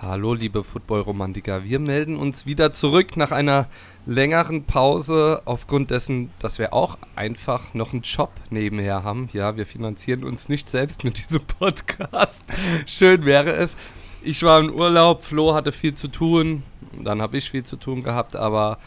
Hallo, 0.00 0.32
liebe 0.32 0.62
Football-Romantiker. 0.62 1.64
Wir 1.64 1.80
melden 1.80 2.14
uns 2.18 2.46
wieder 2.46 2.72
zurück 2.72 3.16
nach 3.16 3.32
einer 3.32 3.66
längeren 4.06 4.62
Pause, 4.62 5.42
aufgrund 5.44 5.90
dessen, 5.90 6.30
dass 6.38 6.60
wir 6.60 6.72
auch 6.72 6.96
einfach 7.16 7.74
noch 7.74 7.92
einen 7.92 8.02
Job 8.02 8.30
nebenher 8.48 9.02
haben. 9.02 9.28
Ja, 9.32 9.56
wir 9.56 9.66
finanzieren 9.66 10.22
uns 10.22 10.48
nicht 10.48 10.68
selbst 10.68 11.02
mit 11.02 11.18
diesem 11.18 11.40
Podcast. 11.40 12.44
Schön 12.86 13.24
wäre 13.24 13.50
es. 13.50 13.74
Ich 14.22 14.44
war 14.44 14.60
im 14.60 14.70
Urlaub, 14.70 15.24
Flo 15.24 15.52
hatte 15.52 15.72
viel 15.72 15.96
zu 15.96 16.06
tun, 16.06 16.62
dann 17.02 17.20
habe 17.20 17.36
ich 17.36 17.50
viel 17.50 17.64
zu 17.64 17.74
tun 17.74 18.04
gehabt, 18.04 18.36
aber 18.36 18.78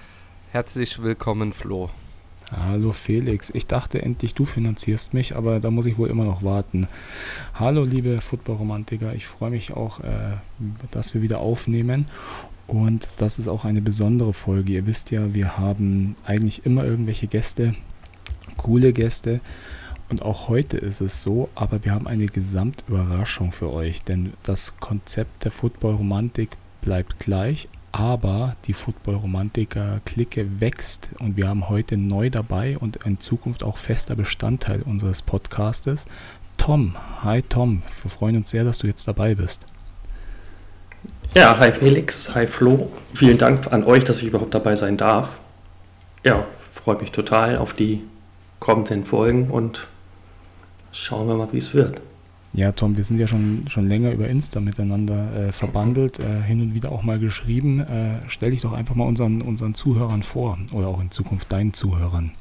herzlich 0.51 1.03
willkommen, 1.03 1.51
Flo. 1.51 1.89
Hallo 2.54 2.91
Felix, 2.91 3.49
ich 3.49 3.65
dachte 3.65 4.02
endlich 4.02 4.34
du 4.34 4.43
finanzierst 4.43 5.13
mich, 5.13 5.38
aber 5.38 5.61
da 5.61 5.71
muss 5.71 5.86
ich 5.86 5.97
wohl 5.97 6.09
immer 6.09 6.25
noch 6.25 6.43
warten. 6.43 6.85
Hallo 7.54 7.85
liebe 7.85 8.20
Football-Romantiker, 8.20 9.16
ich 9.16 9.25
freue 9.25 9.52
mich 9.52 9.71
auch, 9.71 10.02
äh, 10.02 10.34
dass 10.91 11.13
wir 11.13 11.21
wieder 11.21 11.39
aufnehmen 11.39 12.08
und 12.67 13.08
das 13.20 13.39
ist 13.39 13.48
auch 13.48 13.63
eine 13.63 13.81
besondere 13.81 14.34
Folge. 14.34 14.73
Ihr 14.73 14.85
wisst 14.85 15.11
ja, 15.11 15.34
wir 15.34 15.58
haben 15.58 16.17
eigentlich 16.25 16.66
immer 16.66 16.84
irgendwelche 16.84 17.27
Gäste, 17.27 17.73
coole 18.58 18.91
Gäste 18.91 19.39
und 20.09 20.22
auch 20.22 20.49
heute 20.49 20.75
ist 20.75 20.99
es 20.99 21.22
so, 21.22 21.47
aber 21.55 21.86
wir 21.86 21.94
haben 21.94 22.05
eine 22.05 22.25
Gesamtüberraschung 22.25 23.53
für 23.53 23.72
euch, 23.72 24.03
denn 24.03 24.33
das 24.44 24.77
Konzept 24.81 25.45
der 25.45 25.52
Football-Romantik 25.52 26.49
bleibt 26.81 27.17
gleich, 27.20 27.70
aber 27.91 28.55
die 28.66 28.73
Football-Romantiker-Clique 28.73 30.62
wächst 30.62 31.09
und 31.20 31.38
wir 31.38 31.48
haben 31.48 31.70
heute 31.70 31.98
neu 31.98 32.30
dabei 32.30 32.77
und 32.77 32.98
in 33.05 33.20
Zukunft 33.20 33.64
auch 33.64 33.77
fester 33.77 34.16
Bestandteil 34.16 34.81
unseres 34.81 35.22
Podcastes. 35.22 36.05
Tom, 36.58 36.95
hi 37.23 37.41
Tom, 37.41 37.81
wir 38.02 38.12
freuen 38.12 38.38
uns 38.38 38.52
sehr, 38.52 38.64
dass 38.64 38.80
du 38.80 38.88
jetzt 38.88 39.08
dabei 39.08 39.36
bist. 39.36 39.66
Ja, 41.36 41.58
hi 41.58 41.72
Felix, 41.72 42.34
hi 42.36 42.45
Flo, 42.48 42.91
vielen 43.14 43.38
Dank 43.38 43.72
an 43.72 43.83
euch, 43.83 44.03
dass 44.03 44.22
ich 44.22 44.28
überhaupt 44.28 44.53
dabei 44.53 44.76
sein 44.76 44.98
darf. 44.98 45.39
Ja, 46.23 46.45
freue 46.73 46.98
mich 46.98 47.11
total 47.11 47.58
auf 47.58 47.73
die 47.73 48.02
kommenden 48.59 49.05
Folgen 49.05 49.50
und 49.50 49.88
schauen 50.92 51.28
wir 51.28 51.36
mal, 51.36 51.52
wie 51.52 51.58
es 51.58 51.73
wird. 51.73 52.02
Ja, 52.53 52.73
Tom, 52.73 52.97
wir 52.97 53.03
sind 53.05 53.17
ja 53.17 53.27
schon, 53.27 53.66
schon 53.69 53.88
länger 53.88 54.11
über 54.11 54.27
Insta 54.27 54.59
miteinander 54.59 55.33
äh, 55.33 55.52
verbandelt, 55.53 56.19
äh, 56.19 56.41
hin 56.44 56.61
und 56.61 56.73
wieder 56.73 56.91
auch 56.91 57.02
mal 57.02 57.17
geschrieben. 57.17 57.80
Äh, 57.80 58.19
stell 58.27 58.52
dich 58.52 58.61
doch 58.61 58.73
einfach 58.73 58.93
mal 58.95 59.05
unseren, 59.05 59.41
unseren 59.41 59.73
Zuhörern 59.73 60.21
vor 60.21 60.58
oder 60.73 60.88
auch 60.88 60.99
in 60.99 61.11
Zukunft 61.11 61.49
deinen 61.52 61.73
Zuhörern. 61.73 62.31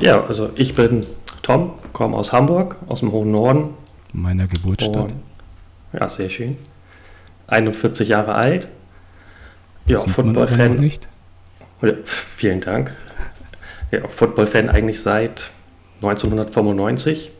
Ja, 0.00 0.24
also 0.24 0.50
ich 0.54 0.74
bin 0.74 1.04
Tom, 1.42 1.74
komme 1.92 2.16
aus 2.16 2.32
Hamburg, 2.32 2.76
aus 2.86 3.00
dem 3.00 3.12
hohen 3.12 3.30
Norden. 3.30 3.70
Meiner 4.14 4.46
Geburtsstadt. 4.46 5.12
Und, 5.12 5.14
ja, 5.92 6.08
sehr 6.08 6.30
schön. 6.30 6.56
41 7.48 8.08
Jahre 8.08 8.34
alt. 8.34 8.68
Ja, 9.86 9.98
Football-Fan. 9.98 10.80
nicht. 10.80 11.08
Ja, 11.82 11.92
vielen 12.06 12.62
Dank. 12.62 12.94
Ja, 13.90 14.08
Football-Fan 14.08 14.70
eigentlich 14.70 15.02
seit 15.02 15.50
1995 15.96 17.30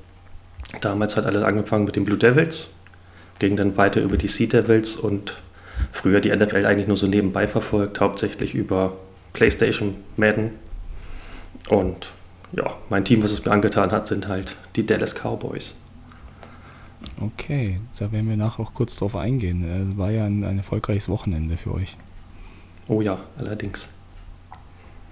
Damals 0.80 1.16
hat 1.16 1.26
alles 1.26 1.42
angefangen 1.42 1.84
mit 1.84 1.96
den 1.96 2.04
Blue 2.04 2.18
Devils, 2.18 2.74
ging 3.38 3.56
dann 3.56 3.76
weiter 3.76 4.00
über 4.00 4.16
die 4.16 4.28
Sea 4.28 4.46
Devils 4.46 4.96
und 4.96 5.36
früher 5.92 6.20
die 6.20 6.34
NFL 6.34 6.66
eigentlich 6.66 6.88
nur 6.88 6.96
so 6.96 7.06
nebenbei 7.06 7.46
verfolgt, 7.48 8.00
hauptsächlich 8.00 8.54
über 8.54 8.96
PlayStation, 9.32 9.96
Madden. 10.16 10.52
Und 11.68 12.12
ja, 12.52 12.74
mein 12.88 13.04
Team, 13.04 13.22
was 13.22 13.32
es 13.32 13.44
mir 13.44 13.50
angetan 13.50 13.90
hat, 13.90 14.06
sind 14.06 14.28
halt 14.28 14.56
die 14.76 14.86
Dallas 14.86 15.14
Cowboys. 15.14 15.76
Okay, 17.20 17.80
da 17.98 18.12
werden 18.12 18.28
wir 18.28 18.36
nachher 18.36 18.60
auch 18.60 18.74
kurz 18.74 18.96
drauf 18.96 19.16
eingehen. 19.16 19.90
Es 19.90 19.98
war 19.98 20.10
ja 20.10 20.24
ein, 20.24 20.44
ein 20.44 20.58
erfolgreiches 20.58 21.08
Wochenende 21.08 21.56
für 21.56 21.72
euch. 21.74 21.96
Oh 22.88 23.00
ja, 23.00 23.18
allerdings. 23.38 23.94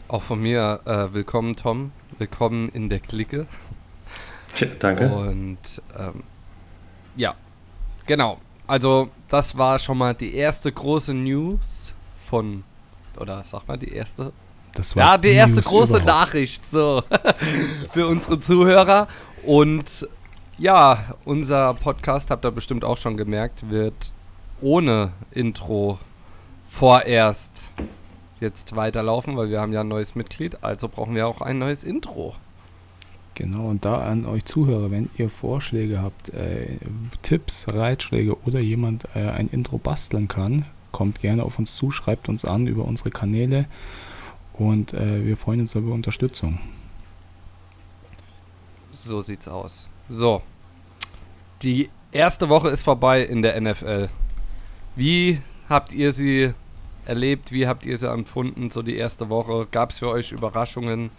Auch 0.08 0.22
von 0.22 0.40
mir 0.40 0.80
äh, 0.84 1.14
willkommen, 1.14 1.54
Tom. 1.54 1.92
Willkommen 2.18 2.68
in 2.68 2.88
der 2.88 3.00
Clique. 3.00 3.46
Ja, 4.56 4.66
danke. 4.78 5.08
Und 5.12 5.58
ähm, 5.98 6.22
ja, 7.16 7.34
genau. 8.06 8.38
Also 8.66 9.10
das 9.28 9.56
war 9.56 9.78
schon 9.78 9.98
mal 9.98 10.14
die 10.14 10.34
erste 10.34 10.70
große 10.70 11.14
News 11.14 11.92
von, 12.24 12.64
oder 13.18 13.42
sag 13.44 13.66
mal 13.68 13.78
die 13.78 13.92
erste. 13.92 14.32
Das 14.74 14.96
war 14.96 15.04
ja, 15.04 15.18
die, 15.18 15.28
die 15.28 15.34
erste 15.34 15.56
News 15.56 15.66
große 15.66 15.90
überhaupt. 15.98 16.06
Nachricht 16.06 16.64
so 16.64 17.02
für 17.88 18.06
unsere 18.06 18.40
Zuhörer. 18.40 19.08
Und 19.44 20.08
ja, 20.58 21.16
unser 21.24 21.74
Podcast, 21.74 22.30
habt 22.30 22.44
ihr 22.44 22.50
bestimmt 22.50 22.84
auch 22.84 22.96
schon 22.96 23.16
gemerkt, 23.16 23.68
wird 23.70 24.12
ohne 24.60 25.12
Intro 25.32 25.98
vorerst 26.68 27.70
jetzt 28.40 28.74
weiterlaufen, 28.76 29.36
weil 29.36 29.50
wir 29.50 29.60
haben 29.60 29.72
ja 29.72 29.80
ein 29.80 29.88
neues 29.88 30.14
Mitglied, 30.14 30.62
also 30.62 30.88
brauchen 30.88 31.14
wir 31.14 31.26
auch 31.26 31.40
ein 31.40 31.58
neues 31.58 31.84
Intro. 31.84 32.34
Genau, 33.34 33.68
und 33.68 33.84
da 33.84 34.02
an 34.02 34.26
euch 34.26 34.44
Zuhörer, 34.44 34.90
wenn 34.90 35.08
ihr 35.16 35.30
Vorschläge 35.30 36.02
habt, 36.02 36.28
äh, 36.30 36.76
Tipps, 37.22 37.66
Ratschläge 37.68 38.36
oder 38.44 38.60
jemand 38.60 39.06
äh, 39.14 39.20
ein 39.30 39.48
Intro 39.48 39.78
basteln 39.78 40.28
kann, 40.28 40.66
kommt 40.90 41.20
gerne 41.20 41.42
auf 41.42 41.58
uns 41.58 41.74
zu, 41.74 41.90
schreibt 41.90 42.28
uns 42.28 42.44
an 42.44 42.66
über 42.66 42.84
unsere 42.84 43.10
Kanäle 43.10 43.66
und 44.52 44.92
äh, 44.92 45.24
wir 45.24 45.38
freuen 45.38 45.60
uns 45.60 45.74
über 45.74 45.92
Unterstützung. 45.94 46.58
So 48.90 49.22
sieht's 49.22 49.48
aus. 49.48 49.88
So, 50.10 50.42
die 51.62 51.88
erste 52.12 52.50
Woche 52.50 52.68
ist 52.68 52.82
vorbei 52.82 53.22
in 53.22 53.40
der 53.40 53.58
NFL. 53.58 54.10
Wie 54.94 55.40
habt 55.68 55.92
ihr 55.92 56.12
sie 56.12 56.52
erlebt? 57.06 57.50
Wie 57.50 57.66
habt 57.66 57.86
ihr 57.86 57.96
sie 57.96 58.10
empfunden? 58.10 58.70
So 58.70 58.82
die 58.82 58.96
erste 58.96 59.30
Woche. 59.30 59.66
Gab 59.70 59.90
es 59.90 59.98
für 60.00 60.08
euch 60.08 60.32
Überraschungen? 60.32 61.10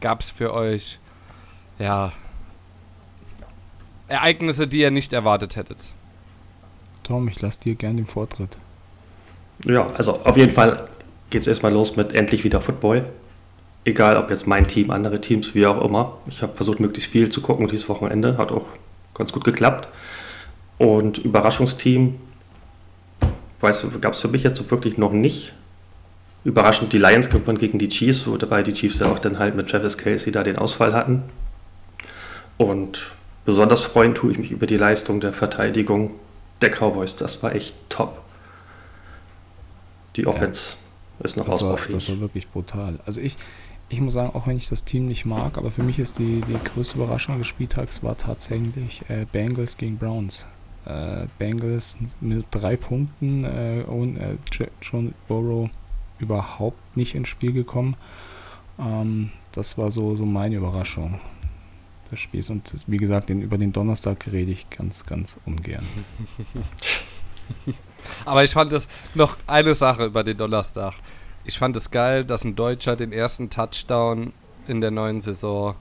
Gab 0.00 0.20
es 0.20 0.30
für 0.30 0.52
euch 0.52 0.98
ja, 1.78 2.12
Ereignisse, 4.08 4.68
die 4.68 4.80
ihr 4.80 4.90
nicht 4.90 5.12
erwartet 5.12 5.56
hättet. 5.56 5.78
Tom, 7.02 7.28
ich 7.28 7.40
lasse 7.40 7.60
dir 7.60 7.74
gerne 7.74 7.96
den 7.96 8.06
Vortritt. 8.06 8.58
Ja, 9.64 9.88
also 9.96 10.20
auf 10.24 10.36
jeden 10.36 10.52
Fall 10.52 10.84
geht 11.30 11.42
es 11.42 11.46
erstmal 11.46 11.72
los 11.72 11.96
mit 11.96 12.14
endlich 12.14 12.44
wieder 12.44 12.60
Football. 12.60 13.04
Egal, 13.84 14.16
ob 14.16 14.30
jetzt 14.30 14.46
mein 14.46 14.66
Team, 14.66 14.90
andere 14.90 15.20
Teams, 15.20 15.54
wie 15.54 15.66
auch 15.66 15.84
immer. 15.84 16.18
Ich 16.26 16.42
habe 16.42 16.54
versucht, 16.54 16.80
möglichst 16.80 17.10
viel 17.10 17.30
zu 17.30 17.40
gucken 17.40 17.68
dieses 17.68 17.88
Wochenende. 17.88 18.36
Hat 18.38 18.50
auch 18.50 18.66
ganz 19.14 19.32
gut 19.32 19.44
geklappt. 19.44 19.88
Und 20.78 21.18
Überraschungsteam, 21.18 22.16
weißt 23.60 23.84
du, 23.84 24.00
gab 24.00 24.12
es 24.12 24.20
für 24.20 24.28
mich 24.28 24.42
jetzt 24.42 24.58
so 24.58 24.70
wirklich 24.70 24.98
noch 24.98 25.12
nicht. 25.12 25.54
Überraschend, 26.44 26.92
die 26.92 26.98
Lions 26.98 27.30
gewann 27.30 27.58
gegen 27.58 27.78
die 27.78 27.88
Chiefs, 27.88 28.26
wobei 28.26 28.62
die 28.62 28.72
Chiefs 28.72 28.98
ja 29.00 29.06
auch 29.06 29.18
dann 29.18 29.38
halt 29.38 29.56
mit 29.56 29.68
Travis 29.68 29.98
Casey 29.98 30.30
da 30.32 30.42
den 30.44 30.56
Ausfall 30.58 30.92
hatten. 30.92 31.22
Und 32.58 33.12
besonders 33.44 33.80
freuen 33.80 34.14
tue 34.14 34.32
ich 34.32 34.38
mich 34.38 34.50
über 34.50 34.66
die 34.66 34.76
Leistung 34.76 35.20
der 35.20 35.32
Verteidigung 35.32 36.12
der 36.60 36.70
Cowboys. 36.70 37.16
Das 37.16 37.42
war 37.42 37.54
echt 37.54 37.74
top. 37.88 38.20
Die 40.16 40.26
Offense 40.26 40.76
ja, 41.18 41.24
ist 41.24 41.36
noch 41.36 41.44
das 41.44 41.56
ausbaufähig. 41.56 41.92
War, 41.92 41.94
das 41.98 42.08
war 42.10 42.20
wirklich 42.20 42.48
brutal. 42.48 42.98
Also 43.04 43.20
ich, 43.20 43.36
ich 43.88 44.00
muss 44.00 44.14
sagen, 44.14 44.34
auch 44.34 44.46
wenn 44.46 44.56
ich 44.56 44.68
das 44.68 44.84
Team 44.84 45.06
nicht 45.06 45.26
mag, 45.26 45.58
aber 45.58 45.70
für 45.70 45.82
mich 45.82 45.98
ist 45.98 46.18
die, 46.18 46.42
die 46.48 46.56
größte 46.72 46.96
Überraschung 46.96 47.38
des 47.38 47.46
Spieltags 47.46 48.02
war 48.02 48.16
tatsächlich 48.16 49.02
äh, 49.08 49.26
Bengals 49.30 49.76
gegen 49.76 49.98
Browns. 49.98 50.46
Äh, 50.86 51.26
Bengals 51.38 51.98
mit 52.20 52.46
drei 52.50 52.76
Punkten 52.76 53.44
äh, 53.44 53.84
und 53.86 54.16
äh, 54.16 54.36
John 54.80 55.14
Burrow 55.28 55.68
überhaupt 56.18 56.96
nicht 56.96 57.14
ins 57.14 57.28
Spiel 57.28 57.52
gekommen. 57.52 57.96
Ähm, 58.78 59.32
das 59.52 59.76
war 59.76 59.90
so, 59.90 60.16
so 60.16 60.24
meine 60.24 60.56
Überraschung 60.56 61.20
des 62.10 62.20
Spiels. 62.20 62.50
Und 62.50 62.72
wie 62.86 62.96
gesagt, 62.96 63.28
den, 63.28 63.42
über 63.42 63.58
den 63.58 63.72
Donnerstag 63.72 64.26
rede 64.30 64.52
ich 64.52 64.68
ganz, 64.70 65.06
ganz 65.06 65.38
ungern. 65.46 65.86
Aber 68.24 68.44
ich 68.44 68.52
fand 68.52 68.72
es 68.72 68.88
noch 69.14 69.36
eine 69.46 69.74
Sache 69.74 70.06
über 70.06 70.24
den 70.24 70.36
Donnerstag. 70.36 70.94
Ich 71.44 71.58
fand 71.58 71.76
es 71.76 71.90
geil, 71.90 72.24
dass 72.24 72.44
ein 72.44 72.56
Deutscher 72.56 72.96
den 72.96 73.12
ersten 73.12 73.50
Touchdown 73.50 74.32
in 74.66 74.80
der 74.80 74.90
neuen 74.90 75.20
Saison 75.20 75.74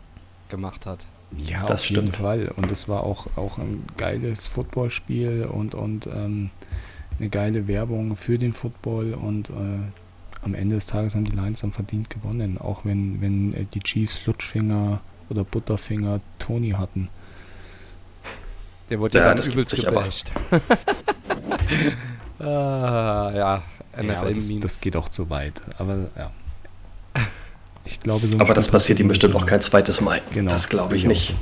gemacht 0.50 0.86
hat. 0.86 1.00
Ja, 1.38 1.63
das 1.63 1.81
auf 1.81 1.89
jeden 1.89 2.12
Fall. 2.12 2.51
Und 2.56 2.72
es 2.72 2.88
war 2.88 3.04
auch, 3.04 3.27
auch 3.36 3.57
ein 3.57 3.83
geiles 3.98 4.48
Footballspiel 4.48 5.48
und, 5.51 5.75
und 5.75 6.07
ähm, 6.07 6.51
eine 7.19 7.30
geile 7.30 7.68
Werbung 7.68 8.16
für 8.16 8.38
den 8.38 8.54
Football. 8.54 9.13
Und 9.13 9.50
äh, 9.50 10.44
am 10.44 10.54
Ende 10.54 10.75
des 10.75 10.88
Tages 10.88 11.16
haben 11.16 11.25
die 11.25 11.36
Lions 11.36 11.62
dann 11.62 11.72
verdient 11.72 12.10
gewonnen. 12.10 12.57
Auch 12.57 12.86
wenn, 12.86 13.22
wenn 13.22 13.54
äh, 13.54 13.66
die 13.66 13.80
Chiefs 13.80 14.18
Flutschfinger 14.18 15.01
oder 15.30 15.44
Butterfinger 15.44 16.22
Tony 16.39 16.72
hatten. 16.72 17.10
Der 18.89 19.00
wurde 19.00 19.18
ja, 19.18 19.27
ja 19.27 19.33
dann 19.33 19.51
übelst 19.51 19.75
gebasht. 19.75 20.31
ah, 22.39 23.31
ja, 23.36 23.63
NFL 23.98 24.07
ja, 24.07 24.31
das, 24.31 24.54
das, 24.60 24.81
geht 24.81 24.95
auch 24.95 25.10
zu 25.10 25.30
weit. 25.30 25.62
Aber 25.77 26.10
ja. 26.18 26.31
Ich 27.88 28.00
glaube, 28.00 28.27
so 28.27 28.39
aber 28.39 28.56
das 28.56 28.68
passiert 28.68 29.00
ihm 29.00 29.07
bestimmt 29.07 29.36
auch 29.36 29.45
kein 29.45 29.62
zweites 29.62 30.01
Mal. 30.01 30.19
Genau, 30.33 30.50
das 30.50 30.69
glaube 30.69 30.95
ich 30.95 31.06
nicht. 31.06 31.36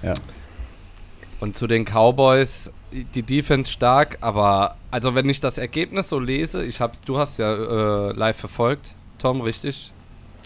Ja. 0.00 0.14
Und 1.40 1.56
zu 1.56 1.66
den 1.66 1.84
Cowboys, 1.84 2.70
die 2.92 3.22
Defense 3.22 3.72
stark, 3.72 4.18
aber 4.20 4.76
also 4.92 5.16
wenn 5.16 5.28
ich 5.28 5.40
das 5.40 5.58
Ergebnis 5.58 6.08
so 6.08 6.20
lese, 6.20 6.62
ich 6.62 6.80
hab's, 6.80 7.00
du 7.00 7.18
hast 7.18 7.38
ja 7.38 7.52
äh, 7.52 8.12
live 8.12 8.36
verfolgt, 8.36 8.90
Tom, 9.18 9.40
richtig? 9.40 9.90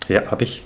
Ja, 0.08 0.30
hab 0.30 0.40
ich. 0.40 0.62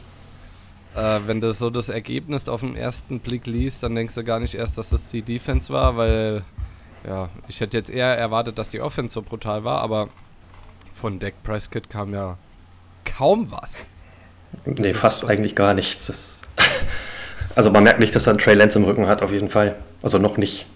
Äh, 0.95 1.21
wenn 1.27 1.41
du 1.41 1.53
so 1.53 1.71
das 1.71 1.89
Ergebnis 1.89 2.49
auf 2.49 2.61
den 2.61 2.77
ersten 2.77 3.21
Blick 3.21 3.47
liest, 3.47 3.83
dann 3.83 3.95
denkst 3.95 4.15
du 4.15 4.25
gar 4.25 4.41
nicht 4.41 4.55
erst, 4.55 4.77
dass 4.77 4.91
das 4.91 5.11
die 5.11 5.23
Defense 5.23 5.73
war, 5.73 5.97
weil 5.97 6.43
ja, 7.07 7.29
ich 7.49 7.61
hätte 7.61 7.77
jetzt 7.77 7.91
eher 7.91 8.17
erwartet, 8.19 8.59
dass 8.59 8.71
die 8.71 8.81
Offense 8.81 9.15
so 9.15 9.23
brutal 9.23 9.65
war, 9.65 9.81
aber 9.81 10.09
von 10.95 11.19
Dak 11.19 11.43
Prescott 11.43 11.89
kam 11.89 12.13
ja 12.13 12.37
kaum 13.05 13.51
was. 13.51 13.87
Nee, 14.65 14.93
fast 14.93 15.25
eigentlich 15.29 15.55
gar 15.55 15.75
nichts. 15.75 16.07
Das 16.09 16.41
also 17.55 17.71
man 17.71 17.85
merkt 17.85 18.01
nicht, 18.01 18.15
dass 18.15 18.27
er 18.27 18.33
einen 18.33 18.41
Trey 18.41 18.55
Lance 18.55 18.79
im 18.79 18.85
Rücken 18.85 19.07
hat, 19.07 19.23
auf 19.23 19.33
jeden 19.33 19.49
Fall. 19.49 19.77
Also 20.03 20.19
noch 20.19 20.37
nicht. 20.37 20.67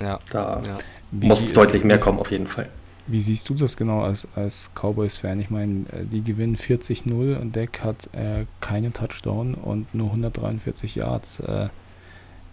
Ja. 0.00 0.20
Da 0.30 0.62
ja. 0.64 0.78
muss 1.10 1.42
es 1.42 1.52
deutlich 1.52 1.84
mehr 1.84 1.98
kommen, 1.98 2.18
auf 2.18 2.30
jeden 2.30 2.46
Fall. 2.46 2.68
Wie 3.08 3.20
siehst 3.20 3.48
du 3.48 3.54
das 3.54 3.76
genau 3.76 4.02
als, 4.02 4.26
als 4.34 4.70
Cowboys-Fan? 4.74 5.40
Ich 5.40 5.50
meine, 5.50 5.86
äh, 5.92 6.04
die 6.10 6.22
gewinnen 6.22 6.56
40-0 6.56 7.38
und 7.38 7.54
Deck 7.54 7.80
hat 7.82 8.08
äh, 8.12 8.46
keinen 8.60 8.92
Touchdown 8.92 9.54
und 9.54 9.94
nur 9.94 10.08
143 10.08 10.96
Yards. 10.96 11.40
Äh, 11.40 11.68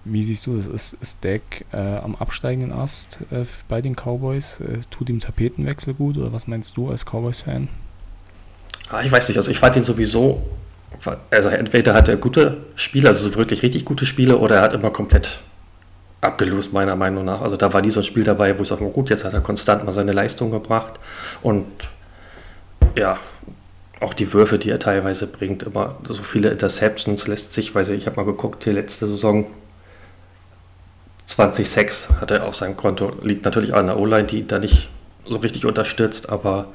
wie 0.06 0.24
siehst 0.24 0.46
du 0.46 0.56
das? 0.56 0.68
Ist, 0.68 0.94
ist 1.02 1.24
Deck 1.24 1.66
äh, 1.72 1.78
am 1.78 2.16
absteigenden 2.16 2.72
Ast 2.72 3.20
äh, 3.32 3.46
bei 3.68 3.82
den 3.82 3.96
Cowboys? 3.96 4.60
Äh, 4.60 4.80
tut 4.92 5.10
ihm 5.10 5.20
Tapetenwechsel 5.20 5.94
gut 5.94 6.18
oder 6.18 6.34
was 6.34 6.46
meinst 6.46 6.78
du 6.78 6.90
als 6.90 7.06
Cowboys-Fan? 7.06 7.70
Ah, 8.90 9.02
ich 9.04 9.12
weiß 9.12 9.30
nicht, 9.30 9.38
also 9.38 9.50
ich 9.50 9.60
fand 9.60 9.76
ihn 9.76 9.84
sowieso, 9.84 10.44
also 11.32 11.50
entweder 11.50 11.94
hat 11.94 12.10
er 12.10 12.18
gute 12.18 12.66
Spiele, 12.76 13.08
also 13.08 13.34
wirklich 13.36 13.64
richtig 13.64 13.86
gute 13.86 14.06
Spiele, 14.06 14.38
oder 14.38 14.58
er 14.58 14.62
hat 14.62 14.74
immer 14.74 14.92
komplett 14.92 15.40
abgelost, 16.24 16.74
meiner 16.74 16.96
Meinung 16.96 17.26
nach. 17.26 17.42
Also 17.42 17.58
da 17.58 17.74
war 17.74 17.82
ein 17.82 18.04
Spiel 18.04 18.24
dabei, 18.24 18.58
wo 18.58 18.64
ich 18.64 18.70
sage, 18.70 18.86
gut, 18.86 19.10
jetzt 19.10 19.26
hat 19.26 19.34
er 19.34 19.42
konstant 19.42 19.86
mal 19.86 19.92
seine 19.92 20.12
Leistung 20.12 20.52
gebracht. 20.52 20.94
Und 21.42 21.66
ja, 22.98 23.20
auch 24.00 24.14
die 24.14 24.34
Würfe, 24.34 24.60
die 24.60 24.70
er 24.70 24.80
teilweise 24.80 25.28
bringt, 25.28 25.64
immer 25.64 25.96
so 26.08 26.24
viele 26.24 26.50
Interceptions 26.50 27.28
lässt 27.28 27.54
sich, 27.54 27.74
weiß 27.74 27.90
ich, 27.90 28.00
ich 28.00 28.06
habe 28.06 28.18
mal 28.18 28.26
geguckt, 28.26 28.66
die 28.66 28.72
letzte 28.72 29.08
Saison 29.08 29.46
2006 31.26 32.10
hat 32.20 32.32
er 32.32 32.46
auf 32.46 32.56
seinem 32.56 32.76
Konto, 32.76 33.14
liegt 33.22 33.46
natürlich 33.46 33.74
an 33.74 33.88
der 33.88 33.98
O-Line, 33.98 34.26
die 34.26 34.40
ihn 34.40 34.48
da 34.48 34.60
nicht 34.60 34.90
so 35.26 35.38
richtig 35.38 35.66
unterstützt, 35.66 36.30
aber 36.30 36.68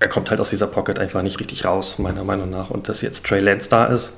er 0.00 0.08
kommt 0.08 0.30
halt 0.30 0.40
aus 0.40 0.50
dieser 0.50 0.66
Pocket 0.66 0.98
einfach 0.98 1.22
nicht 1.22 1.38
richtig 1.38 1.64
raus, 1.64 1.98
meiner 1.98 2.24
Meinung 2.24 2.50
nach. 2.50 2.70
Und 2.70 2.88
dass 2.88 3.00
jetzt 3.00 3.26
Trey 3.26 3.40
Lance 3.40 3.70
da 3.70 3.86
ist, 3.86 4.14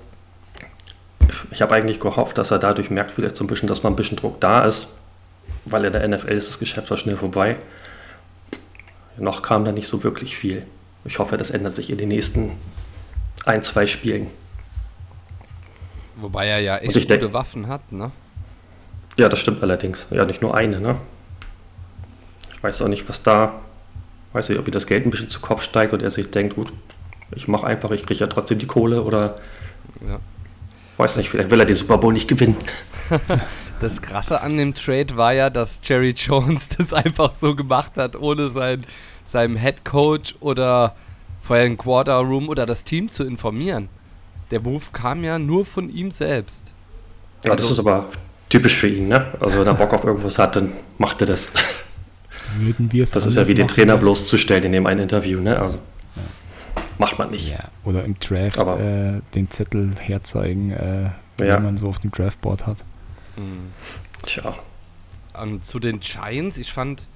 ich 1.51 1.63
habe 1.63 1.75
eigentlich 1.75 2.01
gehofft, 2.01 2.39
dass 2.39 2.51
er 2.51 2.59
dadurch 2.59 2.91
merkt, 2.91 3.11
vielleicht 3.11 3.37
so 3.37 3.45
ein 3.45 3.47
bisschen, 3.47 3.69
dass 3.69 3.83
mal 3.83 3.91
ein 3.91 3.97
bisschen 3.97 4.17
Druck 4.17 4.41
da 4.41 4.65
ist, 4.65 4.89
weil 5.65 5.85
in 5.85 5.93
der 5.93 6.07
NFL 6.07 6.33
ist 6.33 6.49
das 6.49 6.59
Geschäft 6.59 6.91
auch 6.93 6.99
schnell 6.99 7.17
vorbei. 7.17 7.57
Noch 9.19 9.43
kam 9.43 9.65
da 9.65 9.73
nicht 9.73 9.89
so 9.89 10.05
wirklich 10.05 10.37
viel. 10.37 10.67
Ich 11.05 11.19
hoffe, 11.19 11.37
das 11.37 11.51
ändert 11.51 11.77
sich 11.77 11.91
in 11.91 11.99
den 11.99 12.09
nächsten 12.09 12.53
ein, 13.45 13.63
zwei 13.63 13.87
Spielen. 13.87 14.27
Wobei 16.17 16.47
er 16.47 16.61
ja 16.61 16.79
echt 16.79 16.95
gute 16.95 17.19
denk, 17.19 17.33
Waffen 17.33 17.69
hat, 17.69 17.93
ne? 17.93 18.11
Ja, 19.17 19.29
das 19.29 19.39
stimmt 19.39 19.63
allerdings. 19.63 20.07
Ja, 20.11 20.25
nicht 20.25 20.43
nur 20.43 20.55
eine, 20.55 20.81
ne? 20.81 20.97
Ich 22.55 22.63
weiß 22.63 22.83
auch 22.83 22.89
nicht, 22.89 23.09
was 23.09 23.23
da, 23.23 23.61
weiß 24.33 24.49
nicht, 24.49 24.59
ob 24.59 24.67
ihm 24.67 24.73
das 24.73 24.87
Geld 24.87 25.07
ein 25.07 25.11
bisschen 25.11 25.31
zu 25.31 25.41
Kopf 25.41 25.63
steigt 25.63 25.93
und 25.93 26.03
er 26.03 26.11
sich 26.11 26.31
denkt, 26.31 26.57
gut, 26.57 26.73
ich 27.35 27.49
mache 27.49 27.67
einfach, 27.67 27.91
ich 27.91 28.05
kriege 28.07 28.21
ja 28.21 28.27
trotzdem 28.27 28.59
die 28.59 28.67
Kohle 28.67 29.03
oder 29.03 29.37
ja. 30.07 30.19
Weiß 30.97 31.17
nicht, 31.17 31.29
vielleicht 31.29 31.51
will 31.51 31.61
er 31.61 31.67
den 31.67 31.77
Super 31.77 31.99
Bowl 31.99 32.13
nicht 32.13 32.29
gewinnen. 32.29 32.57
Das 33.79 34.01
Krasse 34.01 34.41
an 34.41 34.57
dem 34.57 34.73
Trade 34.73 35.19
war 35.19 35.35
ja, 35.35 35.51
dass 35.51 35.83
Jerry 35.85 36.15
Jones 36.17 36.69
das 36.79 36.95
einfach 36.95 37.33
so 37.33 37.55
gemacht 37.55 37.93
hat, 37.97 38.17
ohne 38.17 38.49
sein, 38.49 38.85
seinem 39.27 39.57
Head 39.57 39.85
Coach 39.85 40.35
oder 40.41 40.97
vorher 41.43 41.67
ein 41.67 41.77
Quarter 41.77 42.17
Room 42.21 42.49
oder 42.49 42.65
das 42.65 42.85
Team 42.85 43.11
zu 43.11 43.23
informieren. 43.25 43.91
Der 44.51 44.61
Move 44.61 44.85
kam 44.93 45.25
ja 45.25 45.39
nur 45.39 45.67
von 45.67 45.91
ihm 45.91 46.11
selbst. 46.11 46.73
Ja, 47.45 47.53
also, 47.53 47.65
das 47.65 47.73
ist 47.73 47.79
aber 47.79 48.07
typisch 48.49 48.77
für 48.77 48.89
ihn, 48.89 49.09
ne? 49.09 49.27
Also 49.41 49.61
wenn 49.61 49.67
er 49.67 49.75
Bock 49.75 49.93
auf 49.93 50.05
irgendwas 50.05 50.39
hat, 50.39 50.57
dann 50.57 50.73
macht 50.97 51.21
er 51.21 51.27
das. 51.27 51.53
Würden 52.59 52.91
wir 52.93 53.03
es 53.03 53.11
Das 53.11 53.27
ist 53.27 53.37
ja 53.37 53.47
wie 53.47 53.55
den 53.55 53.69
Trainer 53.69 53.99
bloßzustellen 53.99 54.65
in 54.65 54.73
dem 54.73 54.87
einen 54.87 55.01
Interview, 55.01 55.41
ne? 55.41 55.61
Also 55.61 55.79
macht 56.99 57.19
man 57.19 57.31
nicht. 57.31 57.51
Ja, 57.51 57.69
oder 57.85 58.05
im 58.05 58.19
Draft 58.19 58.59
äh, 58.59 59.21
den 59.35 59.51
Zettel 59.51 59.95
herzeigen, 59.99 60.71
äh, 60.71 61.11
ja. 61.41 61.57
den 61.57 61.63
man 61.63 61.77
so 61.77 61.89
auf 61.89 61.99
dem 61.99 62.11
Draftboard 62.11 62.67
hat. 62.67 62.85
Mhm. 63.37 63.73
Tja. 64.25 64.55
Um, 65.41 65.63
zu 65.63 65.79
den 65.79 66.01
Giants, 66.01 66.57
ich 66.57 66.73
fand 66.73 67.07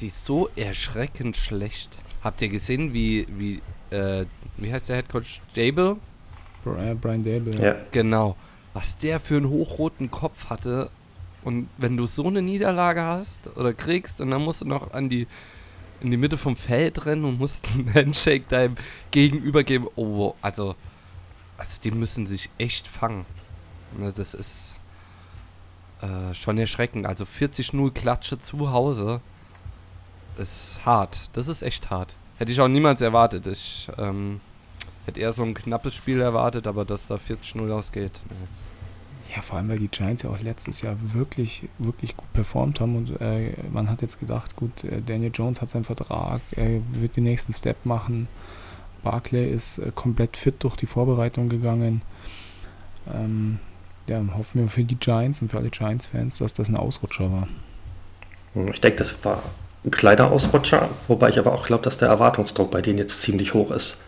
die 0.00 0.10
so 0.10 0.48
erschreckend 0.56 1.36
schlecht. 1.36 1.98
Habt 2.22 2.42
ihr 2.42 2.48
gesehen, 2.48 2.92
wie, 2.92 3.26
wie, 3.36 3.62
äh, 3.94 4.26
wie 4.56 4.72
heißt 4.72 4.88
der 4.88 4.96
Headcoach? 4.96 5.40
Dable? 5.54 5.96
Brian 6.64 7.24
Dable. 7.24 7.52
Ja. 7.60 7.76
Genau. 7.90 8.36
Was 8.74 8.98
der 8.98 9.20
für 9.20 9.36
einen 9.36 9.48
hochroten 9.48 10.10
Kopf 10.10 10.50
hatte. 10.50 10.90
Und 11.42 11.68
wenn 11.78 11.96
du 11.96 12.06
so 12.06 12.26
eine 12.26 12.42
Niederlage 12.42 13.02
hast 13.02 13.56
oder 13.56 13.72
kriegst 13.72 14.20
und 14.20 14.30
dann 14.32 14.42
musst 14.42 14.62
du 14.62 14.64
noch 14.64 14.92
an 14.92 15.08
die 15.08 15.28
in 16.00 16.10
die 16.10 16.16
Mitte 16.16 16.36
vom 16.36 16.56
Feld 16.56 17.06
rennen 17.06 17.24
und 17.24 17.38
mussten 17.38 17.80
einen 17.80 17.94
Handshake 17.94 18.46
deinem 18.48 18.76
Gegenüber 19.10 19.64
geben. 19.64 19.88
Oh, 19.96 20.34
also, 20.42 20.74
also 21.56 21.80
die 21.82 21.90
müssen 21.90 22.26
sich 22.26 22.50
echt 22.58 22.86
fangen. 22.88 23.26
Ne, 23.98 24.12
das 24.12 24.34
ist 24.34 24.74
äh, 26.02 26.34
schon 26.34 26.58
erschreckend. 26.58 27.06
Also 27.06 27.24
40-0 27.24 27.92
Klatsche 27.92 28.38
zu 28.38 28.70
Hause 28.70 29.20
ist 30.38 30.80
hart. 30.84 31.20
Das 31.32 31.48
ist 31.48 31.62
echt 31.62 31.90
hart. 31.90 32.14
Hätte 32.38 32.52
ich 32.52 32.60
auch 32.60 32.68
niemals 32.68 33.00
erwartet. 33.00 33.46
Ich 33.46 33.88
ähm, 33.96 34.40
hätte 35.06 35.20
eher 35.20 35.32
so 35.32 35.42
ein 35.42 35.54
knappes 35.54 35.94
Spiel 35.94 36.20
erwartet, 36.20 36.66
aber 36.66 36.84
dass 36.84 37.06
da 37.06 37.16
40-0 37.16 37.70
ausgeht. 37.72 38.12
Ne. 38.28 38.48
Ja, 39.34 39.42
vor 39.42 39.58
allem, 39.58 39.68
weil 39.68 39.78
die 39.78 39.88
Giants 39.88 40.22
ja 40.22 40.30
auch 40.30 40.40
letztes 40.40 40.82
Jahr 40.82 40.96
wirklich, 41.12 41.68
wirklich 41.78 42.16
gut 42.16 42.32
performt 42.32 42.80
haben 42.80 42.96
und 42.96 43.20
äh, 43.20 43.52
man 43.72 43.90
hat 43.90 44.02
jetzt 44.02 44.20
gedacht, 44.20 44.56
gut, 44.56 44.84
äh, 44.84 45.02
Daniel 45.04 45.32
Jones 45.34 45.60
hat 45.60 45.70
seinen 45.70 45.84
Vertrag, 45.84 46.40
er 46.52 46.80
wird 46.92 47.16
den 47.16 47.24
nächsten 47.24 47.52
Step 47.52 47.84
machen. 47.84 48.28
Barclay 49.02 49.50
ist 49.50 49.78
äh, 49.78 49.90
komplett 49.94 50.36
fit 50.36 50.56
durch 50.60 50.76
die 50.76 50.86
Vorbereitung 50.86 51.48
gegangen. 51.48 52.02
Ähm, 53.12 53.58
ja, 54.06 54.22
hoffen 54.36 54.62
wir 54.62 54.68
für 54.68 54.84
die 54.84 54.96
Giants 54.96 55.42
und 55.42 55.50
für 55.50 55.58
alle 55.58 55.70
Giants-Fans, 55.70 56.38
dass 56.38 56.54
das 56.54 56.68
ein 56.68 56.76
Ausrutscher 56.76 57.30
war. 57.32 57.48
Ich 58.72 58.80
denke, 58.80 58.98
das 58.98 59.24
war 59.24 59.42
ein 59.84 59.90
kleiner 59.90 60.30
Ausrutscher, 60.30 60.88
wobei 61.08 61.28
ich 61.28 61.38
aber 61.38 61.52
auch 61.52 61.66
glaube, 61.66 61.82
dass 61.82 61.98
der 61.98 62.08
Erwartungsdruck 62.08 62.70
bei 62.70 62.80
denen 62.80 62.98
jetzt 62.98 63.20
ziemlich 63.22 63.54
hoch 63.54 63.70
ist 63.70 64.00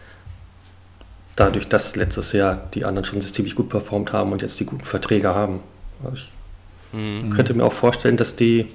dadurch, 1.38 1.68
dass 1.68 1.97
letztes 1.97 2.33
Jahr 2.33 2.68
die 2.75 2.85
anderen 2.85 3.04
schon 3.04 3.21
ziemlich 3.21 3.54
gut 3.54 3.68
performt 3.68 4.12
haben 4.12 4.33
und 4.33 4.42
jetzt 4.42 4.59
die 4.61 4.64
guten 4.64 4.85
Verträge 4.85 5.35
haben. 5.35 5.61
Also 6.04 6.16
ich 6.16 6.99
mhm. 6.99 7.30
könnte 7.30 7.54
mir 7.54 7.64
auch 7.64 7.73
vorstellen, 7.73 8.16
dass 8.16 8.37
die, 8.37 8.66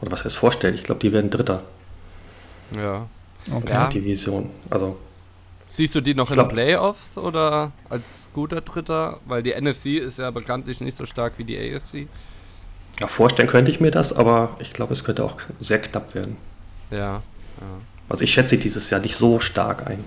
oder 0.00 0.12
was 0.12 0.24
heißt 0.24 0.36
vorstellen, 0.36 0.74
ich 0.74 0.84
glaube, 0.84 1.00
die 1.00 1.12
werden 1.12 1.30
Dritter. 1.30 1.62
Ja. 2.74 3.06
Okay. 3.50 3.72
Ja. 3.72 3.88
Division. 3.88 4.50
Also. 4.68 4.98
Siehst 5.68 5.94
du 5.94 6.00
die 6.00 6.14
noch 6.14 6.30
in 6.30 6.36
den 6.36 6.48
Playoffs 6.48 7.16
oder 7.16 7.72
als 7.88 8.30
guter 8.34 8.60
Dritter? 8.60 9.20
Weil 9.26 9.42
die 9.42 9.58
NFC 9.58 9.86
ist 9.86 10.18
ja 10.18 10.30
bekanntlich 10.30 10.80
nicht 10.80 10.96
so 10.96 11.06
stark 11.06 11.34
wie 11.36 11.44
die 11.44 11.58
AFC. 11.58 12.08
Ja, 13.00 13.06
vorstellen 13.06 13.48
könnte 13.48 13.70
ich 13.70 13.80
mir 13.80 13.90
das, 13.90 14.12
aber 14.12 14.56
ich 14.60 14.72
glaube, 14.72 14.92
es 14.92 15.04
könnte 15.04 15.24
auch 15.24 15.36
sehr 15.60 15.80
knapp 15.80 16.14
werden. 16.14 16.36
Ja. 16.90 16.98
ja. 16.98 17.22
Also 18.08 18.24
ich 18.24 18.32
schätze 18.32 18.58
dieses 18.58 18.90
Jahr 18.90 19.00
nicht 19.00 19.14
so 19.14 19.40
stark 19.40 19.86
ein. 19.86 20.02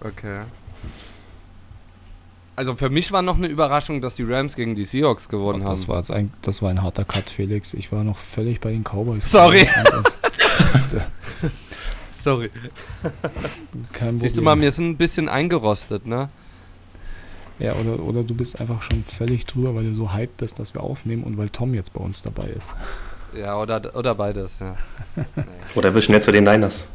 Okay. 0.00 0.42
Also 2.56 2.76
für 2.76 2.88
mich 2.88 3.10
war 3.10 3.22
noch 3.22 3.36
eine 3.36 3.48
Überraschung, 3.48 4.00
dass 4.00 4.14
die 4.14 4.22
Rams 4.22 4.54
gegen 4.54 4.74
die 4.74 4.84
Seahawks 4.84 5.28
gewonnen 5.28 5.62
oh, 5.66 5.70
das 5.70 5.82
haben. 5.82 5.88
War 5.88 5.96
jetzt 5.98 6.10
ein, 6.12 6.30
das 6.42 6.62
war 6.62 6.70
ein 6.70 6.82
harter 6.82 7.04
Cut, 7.04 7.28
Felix. 7.28 7.74
Ich 7.74 7.90
war 7.90 8.04
noch 8.04 8.18
völlig 8.18 8.60
bei 8.60 8.70
den 8.70 8.84
Cowboys. 8.84 9.30
Sorry. 9.30 9.66
Sorry. 12.20 12.50
Siehst 14.16 14.36
du 14.36 14.42
mal, 14.42 14.58
wir 14.60 14.70
sind 14.70 14.90
ein 14.90 14.96
bisschen 14.96 15.28
eingerostet, 15.28 16.06
ne? 16.06 16.28
Ja, 17.58 17.74
oder, 17.74 18.00
oder 18.02 18.24
du 18.24 18.34
bist 18.34 18.60
einfach 18.60 18.82
schon 18.82 19.04
völlig 19.04 19.46
drüber, 19.46 19.74
weil 19.74 19.84
du 19.84 19.94
so 19.94 20.12
hyped 20.12 20.36
bist, 20.38 20.58
dass 20.58 20.74
wir 20.74 20.82
aufnehmen 20.82 21.24
und 21.24 21.36
weil 21.36 21.48
Tom 21.50 21.74
jetzt 21.74 21.92
bei 21.92 22.00
uns 22.00 22.22
dabei 22.22 22.46
ist. 22.48 22.74
Ja, 23.36 23.60
oder, 23.60 23.94
oder 23.94 24.14
beides, 24.14 24.60
ja. 24.60 24.76
Nee. 25.16 25.24
Oder 25.74 25.90
bist 25.90 26.06
schnell 26.06 26.22
zu 26.22 26.30
den 26.30 26.44
Niners. 26.44 26.92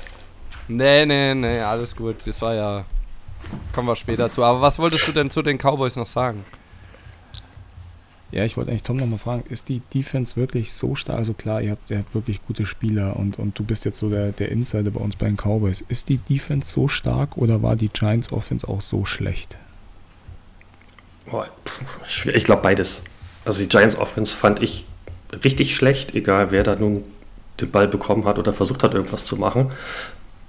Nee, 0.70 1.06
nee, 1.06 1.34
nee, 1.36 1.60
alles 1.60 1.96
gut. 1.96 2.16
Das 2.26 2.42
war 2.42 2.56
ja 2.56 2.86
Kommen 3.74 3.88
wir 3.88 3.96
später 3.96 4.32
zu. 4.32 4.44
Aber 4.44 4.62
was 4.62 4.80
wolltest 4.80 5.08
du 5.08 5.12
denn 5.12 5.30
zu 5.30 5.42
den 5.42 5.58
Cowboys 5.58 5.96
noch 5.96 6.08
sagen? 6.08 6.44
Ja, 8.32 8.46
ich 8.46 8.58
wollte 8.58 8.70
eigentlich 8.70 8.84
Tom 8.84 8.98
nochmal 8.98 9.18
fragen, 9.18 9.44
ist 9.50 9.70
die 9.70 9.82
Defense 9.94 10.36
wirklich 10.36 10.72
so 10.72 10.94
stark? 10.94 11.18
Also 11.18 11.34
klar, 11.34 11.62
ihr 11.62 11.72
habt, 11.72 11.90
ihr 11.90 11.98
habt 11.98 12.14
wirklich 12.14 12.46
gute 12.46 12.68
Spieler 12.68 13.16
und, 13.16 13.40
und 13.40 13.58
du 13.58 13.64
bist 13.64 13.86
jetzt 13.86 13.98
so 13.98 14.10
der, 14.10 14.32
der 14.32 14.50
Insider 14.50 14.92
bei 14.92 15.00
uns 15.00 15.16
bei 15.16 15.26
den 15.26 15.36
Cowboys. 15.36 15.82
Ist 15.88 16.10
die 16.10 16.18
Defense 16.18 16.72
so 16.72 16.88
stark 16.88 17.38
oder 17.38 17.64
war 17.64 17.76
die 17.76 17.90
Giants 17.90 18.32
Offense 18.32 18.68
auch 18.68 18.82
so 18.82 19.04
schlecht? 19.04 19.58
Boah, 21.26 21.48
ich 22.08 22.44
glaube 22.44 22.62
beides. 22.62 23.04
Also 23.46 23.64
die 23.64 23.70
Giants 23.70 23.96
Offense 23.96 24.36
fand 24.36 24.62
ich 24.62 24.86
richtig 25.44 25.76
schlecht, 25.76 26.14
egal 26.14 26.52
wer 26.52 26.64
da 26.64 26.76
nun 26.76 27.04
den 27.60 27.72
Ball 27.72 27.88
bekommen 27.88 28.26
hat 28.26 28.38
oder 28.38 28.54
versucht 28.54 28.84
hat, 28.84 28.94
irgendwas 28.94 29.26
zu 29.26 29.38
machen. 29.38 29.72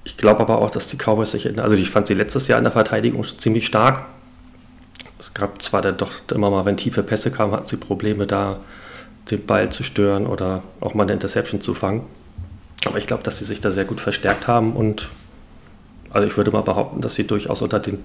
Ich 0.04 0.16
glaube 0.16 0.40
aber 0.40 0.58
auch, 0.58 0.70
dass 0.70 0.88
die 0.88 0.96
Cowboys 0.96 1.30
sich, 1.32 1.58
also 1.58 1.76
ich 1.76 1.90
fand 1.90 2.06
sie 2.06 2.14
letztes 2.14 2.48
Jahr 2.48 2.58
in 2.58 2.64
der 2.64 2.72
Verteidigung 2.72 3.22
ziemlich 3.24 3.66
stark. 3.66 4.06
Es 5.18 5.34
gab 5.34 5.60
zwar 5.60 5.82
dann 5.82 5.98
doch 5.98 6.12
immer 6.32 6.50
mal, 6.50 6.64
wenn 6.64 6.76
tiefe 6.76 7.02
Pässe 7.02 7.30
kamen, 7.30 7.52
hatten 7.52 7.66
sie 7.66 7.76
Probleme 7.76 8.26
da, 8.26 8.60
den 9.30 9.44
Ball 9.44 9.70
zu 9.70 9.82
stören 9.82 10.26
oder 10.26 10.62
auch 10.80 10.94
mal 10.94 11.02
eine 11.02 11.12
Interception 11.12 11.60
zu 11.60 11.74
fangen. 11.74 12.06
Aber 12.86 12.98
ich 12.98 13.06
glaube, 13.06 13.22
dass 13.22 13.38
sie 13.38 13.44
sich 13.44 13.60
da 13.60 13.70
sehr 13.70 13.84
gut 13.84 14.00
verstärkt 14.00 14.48
haben 14.48 14.72
und 14.72 15.10
also 16.10 16.26
ich 16.26 16.36
würde 16.36 16.50
mal 16.50 16.62
behaupten, 16.62 17.00
dass 17.00 17.14
sie 17.14 17.26
durchaus 17.26 17.62
unter 17.62 17.78
den 17.78 17.98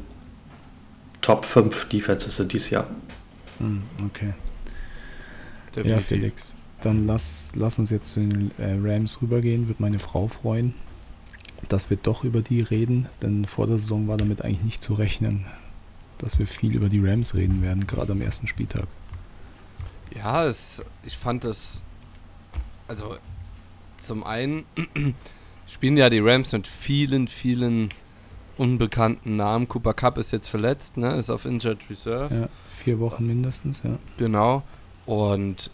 Top 1.21 1.45
5 1.45 1.89
Defenses 1.89 2.35
sind 2.35 2.53
dieses 2.53 2.69
Jahr. 2.69 2.85
Hm, 3.57 3.81
okay. 4.05 4.33
Definitiv. 5.75 5.91
Ja, 5.91 5.99
Felix, 6.01 6.55
dann 6.81 7.07
lass, 7.07 7.51
lass 7.55 7.79
uns 7.79 7.89
jetzt 7.89 8.11
zu 8.11 8.19
den 8.19 8.51
äh, 8.57 8.75
Rams 8.79 9.21
rübergehen, 9.21 9.67
wird 9.67 9.79
meine 9.79 9.99
Frau 9.99 10.27
freuen, 10.27 10.73
dass 11.69 11.89
wir 11.89 11.97
doch 11.97 12.23
über 12.23 12.41
die 12.41 12.61
reden, 12.61 13.07
denn 13.21 13.45
vor 13.45 13.67
der 13.67 13.79
Saison 13.79 14.07
war 14.07 14.17
damit 14.17 14.41
eigentlich 14.43 14.63
nicht 14.63 14.83
zu 14.83 14.93
rechnen, 14.93 15.45
dass 16.17 16.39
wir 16.39 16.47
viel 16.47 16.75
über 16.75 16.89
die 16.89 17.05
Rams 17.05 17.35
reden 17.35 17.61
werden, 17.61 17.87
gerade 17.87 18.11
am 18.11 18.21
ersten 18.21 18.47
Spieltag. 18.47 18.87
Ja, 20.15 20.45
es, 20.45 20.83
ich 21.03 21.17
fand 21.17 21.43
das, 21.43 21.81
also 22.87 23.17
zum 23.97 24.23
einen 24.23 24.65
spielen 25.67 25.97
ja 25.97 26.09
die 26.09 26.19
Rams 26.19 26.51
mit 26.51 26.67
vielen, 26.67 27.27
vielen 27.27 27.89
unbekannten 28.57 29.35
Namen. 29.35 29.67
Cooper 29.67 29.93
Cup 29.93 30.17
ist 30.17 30.31
jetzt 30.31 30.47
verletzt, 30.47 30.97
ne? 30.97 31.15
ist 31.15 31.29
auf 31.29 31.45
Injured 31.45 31.89
Reserve. 31.89 32.33
Ja, 32.33 32.49
vier 32.69 32.99
Wochen 32.99 33.27
mindestens, 33.27 33.83
ja. 33.83 33.97
Genau. 34.17 34.63
Und 35.05 35.71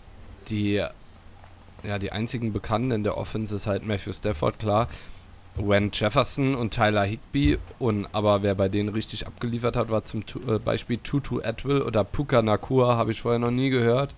die, 0.48 0.84
ja, 1.84 2.00
die 2.00 2.12
einzigen 2.12 2.54
Bekannten 2.54 2.92
in 2.92 3.04
der 3.04 3.18
Offense 3.18 3.56
ist 3.56 3.68
halt 3.68 3.86
Matthew 3.86 4.14
Stafford, 4.14 4.60
klar. 4.60 4.88
Wen 5.56 5.92
Jefferson 5.94 6.56
und 6.56 6.74
Tyler 6.74 7.04
Higby. 7.04 7.58
Und, 7.80 8.08
aber 8.14 8.44
wer 8.44 8.56
bei 8.56 8.70
denen 8.70 8.90
richtig 8.90 9.28
abgeliefert 9.28 9.76
hat, 9.76 9.90
war 9.90 10.04
zum 10.04 10.24
äh, 10.48 10.60
Beispiel 10.60 10.98
Tutu 10.98 11.42
Atwill 11.44 11.82
oder 11.82 12.04
Puka 12.04 12.42
Nakua, 12.42 12.96
habe 12.96 13.12
ich 13.12 13.22
vorher 13.22 13.40
noch 13.40 13.52
nie 13.52 13.70
gehört. 13.70 14.16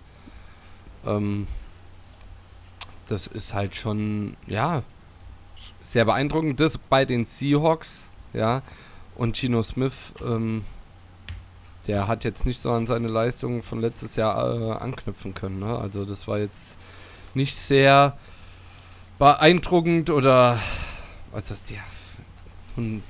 Ähm, 1.06 1.48
das 3.08 3.28
ist 3.28 3.54
halt 3.54 3.76
schon, 3.76 4.38
ja, 4.48 4.84
sehr 5.82 6.06
beeindruckend. 6.06 6.60
Das 6.60 6.78
bei 6.78 7.06
den 7.06 7.26
Seahawks, 7.26 8.08
ja. 8.34 8.62
Und 9.16 9.38
Gino 9.38 9.62
Smith, 9.62 10.14
ähm, 10.26 10.64
der 11.88 12.08
hat 12.08 12.24
jetzt 12.24 12.46
nicht 12.46 12.60
so 12.60 12.72
an 12.72 12.88
seine 12.88 13.08
Leistungen 13.08 13.62
von 13.62 13.82
letztes 13.82 14.16
Jahr 14.16 14.60
äh, 14.60 14.72
anknüpfen 14.72 15.34
können. 15.34 15.60
Ne? 15.60 15.78
Also 15.78 16.06
das 16.06 16.28
war 16.28 16.40
jetzt 16.40 16.78
nicht 17.34 17.56
sehr 17.56 18.18
beeindruckend 19.20 20.10
oder 20.10 20.60
also 21.34 21.56
die, 21.70 21.78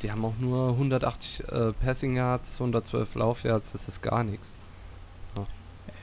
die 0.01 0.11
haben 0.11 0.25
auch 0.25 0.37
nur 0.39 0.69
180 0.69 1.47
äh, 1.47 1.73
Passing 1.73 2.15
Yards, 2.15 2.55
112 2.55 3.15
Lauf 3.15 3.43
Yards, 3.43 3.73
das 3.73 3.87
ist 3.87 4.01
gar 4.01 4.23
nichts. 4.23 4.55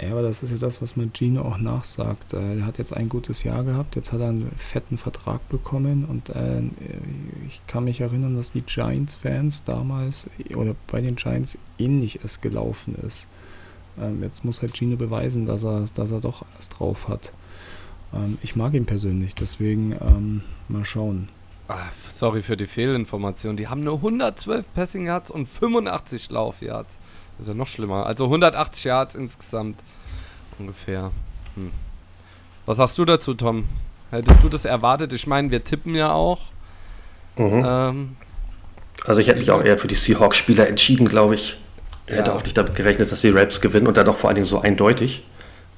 Ja, 0.01 0.13
aber 0.13 0.23
das 0.23 0.43
ist 0.43 0.51
ja 0.51 0.57
das, 0.57 0.81
was 0.81 0.97
man 0.97 1.13
Gino 1.13 1.43
auch 1.43 1.59
nachsagt. 1.59 2.33
Äh, 2.33 2.61
er 2.61 2.67
hat 2.67 2.79
jetzt 2.79 2.97
ein 2.97 3.11
gutes 3.11 3.43
Jahr 3.43 3.65
gehabt, 3.65 3.97
jetzt 3.97 4.13
hat 4.13 4.21
er 4.21 4.29
einen 4.29 4.51
fetten 4.57 4.97
Vertrag 4.97 5.47
bekommen 5.51 6.07
und 6.07 6.31
äh, 6.31 6.63
ich 7.47 7.61
kann 7.67 7.85
mich 7.85 8.01
erinnern, 8.01 8.35
dass 8.35 8.53
die 8.53 8.63
Giants-Fans 8.63 9.65
damals 9.65 10.31
oder 10.55 10.75
bei 10.87 11.03
den 11.03 11.17
Giants 11.17 11.59
ähnlich 11.79 12.21
es 12.25 12.41
gelaufen 12.41 12.95
ist. 12.95 13.29
Ähm, 14.01 14.23
jetzt 14.23 14.45
muss 14.45 14.63
halt 14.63 14.75
Gino 14.75 14.97
beweisen, 14.97 15.45
dass 15.45 15.65
er, 15.65 15.85
dass 15.95 16.11
er 16.11 16.21
doch 16.21 16.47
alles 16.55 16.71
drauf 16.71 17.09
hat. 17.09 17.33
Ähm, 18.15 18.39
ich 18.43 18.57
mag 18.57 18.73
ihn 18.73 18.87
persönlich, 18.87 19.35
deswegen 19.35 19.93
ähm, 20.01 20.43
mal 20.69 20.85
schauen. 20.85 21.29
Ach, 21.73 21.93
sorry 22.13 22.43
für 22.43 22.57
die 22.57 22.67
Fehlinformation. 22.67 23.57
Die 23.57 23.69
haben 23.69 23.85
nur 23.85 23.97
112 23.97 24.67
Passing 24.75 25.07
Yards 25.07 25.31
und 25.31 25.47
85 25.47 26.31
Lauf 26.31 26.63
Yards. 26.63 26.99
Das 27.39 27.47
ist 27.47 27.49
ja 27.49 27.55
noch 27.55 27.69
schlimmer. 27.69 28.07
Also 28.07 28.25
180 28.25 28.85
Yards 28.85 29.15
insgesamt 29.15 29.79
ungefähr. 30.59 31.13
Hm. 31.55 31.71
Was 32.67 32.79
sagst 32.79 32.99
du 32.99 33.05
dazu, 33.05 33.35
Tom? 33.35 33.67
Hättest 34.11 34.43
du 34.43 34.49
das 34.49 34.65
erwartet? 34.65 35.13
Ich 35.13 35.29
meine, 35.29 35.53
wir 35.53 35.63
tippen 35.63 35.95
ja 35.95 36.13
auch. 36.13 36.41
Mhm. 37.37 37.63
Ähm, 37.65 38.17
also 39.05 39.21
ich 39.21 39.29
hätte 39.29 39.39
mich 39.39 39.53
auch 39.53 39.63
eher 39.63 39.79
für 39.79 39.87
die 39.87 39.95
Seahawks-Spieler 39.95 40.69
entschieden, 40.69 41.09
glaube 41.09 41.37
ich. 41.37 41.57
Ich 42.09 42.17
hätte 42.17 42.33
ja. 42.33 42.37
auch 42.37 42.43
nicht 42.43 42.59
damit 42.59 42.75
gerechnet, 42.75 43.13
dass 43.13 43.21
die 43.21 43.31
Raps 43.31 43.61
gewinnen 43.61 43.87
und 43.87 43.97
dann 43.97 44.09
auch 44.09 44.17
vor 44.17 44.29
allen 44.29 44.35
Dingen 44.35 44.47
so 44.47 44.61
eindeutig. 44.61 45.25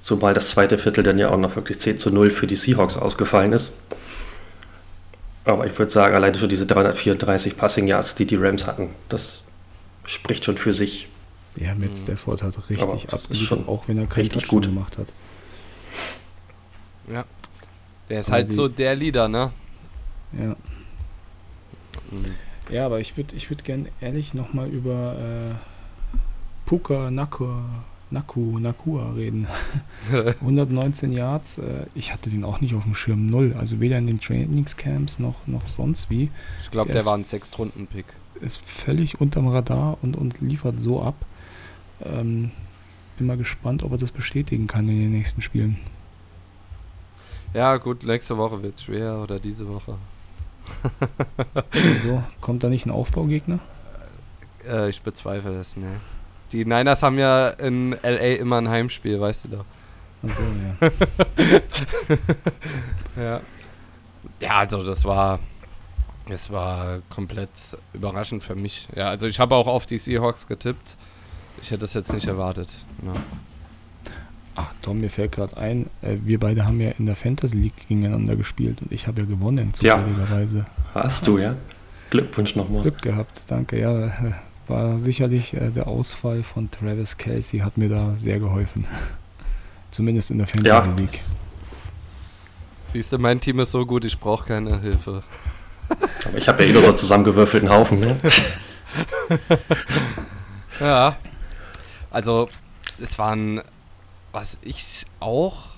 Zumal 0.01 0.33
das 0.33 0.49
zweite 0.49 0.79
Viertel 0.79 1.05
dann 1.05 1.19
ja 1.19 1.29
auch 1.29 1.37
noch 1.37 1.55
wirklich 1.55 1.81
10 1.81 1.99
zu 1.99 2.11
0 2.11 2.31
für 2.31 2.47
die 2.47 2.57
Seahawks 2.57 2.97
ausgefallen 2.97 3.53
ist. 3.53 3.73
Aber 5.45 5.67
ich 5.67 5.77
würde 5.79 5.91
sagen, 5.91 6.15
alleine 6.15 6.39
schon 6.39 6.49
diese 6.49 6.67
334 6.67 7.57
Passing 7.57 7.87
Yards, 7.87 8.15
die 8.15 8.27
die 8.27 8.37
Rams 8.37 8.67
hatten, 8.67 8.91
das 9.09 9.43
spricht 10.05 10.45
schon 10.45 10.57
für 10.57 10.73
sich. 10.73 11.09
Ja, 11.57 11.75
Matt 11.75 11.91
mhm. 11.91 11.97
Stafford 11.97 12.43
hat 12.43 12.57
richtig 12.71 13.13
abgeliefert, 13.13 13.69
auch 13.69 13.89
wenn 13.89 13.99
er 13.99 14.07
keinen 14.07 14.23
richtig 14.23 14.49
gut 14.49 14.67
gemacht 14.67 14.97
hat. 14.99 15.09
Ja. 17.09 17.25
Der 18.09 18.21
ist 18.21 18.29
aber 18.29 18.37
halt 18.37 18.53
so 18.53 18.69
der 18.69 18.95
Leader, 18.95 19.29
ne? 19.29 19.53
Ja. 20.33 20.57
Mhm. 22.11 22.35
Ja, 22.71 22.87
aber 22.87 23.01
ich 23.01 23.17
würde 23.17 23.35
ich 23.35 23.51
würd 23.51 23.65
gern 23.65 23.89
ehrlich 24.01 24.35
nochmal 24.35 24.69
über 24.69 25.17
äh, 25.19 25.55
Puka 26.65 27.11
Nakua, 27.11 27.85
Naku, 28.13 28.59
Nakua 28.59 29.13
reden. 29.13 29.47
119 30.41 31.13
Yards, 31.13 31.59
äh, 31.59 31.87
ich 31.95 32.13
hatte 32.13 32.31
den 32.31 32.45
auch 32.45 32.61
nicht 32.61 32.75
auf 32.75 32.85
dem 32.85 32.95
Schirm, 32.95 33.27
null. 33.27 33.55
Also 33.59 33.81
weder 33.81 33.99
in 33.99 34.07
den 34.07 34.21
Trainingscamps 34.21 35.19
noch, 35.19 35.47
noch 35.47 35.67
sonst 35.67 36.11
wie. 36.11 36.31
Ich 36.61 36.71
glaube, 36.71 36.93
der, 36.93 37.01
der 37.01 37.07
war 37.07 37.17
ein 37.17 37.25
Sechstrunden-Pick. 37.25 38.07
Ist 38.41 38.61
völlig 38.63 39.21
unterm 39.21 39.49
Radar 39.49 39.99
und, 40.03 40.17
und 40.17 40.41
liefert 40.41 40.81
so 40.81 41.03
ab. 41.03 41.15
Ähm, 42.05 42.51
bin 43.17 43.27
mal 43.27 43.37
gespannt, 43.37 43.83
ob 43.83 43.93
er 43.93 43.99
das 43.99 44.11
bestätigen 44.11 44.67
kann 44.67 44.89
in 44.89 45.01
den 45.01 45.13
nächsten 45.13 45.43
Spielen. 45.43 45.79
Ja, 47.55 47.77
gut, 47.77 48.05
nächste 48.05 48.37
Woche 48.37 48.63
wird 48.63 48.77
es 48.77 48.85
schwer 48.85 49.21
oder 49.23 49.39
diese 49.39 49.69
Woche. 49.69 49.97
Wieso? 51.73 52.23
Kommt 52.41 52.63
da 52.63 52.69
nicht 52.69 52.87
ein 52.87 52.91
Aufbaugegner? 52.91 53.59
Äh, 54.67 54.89
ich 54.91 55.03
bezweifle 55.03 55.55
das, 55.55 55.77
ne. 55.77 55.89
Die 56.53 56.65
Niners 56.65 57.03
haben 57.03 57.19
ja 57.19 57.49
in 57.49 57.97
LA 58.03 58.35
immer 58.35 58.59
ein 58.59 58.69
Heimspiel, 58.69 59.21
weißt 59.21 59.45
du 59.45 59.49
doch. 59.49 59.65
Achso, 60.23 60.43
ja. 60.81 60.91
ja. 63.23 63.41
Ja, 64.41 64.55
also 64.57 64.85
das 64.85 65.05
war. 65.05 65.39
Es 66.29 66.51
war 66.53 67.01
komplett 67.11 67.51
überraschend 67.93 68.45
für 68.45 68.55
mich. 68.55 68.87
Ja, 68.95 69.09
also 69.09 69.27
ich 69.27 69.41
habe 69.41 69.57
auch 69.57 69.67
auf 69.67 69.87
die 69.87 69.99
Seahawks 69.99 70.47
getippt. 70.47 70.97
Ich 71.61 71.71
hätte 71.71 71.81
das 71.81 71.95
jetzt 71.95 72.13
nicht 72.13 72.27
erwartet. 72.29 72.75
Ja. 73.05 73.15
Ach 74.55 74.73
Tom, 74.83 75.01
mir 75.01 75.11
fällt 75.11 75.33
gerade 75.33 75.57
ein, 75.57 75.91
äh, 76.03 76.17
wir 76.23 76.39
beide 76.39 76.65
haben 76.65 76.81
ja 76.81 76.91
in 76.91 77.07
der 77.07 77.17
Fantasy 77.17 77.57
League 77.57 77.89
gegeneinander 77.89 78.37
gespielt 78.37 78.83
und 78.83 78.93
ich 78.93 79.07
habe 79.07 79.23
ja 79.23 79.27
gewonnen, 79.27 79.73
zufälligerweise. 79.75 80.67
Ja, 80.95 81.03
hast 81.03 81.27
du, 81.27 81.39
ja? 81.39 81.57
Glückwunsch 82.11 82.55
nochmal. 82.55 82.83
Glück 82.83 83.01
gehabt, 83.01 83.43
danke. 83.49 83.81
Ja, 83.81 84.07
äh, 84.07 84.33
war 84.69 84.99
sicherlich 84.99 85.55
äh, 85.55 85.71
der 85.71 85.89
Ausfall 85.89 86.43
von 86.43 86.71
Travis 86.71 87.17
Kelsey 87.17 87.61
hat 87.61 87.77
mir 87.77 87.89
da 87.89 88.15
sehr 88.15 88.39
geholfen. 88.39 88.87
Zumindest 89.91 90.31
in 90.31 90.39
der 90.39 90.47
Fantasy 90.47 90.69
ja, 90.69 90.95
League. 90.97 91.21
Siehst 92.87 93.13
du, 93.13 93.19
mein 93.19 93.41
Team 93.41 93.61
ist 93.61 93.73
so 93.73 93.85
gut, 93.87 94.05
ich 94.05 94.19
brauche 94.19 94.47
keine 94.47 94.81
Hilfe. 94.81 95.23
Aber 96.27 96.39
ich 96.39 96.49
habe 96.49 96.63
ja 96.63 96.71
eh 96.71 96.73
nur 96.73 96.83
so 96.83 96.93
zusammengewürfelten 96.93 97.71
Haufen, 97.71 98.01
ne? 98.01 98.17
ja. 100.81 101.17
Also, 102.11 102.49
es 103.01 103.19
waren, 103.19 103.63
was 104.33 104.59
ich 104.63 105.07
auch, 105.21 105.71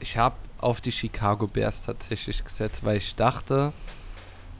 ich 0.00 0.16
habe 0.16 0.36
auf 0.58 0.80
die 0.80 0.92
Chicago 0.92 1.46
Bears 1.46 1.82
tatsächlich 1.82 2.42
gesetzt, 2.42 2.84
weil 2.84 2.96
ich 2.96 3.14
dachte, 3.16 3.72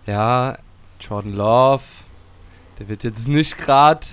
ja, 0.06 0.58
Jordan 1.00 1.34
Love, 1.34 1.82
der 2.82 2.88
wird 2.88 3.04
jetzt 3.04 3.28
nicht 3.28 3.58
gerade, 3.58 4.04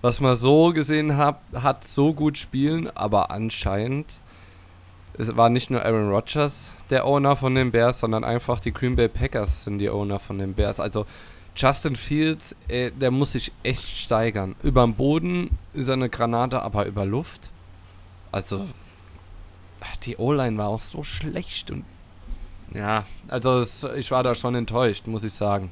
was 0.00 0.20
man 0.20 0.34
so 0.34 0.72
gesehen 0.72 1.18
hat, 1.18 1.38
hat 1.52 1.86
so 1.86 2.14
gut 2.14 2.38
spielen, 2.38 2.88
aber 2.96 3.30
anscheinend 3.30 4.06
es 5.18 5.36
war 5.36 5.50
nicht 5.50 5.70
nur 5.70 5.82
Aaron 5.84 6.08
Rodgers 6.08 6.74
der 6.88 7.04
Owner 7.04 7.36
von 7.36 7.54
den 7.54 7.72
Bears, 7.72 8.00
sondern 8.00 8.24
einfach 8.24 8.58
die 8.58 8.72
Green 8.72 8.96
Bay 8.96 9.08
Packers 9.08 9.64
sind 9.64 9.78
die 9.78 9.90
Owner 9.90 10.18
von 10.18 10.38
den 10.38 10.54
Bears. 10.54 10.80
Also 10.80 11.04
Justin 11.54 11.94
Fields, 11.94 12.56
ey, 12.68 12.90
der 12.90 13.10
muss 13.10 13.32
sich 13.32 13.52
echt 13.62 13.98
steigern. 13.98 14.56
Über 14.62 14.82
dem 14.82 14.94
Boden 14.94 15.50
ist 15.74 15.88
er 15.88 15.94
eine 15.94 16.08
Granate, 16.08 16.62
aber 16.62 16.86
über 16.86 17.04
Luft. 17.04 17.50
Also, 18.32 18.66
die 20.04 20.16
O-Line 20.16 20.56
war 20.56 20.68
auch 20.68 20.82
so 20.82 21.04
schlecht 21.04 21.70
und 21.70 21.84
ja, 22.72 23.04
also 23.28 23.58
es, 23.58 23.84
ich 23.84 24.10
war 24.10 24.22
da 24.22 24.34
schon 24.34 24.54
enttäuscht, 24.54 25.06
muss 25.06 25.24
ich 25.24 25.32
sagen. 25.34 25.70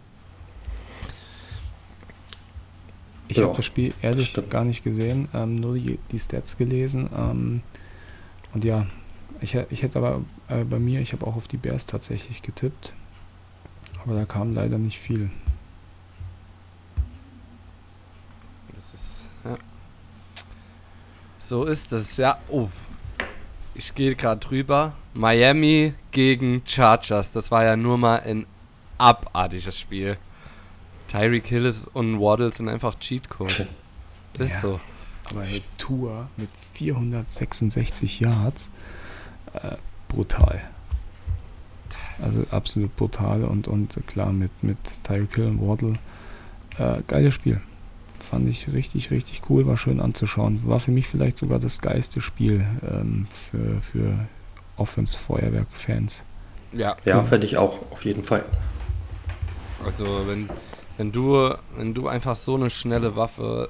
Ich 3.28 3.38
ja, 3.38 3.44
habe 3.44 3.56
das 3.56 3.64
Spiel 3.64 3.94
ehrlich 4.02 4.36
gar 4.50 4.64
nicht 4.64 4.84
gesehen, 4.84 5.28
ähm, 5.32 5.56
nur 5.56 5.74
die, 5.74 5.98
die 6.12 6.18
Stats 6.18 6.56
gelesen. 6.58 7.08
Ähm, 7.16 7.62
und 8.52 8.64
ja, 8.64 8.86
Ich, 9.40 9.54
ich 9.70 9.82
hätte 9.82 9.98
aber 9.98 10.22
äh, 10.48 10.64
bei 10.64 10.78
mir, 10.78 11.00
ich 11.00 11.12
habe 11.12 11.26
auch 11.26 11.36
auf 11.36 11.48
die 11.48 11.56
Bears 11.56 11.86
tatsächlich 11.86 12.42
getippt. 12.42 12.92
Aber 14.02 14.14
da 14.14 14.24
kam 14.24 14.54
leider 14.54 14.78
nicht 14.78 14.98
viel. 14.98 15.30
Das 18.74 18.94
ist, 18.94 19.28
ja. 19.44 19.56
So 21.38 21.64
ist 21.64 21.92
es, 21.92 22.16
ja. 22.16 22.38
Oh, 22.48 22.68
ich 23.74 23.94
gehe 23.94 24.14
gerade 24.14 24.40
drüber. 24.40 24.94
Miami 25.14 25.94
gegen 26.10 26.62
Chargers. 26.64 27.32
Das 27.32 27.50
war 27.50 27.64
ja 27.64 27.76
nur 27.76 27.98
mal 27.98 28.20
ein 28.20 28.46
abartiges 28.98 29.78
Spiel. 29.78 30.16
Tyreek 31.08 31.46
Hill 31.46 31.72
und 31.92 32.20
Waddle 32.20 32.52
sind 32.52 32.68
einfach 32.68 32.94
Cheatcode. 32.98 33.66
Das 34.34 34.50
Ja. 34.50 34.54
ist 34.56 34.60
so. 34.62 34.80
Aber 35.30 35.42
hey, 35.42 35.62
Tour 35.78 36.28
mit 36.36 36.50
466 36.74 38.20
Yards, 38.20 38.70
äh, 39.54 39.76
brutal. 40.08 40.60
Also 42.22 42.44
absolut 42.50 42.94
brutal 42.96 43.44
und, 43.44 43.66
und 43.68 43.96
klar 44.06 44.32
mit, 44.32 44.50
mit 44.62 44.76
Tyreek 45.02 45.34
Hill 45.34 45.46
und 45.46 45.60
Waddle. 45.66 45.94
Äh, 46.78 47.02
geiles 47.06 47.34
Spiel. 47.34 47.60
Fand 48.20 48.48
ich 48.48 48.72
richtig, 48.72 49.10
richtig 49.10 49.42
cool, 49.50 49.66
war 49.66 49.76
schön 49.76 50.00
anzuschauen. 50.00 50.60
War 50.66 50.80
für 50.80 50.90
mich 50.90 51.06
vielleicht 51.06 51.36
sogar 51.38 51.58
das 51.58 51.80
geilste 51.80 52.20
Spiel 52.20 52.64
ähm, 52.90 53.26
für, 53.50 53.80
für 53.82 54.18
Offense-Feuerwerk-Fans. 54.76 56.24
Ja, 56.72 56.96
Ja, 57.04 57.16
Ja. 57.16 57.22
fände 57.22 57.46
ich 57.46 57.56
auch, 57.56 57.90
auf 57.92 58.04
jeden 58.04 58.24
Fall. 58.24 58.44
also 59.84 60.26
wenn, 60.26 60.48
wenn 60.96 61.12
du 61.12 61.54
wenn 61.76 61.94
du 61.94 62.08
einfach 62.08 62.36
so 62.36 62.54
eine 62.54 62.70
schnelle 62.70 63.16
Waffe 63.16 63.68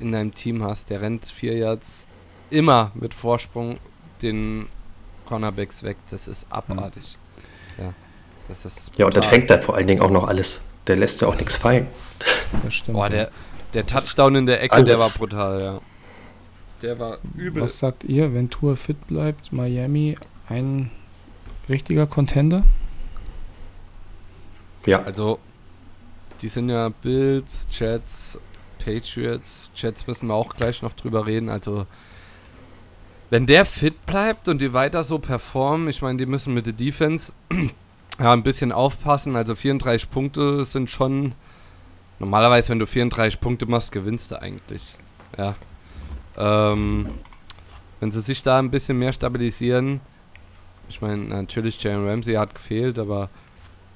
in 0.00 0.12
deinem 0.12 0.34
Team 0.34 0.62
hast, 0.62 0.90
der 0.90 1.00
rennt 1.00 1.26
vier 1.26 1.56
Yards 1.56 2.06
immer 2.50 2.90
mit 2.94 3.14
Vorsprung 3.14 3.78
den 4.22 4.66
Cornerbacks 5.26 5.82
weg, 5.82 5.96
das 6.10 6.28
ist 6.28 6.46
abartig. 6.50 7.16
Ja, 7.78 7.92
das 8.48 8.64
ist 8.64 8.98
Ja, 8.98 9.06
und 9.06 9.14
dann 9.16 9.22
brutal. 9.22 9.34
fängt 9.38 9.50
er 9.50 9.62
vor 9.62 9.74
allen 9.76 9.86
Dingen 9.86 10.02
auch 10.02 10.10
noch 10.10 10.26
alles. 10.28 10.62
Der 10.86 10.96
lässt 10.96 11.20
ja 11.22 11.28
auch 11.28 11.36
nichts 11.36 11.56
fallen. 11.56 11.86
Das 12.62 12.74
stimmt. 12.74 12.96
Boah, 12.96 13.08
der, 13.08 13.30
der 13.72 13.86
Touchdown 13.86 14.34
in 14.36 14.46
der 14.46 14.62
Ecke, 14.62 14.84
der 14.84 14.96
war 14.96 15.04
alles- 15.04 15.18
brutal, 15.18 15.60
ja. 15.60 15.80
Der 16.82 16.98
war 16.98 17.18
übel. 17.36 17.62
Was 17.62 17.78
sagt 17.78 18.04
ihr, 18.04 18.34
wenn 18.34 18.50
Tour 18.50 18.76
fit 18.76 19.06
bleibt, 19.06 19.52
Miami 19.52 20.18
ein 20.48 20.90
richtiger 21.68 22.06
Contender? 22.06 22.64
Ja, 24.86 25.02
Also, 25.02 25.38
die 26.44 26.50
sind 26.50 26.68
ja 26.68 26.90
Bills, 26.90 27.66
Jets, 27.70 28.38
Patriots. 28.78 29.72
Jets 29.74 30.06
müssen 30.06 30.26
wir 30.26 30.34
auch 30.34 30.54
gleich 30.54 30.82
noch 30.82 30.92
drüber 30.92 31.26
reden. 31.26 31.48
Also, 31.48 31.86
wenn 33.30 33.46
der 33.46 33.64
fit 33.64 34.04
bleibt 34.04 34.46
und 34.48 34.60
die 34.60 34.74
weiter 34.74 35.04
so 35.04 35.18
performen, 35.18 35.88
ich 35.88 36.02
meine, 36.02 36.18
die 36.18 36.26
müssen 36.26 36.52
mit 36.52 36.66
der 36.66 36.74
Defense 36.74 37.32
ja, 38.18 38.30
ein 38.30 38.42
bisschen 38.42 38.72
aufpassen. 38.72 39.36
Also, 39.36 39.54
34 39.54 40.10
Punkte 40.10 40.66
sind 40.66 40.90
schon. 40.90 41.34
Normalerweise, 42.18 42.68
wenn 42.68 42.78
du 42.78 42.86
34 42.86 43.40
Punkte 43.40 43.64
machst, 43.64 43.90
gewinnst 43.90 44.30
du 44.30 44.40
eigentlich. 44.40 44.94
Ja. 45.38 45.56
Ähm, 46.36 47.08
wenn 48.00 48.12
sie 48.12 48.20
sich 48.20 48.42
da 48.42 48.58
ein 48.58 48.70
bisschen 48.70 48.98
mehr 48.98 49.14
stabilisieren. 49.14 50.02
Ich 50.90 51.00
meine, 51.00 51.24
natürlich, 51.24 51.82
Jalen 51.82 52.06
Ramsey 52.06 52.34
hat 52.34 52.54
gefehlt, 52.54 52.98
aber 52.98 53.30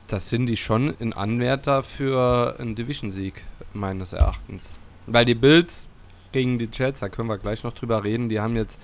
das 0.08 0.30
sind 0.30 0.46
die 0.46 0.56
schon 0.56 0.94
in 0.98 1.12
Anwärter 1.12 1.82
für 1.82 2.56
einen 2.58 2.74
Division-Sieg, 2.74 3.44
meines 3.74 4.12
Erachtens. 4.12 4.76
Weil 5.06 5.24
die 5.24 5.34
Bills 5.34 5.88
gegen 6.32 6.58
die 6.58 6.68
Jets, 6.72 7.00
da 7.00 7.08
können 7.08 7.28
wir 7.28 7.38
gleich 7.38 7.62
noch 7.62 7.72
drüber 7.72 8.04
reden, 8.04 8.28
die 8.28 8.40
haben 8.40 8.56
jetzt 8.56 8.80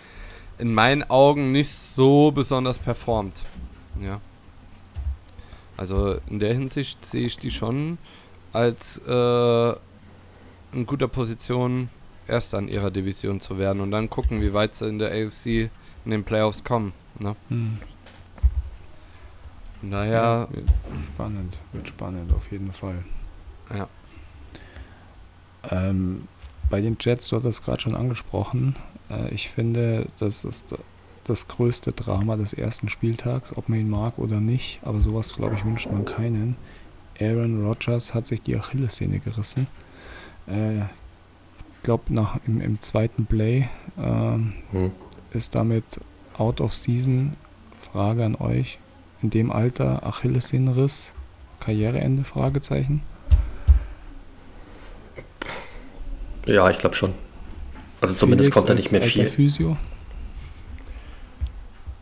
in 0.58 0.72
meinen 0.72 1.02
Augen 1.02 1.52
nicht 1.52 1.70
so 1.70 2.30
besonders 2.30 2.78
performt. 2.78 3.42
Ja. 4.00 4.20
Also 5.76 6.16
in 6.28 6.38
der 6.38 6.54
Hinsicht 6.54 7.04
sehe 7.04 7.26
ich 7.26 7.38
die 7.38 7.50
schon 7.50 7.98
als 8.52 8.98
äh, 8.98 9.70
in 10.72 10.86
guter 10.86 11.08
Position, 11.08 11.88
Erster 12.26 12.58
in 12.58 12.68
ihrer 12.68 12.90
Division 12.90 13.38
zu 13.40 13.58
werden 13.58 13.82
und 13.82 13.90
dann 13.90 14.08
gucken, 14.08 14.40
wie 14.40 14.54
weit 14.54 14.74
sie 14.74 14.88
in 14.88 14.98
der 14.98 15.10
AFC 15.10 15.68
in 16.06 16.10
den 16.10 16.24
Playoffs 16.24 16.64
kommen. 16.64 16.94
Ne? 17.18 17.36
Hm. 17.48 17.78
Daher, 19.90 20.48
Wird 20.50 20.68
spannend, 21.14 21.58
wird 21.72 21.88
spannend 21.88 22.32
auf 22.32 22.50
jeden 22.50 22.72
Fall. 22.72 23.04
ja. 23.74 23.88
Ähm, 25.70 26.28
bei 26.70 26.80
den 26.80 26.96
Jets, 27.00 27.28
du 27.28 27.36
hattest 27.36 27.60
es 27.60 27.64
gerade 27.64 27.80
schon 27.80 27.94
angesprochen, 27.94 28.76
äh, 29.10 29.28
ich 29.32 29.48
finde, 29.48 30.06
das 30.18 30.44
ist 30.44 30.74
das 31.24 31.48
größte 31.48 31.92
Drama 31.92 32.36
des 32.36 32.52
ersten 32.52 32.88
Spieltags, 32.88 33.56
ob 33.56 33.68
man 33.68 33.78
ihn 33.78 33.88
mag 33.88 34.18
oder 34.18 34.40
nicht, 34.40 34.80
aber 34.82 35.00
sowas, 35.00 35.32
glaube 35.32 35.54
ich, 35.54 35.64
wünscht 35.64 35.90
man 35.90 36.04
keinen. 36.04 36.56
Aaron 37.20 37.64
Rodgers 37.64 38.12
hat 38.12 38.26
sich 38.26 38.42
die 38.42 38.56
Achillessehne 38.56 39.20
gerissen. 39.20 39.66
Äh, 40.46 40.80
ich 40.80 41.82
glaube, 41.82 42.04
im, 42.46 42.60
im 42.60 42.80
zweiten 42.80 43.24
Play 43.26 43.68
ähm, 43.98 44.52
Hm. 44.70 44.92
ist 45.32 45.54
damit 45.54 45.84
out 46.36 46.60
of 46.60 46.74
season. 46.74 47.34
Frage 47.78 48.24
an 48.24 48.34
euch. 48.36 48.78
In 49.24 49.30
dem 49.30 49.50
Alter 49.50 50.04
Achillessehnenriss, 50.04 51.14
Karriereende? 51.58 52.24
Fragezeichen. 52.24 53.00
ja, 56.44 56.68
ich 56.68 56.76
glaube 56.76 56.94
schon. 56.94 57.14
Also 58.02 58.16
zumindest 58.16 58.52
Felix 58.52 58.54
kommt 58.54 58.68
da 58.68 58.74
als 58.74 58.82
nicht 58.82 58.92
mehr 58.92 59.00
viel. 59.00 59.26
Physio. 59.26 59.78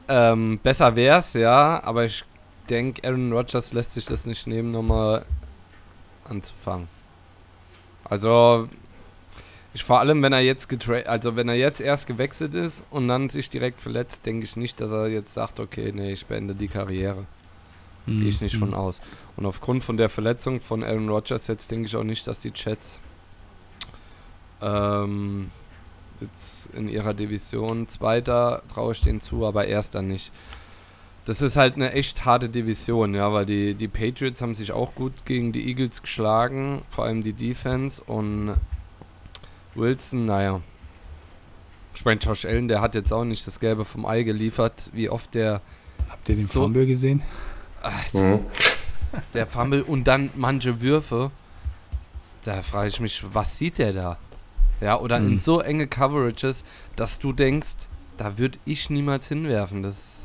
Ähm, 0.09 0.59
besser 0.65 0.97
wär's, 0.97 1.35
ja, 1.35 1.81
aber 1.85 2.07
ich 2.07 2.25
denke, 2.69 3.07
Aaron 3.07 3.33
Rodgers 3.33 3.73
lässt 3.73 3.93
sich 3.93 4.05
das 4.05 4.27
nicht 4.27 4.49
nehmen, 4.49 4.73
nochmal 4.73 5.25
anzufangen. 6.29 6.89
Also, 8.03 8.69
ich 9.75 9.85
vor 9.85 10.01
allem, 10.01 10.23
wenn 10.23 10.33
er 10.33 10.41
jetzt 10.41 10.69
getra 10.69 10.95
also 11.07 11.35
wenn 11.37 11.49
er 11.49 11.55
jetzt 11.55 11.81
erst 11.81 12.07
gewechselt 12.07 12.55
ist 12.55 12.85
und 12.91 13.09
dann 13.09 13.31
sich 13.31 13.49
direkt 13.49 13.81
verletzt, 13.81 14.27
denke 14.27 14.45
ich 14.45 14.57
nicht, 14.57 14.81
dass 14.81 14.93
er 14.93 15.09
jetzt 15.09 15.33
sagt, 15.35 15.61
okay, 15.61 15.93
nee, 15.95 16.13
ich 16.13 16.27
beende 16.27 16.55
die 16.55 16.69
Karriere. 16.69 17.25
Gehe 18.07 18.29
ich 18.29 18.41
nicht 18.41 18.57
Mhm. 18.57 18.59
von 18.59 18.75
aus. 18.75 19.01
Und 19.37 19.47
aufgrund 19.47 19.85
von 19.85 19.97
der 19.97 20.09
Verletzung 20.09 20.61
von 20.61 20.83
Aaron 20.83 21.09
Rodgers 21.09 21.47
jetzt 21.47 21.71
denke 21.71 21.87
ich 21.87 21.95
auch 21.97 22.03
nicht, 22.03 22.27
dass 22.27 22.41
die 22.41 22.53
Jets 22.55 22.99
ähm, 24.61 25.51
jetzt 26.21 26.75
in 26.75 26.89
ihrer 26.89 27.15
Division 27.15 27.89
Zweiter 27.89 28.63
traue 28.73 28.93
ich 28.93 29.01
denen 29.03 29.21
zu, 29.21 29.47
aber 29.47 29.67
Erster 29.67 30.03
nicht. 30.03 30.33
Das 31.25 31.41
ist 31.41 31.57
halt 31.57 31.77
eine 31.77 31.93
echt 31.93 32.25
harte 32.25 32.49
Division, 32.49 33.15
ja, 33.15 33.33
weil 33.33 33.47
die, 33.47 33.75
die 33.75 33.87
Patriots 33.89 34.41
haben 34.43 34.55
sich 34.57 34.73
auch 34.73 34.95
gut 34.97 35.25
gegen 35.25 35.53
die 35.53 35.69
Eagles 35.69 36.03
geschlagen, 36.03 36.83
vor 36.91 37.05
allem 37.05 37.23
die 37.23 37.33
Defense 37.33 38.03
und 38.03 38.55
Wilson, 39.75 40.27
naja. 40.27 40.61
Ich 41.95 42.05
meine, 42.05 42.21
Josh 42.21 42.45
Allen, 42.45 42.69
der 42.69 42.81
hat 42.81 42.95
jetzt 42.95 43.13
auch 43.13 43.25
nicht 43.25 43.47
das 43.47 43.61
Gelbe 43.61 43.85
vom 43.85 44.07
Ei 44.07 44.23
geliefert, 44.23 44.91
wie 44.93 45.09
oft 45.11 45.35
der 45.35 45.61
Habt 46.09 46.29
ihr 46.29 46.35
den 46.35 46.47
So- 46.47 46.63
Fumble 46.63 46.87
gesehen? 46.87 47.23
Mhm. 48.13 48.41
der 49.35 49.47
Fumble 49.47 49.83
und 49.83 50.05
dann 50.05 50.31
manche 50.37 50.81
Würfe. 50.81 51.31
Da 52.45 52.63
frage 52.63 52.89
ich 52.89 53.01
mich, 53.01 53.25
was 53.33 53.59
sieht 53.59 53.79
der 53.79 53.93
da? 53.93 54.19
Ja, 54.81 54.99
oder 54.99 55.19
in 55.19 55.35
Mhm. 55.35 55.39
so 55.39 55.61
enge 55.61 55.87
Coverages, 55.87 56.65
dass 56.97 57.19
du 57.19 57.33
denkst, 57.33 57.75
da 58.17 58.39
würde 58.39 58.59
ich 58.65 58.91
niemals 58.91 59.29
hinwerfen. 59.29 59.83
Das 59.83 60.25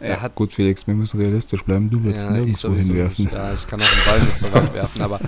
hat- 0.00 0.34
Gut, 0.34 0.52
Felix, 0.52 0.86
wir 0.86 0.94
müssen 0.94 1.20
realistisch 1.20 1.62
bleiben. 1.62 1.88
Du 1.90 2.02
willst 2.04 2.24
ja, 2.24 2.30
nirgendwo 2.30 2.74
hinwerfen. 2.74 3.24
Nicht. 3.26 3.34
Ja, 3.34 3.52
ich 3.54 3.66
kann 3.66 3.80
auch 3.80 3.86
den 3.88 4.04
Ball 4.04 4.20
nicht 4.24 4.36
so 4.38 4.52
weit 4.52 4.74
werfen, 4.74 5.02
aber 5.02 5.20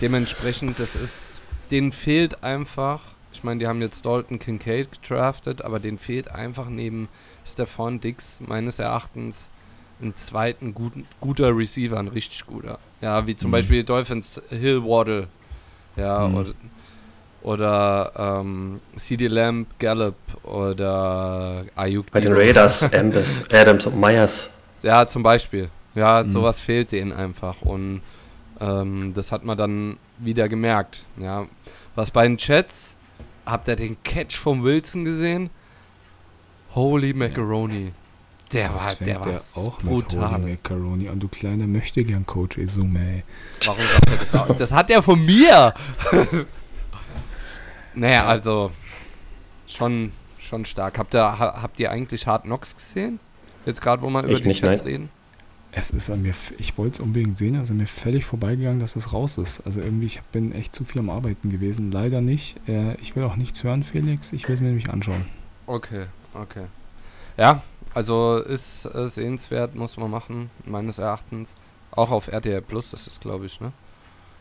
dementsprechend, 0.00 0.78
das 0.80 0.96
ist, 0.96 1.40
denen 1.70 1.92
fehlt 1.92 2.42
einfach, 2.44 3.00
ich 3.32 3.42
meine, 3.44 3.60
die 3.60 3.66
haben 3.66 3.80
jetzt 3.82 4.04
Dalton 4.06 4.38
Kincaid 4.38 4.88
gedraftet, 5.02 5.62
aber 5.62 5.78
denen 5.80 5.98
fehlt 5.98 6.30
einfach 6.30 6.68
neben 6.68 7.08
Stefan 7.46 8.00
Dix 8.00 8.40
meines 8.46 8.78
Erachtens 8.78 9.50
einen 10.00 10.16
zweiten 10.16 10.74
guten, 10.74 11.06
guter 11.20 11.56
Receiver, 11.56 11.98
ein 11.98 12.08
richtig 12.08 12.46
guter. 12.46 12.78
Ja, 13.00 13.26
wie 13.26 13.36
zum 13.36 13.50
Mhm. 13.50 13.52
Beispiel 13.52 13.76
die 13.80 13.86
Dolphins 13.86 14.40
Hill 14.50 14.82
Waddle. 14.84 15.28
Ja, 15.96 16.28
Mhm. 16.28 16.34
oder, 16.34 16.52
oder 17.42 18.12
ähm, 18.40 18.80
CD 18.96 19.28
Lamb, 19.28 19.68
Gallup 19.78 20.14
oder 20.44 21.64
Ayuk. 21.76 22.10
Bei 22.10 22.20
den. 22.20 22.32
Raiders, 22.32 22.92
Ambis, 22.94 23.44
Adams 23.50 23.86
und 23.86 24.00
Myers. 24.00 24.52
Ja, 24.82 25.06
zum 25.06 25.22
Beispiel. 25.22 25.68
Ja, 25.94 26.22
Mhm. 26.22 26.30
sowas 26.30 26.60
fehlt 26.60 26.92
denen 26.92 27.12
einfach. 27.12 27.62
Und 27.62 28.00
ähm, 28.60 29.12
das 29.14 29.30
hat 29.30 29.44
man 29.44 29.56
dann 29.58 29.96
wieder 30.18 30.48
gemerkt. 30.48 31.04
Ja. 31.16 31.46
Was 31.94 32.10
bei 32.10 32.26
den 32.26 32.38
Chats, 32.38 32.94
habt 33.46 33.68
ihr 33.68 33.76
den 33.76 33.96
Catch 34.02 34.36
vom 34.36 34.64
Wilson 34.64 35.04
gesehen? 35.04 35.50
Holy 36.74 37.14
Macaroni. 37.14 37.92
Der 38.52 38.74
war, 38.74 38.88
Jetzt 38.88 39.00
der 39.06 39.20
war 39.20 39.26
der 39.26 39.40
auch 39.56 39.82
mit 39.82 39.92
brutal. 39.92 40.32
Holy 40.32 40.50
Macaroni 40.52 41.08
an, 41.08 41.18
du 41.18 41.28
kleiner 41.28 41.66
Möchtegern 41.66 42.26
Coach 42.26 42.58
Izume. 42.58 43.22
Warum 43.64 43.80
sagt 43.80 44.10
er 44.10 44.16
das 44.16 44.34
auch? 44.34 44.56
Das 44.56 44.72
hat 44.72 44.90
er 44.90 45.02
von 45.02 45.24
mir! 45.24 45.72
naja, 47.94 48.26
also 48.26 48.70
schon, 49.66 50.12
schon 50.38 50.64
stark. 50.64 50.98
Habt 50.98 51.14
ihr, 51.14 51.38
habt 51.38 51.80
ihr 51.80 51.90
eigentlich 51.90 52.26
Hard 52.26 52.44
Knocks 52.44 52.76
gesehen? 52.76 53.18
Jetzt 53.66 53.80
gerade, 53.80 54.02
wo 54.02 54.10
wir 54.10 54.22
über 54.22 54.38
die 54.38 54.48
nicht, 54.48 54.60
Chats 54.62 54.80
nein. 54.80 54.86
reden? 54.86 55.08
Es 55.76 55.90
ist 55.90 56.08
an 56.08 56.22
mir, 56.22 56.34
ich 56.58 56.78
wollte 56.78 56.94
es 56.94 57.00
unbedingt 57.00 57.36
sehen, 57.36 57.56
also 57.56 57.74
mir 57.74 57.88
völlig 57.88 58.24
vorbeigegangen, 58.24 58.78
dass 58.78 58.94
es 58.94 59.12
raus 59.12 59.38
ist. 59.38 59.60
Also 59.66 59.80
irgendwie, 59.80 60.06
ich 60.06 60.22
bin 60.30 60.52
echt 60.52 60.72
zu 60.72 60.84
viel 60.84 61.00
am 61.00 61.10
Arbeiten 61.10 61.50
gewesen. 61.50 61.90
Leider 61.90 62.20
nicht. 62.20 62.56
Äh, 62.68 62.94
ich 63.00 63.16
will 63.16 63.24
auch 63.24 63.34
nichts 63.34 63.64
hören, 63.64 63.82
Felix. 63.82 64.32
Ich 64.32 64.46
will 64.46 64.54
es 64.54 64.60
mir 64.60 64.68
nämlich 64.68 64.90
anschauen. 64.90 65.26
Okay, 65.66 66.06
okay. 66.34 66.66
Ja, 67.36 67.60
also 67.92 68.36
ist 68.38 68.84
äh, 68.84 69.08
sehenswert, 69.08 69.74
muss 69.74 69.96
man 69.96 70.10
machen, 70.12 70.50
meines 70.64 70.98
Erachtens. 70.98 71.56
Auch 71.90 72.12
auf 72.12 72.28
RTL 72.28 72.62
Plus, 72.62 72.90
das 72.90 73.06
ist 73.08 73.20
glaube 73.20 73.46
ich, 73.46 73.60
ne? 73.60 73.72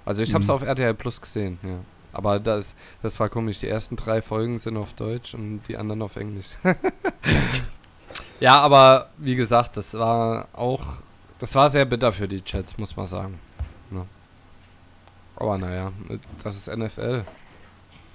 Also 0.06 0.22
ich 0.22 0.34
habe 0.36 0.44
es 0.44 0.48
Mhm. 0.50 0.54
auf 0.54 0.62
RTL 0.64 0.94
Plus 0.94 1.20
gesehen, 1.20 1.58
ja. 1.64 1.80
Aber 2.12 2.40
das, 2.40 2.76
das 3.02 3.20
war 3.20 3.28
komisch. 3.30 3.60
Die 3.60 3.68
ersten 3.68 3.96
drei 3.96 4.22
Folgen 4.22 4.60
sind 4.60 4.78
auf 4.78 4.94
Deutsch 4.94 5.34
und 5.34 5.62
die 5.68 5.78
anderen 5.78 6.04
auf 6.04 6.16
Englisch. 6.16 6.46
ja, 8.40 8.60
aber 8.60 9.10
wie 9.18 9.36
gesagt, 9.36 9.78
das 9.78 9.94
war 9.96 10.48
auch, 10.54 10.84
das 11.44 11.56
war 11.56 11.68
sehr 11.68 11.84
bitter 11.84 12.14
für 12.14 12.30
die 12.30 12.42
Chats, 12.42 12.78
muss 12.78 12.96
man 12.96 13.06
sagen. 13.06 13.38
Ja. 13.92 14.06
Aber 15.36 15.58
naja, 15.58 15.92
das 16.42 16.56
ist 16.56 16.74
NFL. 16.74 17.26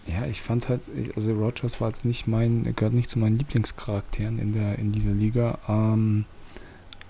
Ja, 0.06 0.24
ich 0.24 0.40
fand 0.40 0.70
halt, 0.70 0.80
also 1.14 1.34
Rogers 1.34 1.78
war 1.78 1.88
jetzt 1.88 2.06
nicht 2.06 2.26
mein, 2.26 2.74
gehört 2.74 2.94
nicht 2.94 3.10
zu 3.10 3.18
meinen 3.18 3.36
Lieblingscharakteren 3.36 4.38
in 4.38 4.54
der 4.54 4.78
in 4.78 4.92
dieser 4.92 5.10
Liga. 5.10 5.58
Ähm, 5.68 6.24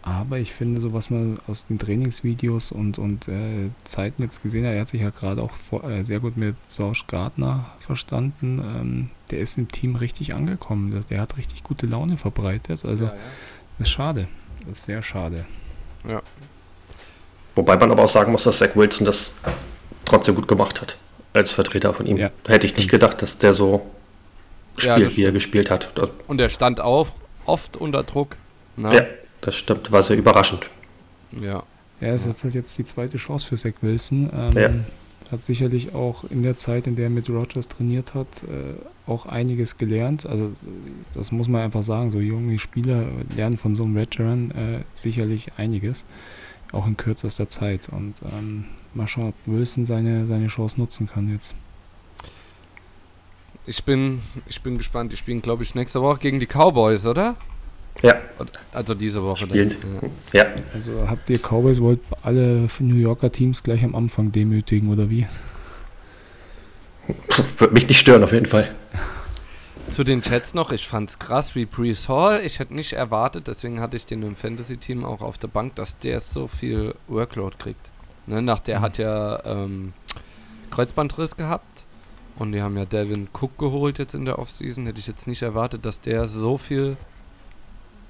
aber 0.02 0.40
ich 0.40 0.52
finde, 0.52 0.80
so 0.80 0.92
was 0.92 1.08
man 1.08 1.38
aus 1.46 1.66
den 1.66 1.78
Trainingsvideos 1.78 2.72
und, 2.72 2.98
und 2.98 3.28
äh, 3.28 3.70
Zeiten 3.84 4.20
jetzt 4.20 4.42
gesehen 4.42 4.66
hat, 4.66 4.72
er 4.72 4.80
hat 4.80 4.88
sich 4.88 5.02
ja 5.02 5.10
gerade 5.10 5.40
auch 5.40 5.52
vor, 5.52 5.84
äh, 5.84 6.02
sehr 6.04 6.18
gut 6.18 6.36
mit 6.36 6.56
Sausch 6.66 7.06
Gardner 7.06 7.66
verstanden. 7.78 8.58
Ähm, 8.58 9.10
der 9.30 9.38
ist 9.38 9.56
im 9.56 9.68
Team 9.68 9.94
richtig 9.94 10.34
angekommen. 10.34 10.90
Der, 10.90 11.02
der 11.02 11.20
hat 11.20 11.36
richtig 11.36 11.62
gute 11.62 11.86
Laune 11.86 12.16
verbreitet. 12.16 12.84
Also 12.84 13.04
ja, 13.04 13.12
ja. 13.12 13.18
ist 13.78 13.90
schade. 13.90 14.26
Das 14.66 14.80
ist 14.80 14.86
sehr 14.86 15.04
schade. 15.04 15.46
Wobei 17.54 17.76
man 17.76 17.90
aber 17.90 18.04
auch 18.04 18.08
sagen 18.08 18.32
muss, 18.32 18.44
dass 18.44 18.58
Zach 18.58 18.70
Wilson 18.74 19.04
das 19.04 19.34
trotzdem 20.04 20.34
gut 20.34 20.48
gemacht 20.48 20.80
hat. 20.80 20.96
Als 21.32 21.52
Vertreter 21.52 21.92
von 21.92 22.06
ihm. 22.06 22.16
Ja, 22.16 22.30
Hätte 22.46 22.66
ich 22.66 22.76
nicht 22.76 22.88
gedacht, 22.90 23.20
dass 23.20 23.38
der 23.38 23.52
so 23.52 23.84
Ja, 24.78 24.94
spielt, 24.94 25.06
das 25.10 25.16
wie 25.16 25.24
er 25.24 25.32
gespielt 25.32 25.70
hat. 25.70 25.90
Das, 25.96 26.10
Und 26.26 26.40
er 26.40 26.48
stand 26.48 26.80
auch 26.80 27.08
oft 27.44 27.76
unter 27.76 28.02
Druck. 28.04 28.36
Ne? 28.76 28.94
ja, 28.94 29.06
das 29.40 29.56
stimmt. 29.56 29.90
War 29.92 30.02
sehr 30.02 30.16
überraschend. 30.16 30.70
ja. 31.32 31.62
Er 32.00 32.14
ist 32.14 32.26
jetzt 32.26 32.44
halt 32.44 32.54
jetzt 32.54 32.78
die 32.78 32.84
zweite 32.84 33.16
Chance 33.16 33.44
für 33.44 33.56
Zach 33.56 33.72
Wilson. 33.80 34.30
Ähm, 34.32 34.52
Ja. 34.56 34.70
Hat 35.30 35.42
sicherlich 35.42 35.94
auch 35.94 36.24
in 36.24 36.42
der 36.42 36.56
Zeit, 36.56 36.86
in 36.86 36.96
der 36.96 37.06
er 37.06 37.10
mit 37.10 37.28
Rogers 37.28 37.68
trainiert 37.68 38.14
hat, 38.14 38.28
äh, 38.44 39.10
auch 39.10 39.26
einiges 39.26 39.76
gelernt. 39.76 40.24
Also 40.24 40.52
das 41.12 41.32
muss 41.32 41.48
man 41.48 41.62
einfach 41.62 41.82
sagen. 41.82 42.10
So 42.10 42.20
junge 42.20 42.58
Spieler 42.58 43.06
lernen 43.34 43.58
von 43.58 43.76
so 43.76 43.84
einem 43.84 43.94
Veteran 43.94 44.50
äh, 44.52 44.80
sicherlich 44.94 45.52
einiges, 45.58 46.06
auch 46.72 46.86
in 46.86 46.96
kürzester 46.96 47.48
Zeit. 47.48 47.88
Und 47.90 48.14
ähm, 48.32 48.64
mal 48.94 49.06
schauen, 49.06 49.28
ob 49.28 49.34
Wilson 49.46 49.84
seine, 49.84 50.26
seine 50.26 50.46
Chance 50.46 50.80
nutzen 50.80 51.06
kann 51.06 51.30
jetzt. 51.30 51.54
Ich 53.66 53.84
bin, 53.84 54.22
ich 54.46 54.62
bin 54.62 54.78
gespannt. 54.78 55.12
Die 55.12 55.18
spielen, 55.18 55.42
glaube 55.42 55.62
ich, 55.62 55.74
nächste 55.74 56.00
Woche 56.00 56.20
gegen 56.20 56.40
die 56.40 56.46
Cowboys, 56.46 57.06
oder? 57.06 57.36
Ja, 58.02 58.14
Also 58.72 58.94
diese 58.94 59.22
Woche. 59.22 59.46
spielen 59.46 59.68
dann. 59.68 60.10
sie. 60.32 60.36
Ja, 60.38 60.46
Also 60.72 61.08
habt 61.08 61.28
ihr 61.30 61.38
Cowboys, 61.38 61.80
wollt 61.80 62.00
alle 62.22 62.68
New 62.78 62.94
Yorker 62.94 63.32
Teams 63.32 63.62
gleich 63.62 63.82
am 63.82 63.94
Anfang 63.94 64.30
demütigen 64.32 64.90
oder 64.90 65.10
wie? 65.10 65.26
würde 67.58 67.74
mich 67.74 67.88
nicht 67.88 67.98
stören 67.98 68.22
auf 68.22 68.32
jeden 68.32 68.46
Fall. 68.46 68.68
Zu 69.88 70.04
den 70.04 70.20
Chats 70.22 70.52
noch. 70.54 70.70
Ich 70.70 70.86
fand's 70.86 71.18
krass 71.18 71.54
wie 71.54 71.64
Brees 71.64 72.08
Hall. 72.08 72.42
Ich 72.44 72.58
hätte 72.58 72.74
nicht 72.74 72.92
erwartet, 72.92 73.48
deswegen 73.48 73.80
hatte 73.80 73.96
ich 73.96 74.04
den 74.04 74.22
im 74.22 74.36
Fantasy-Team 74.36 75.04
auch 75.04 75.22
auf 75.22 75.38
der 75.38 75.48
Bank, 75.48 75.74
dass 75.76 75.98
der 75.98 76.20
so 76.20 76.46
viel 76.46 76.94
Workload 77.08 77.56
kriegt. 77.58 77.80
Ne, 78.26 78.42
nach 78.42 78.60
der 78.60 78.82
hat 78.82 78.98
ja 78.98 79.42
ähm, 79.46 79.94
Kreuzbandriss 80.70 81.36
gehabt. 81.36 81.84
Und 82.36 82.52
die 82.52 82.62
haben 82.62 82.76
ja 82.76 82.84
Devin 82.84 83.28
Cook 83.32 83.58
geholt 83.58 83.98
jetzt 83.98 84.14
in 84.14 84.24
der 84.26 84.38
Offseason. 84.38 84.86
Hätte 84.86 85.00
ich 85.00 85.06
jetzt 85.08 85.26
nicht 85.26 85.42
erwartet, 85.42 85.84
dass 85.86 86.00
der 86.00 86.26
so 86.28 86.58
viel 86.58 86.96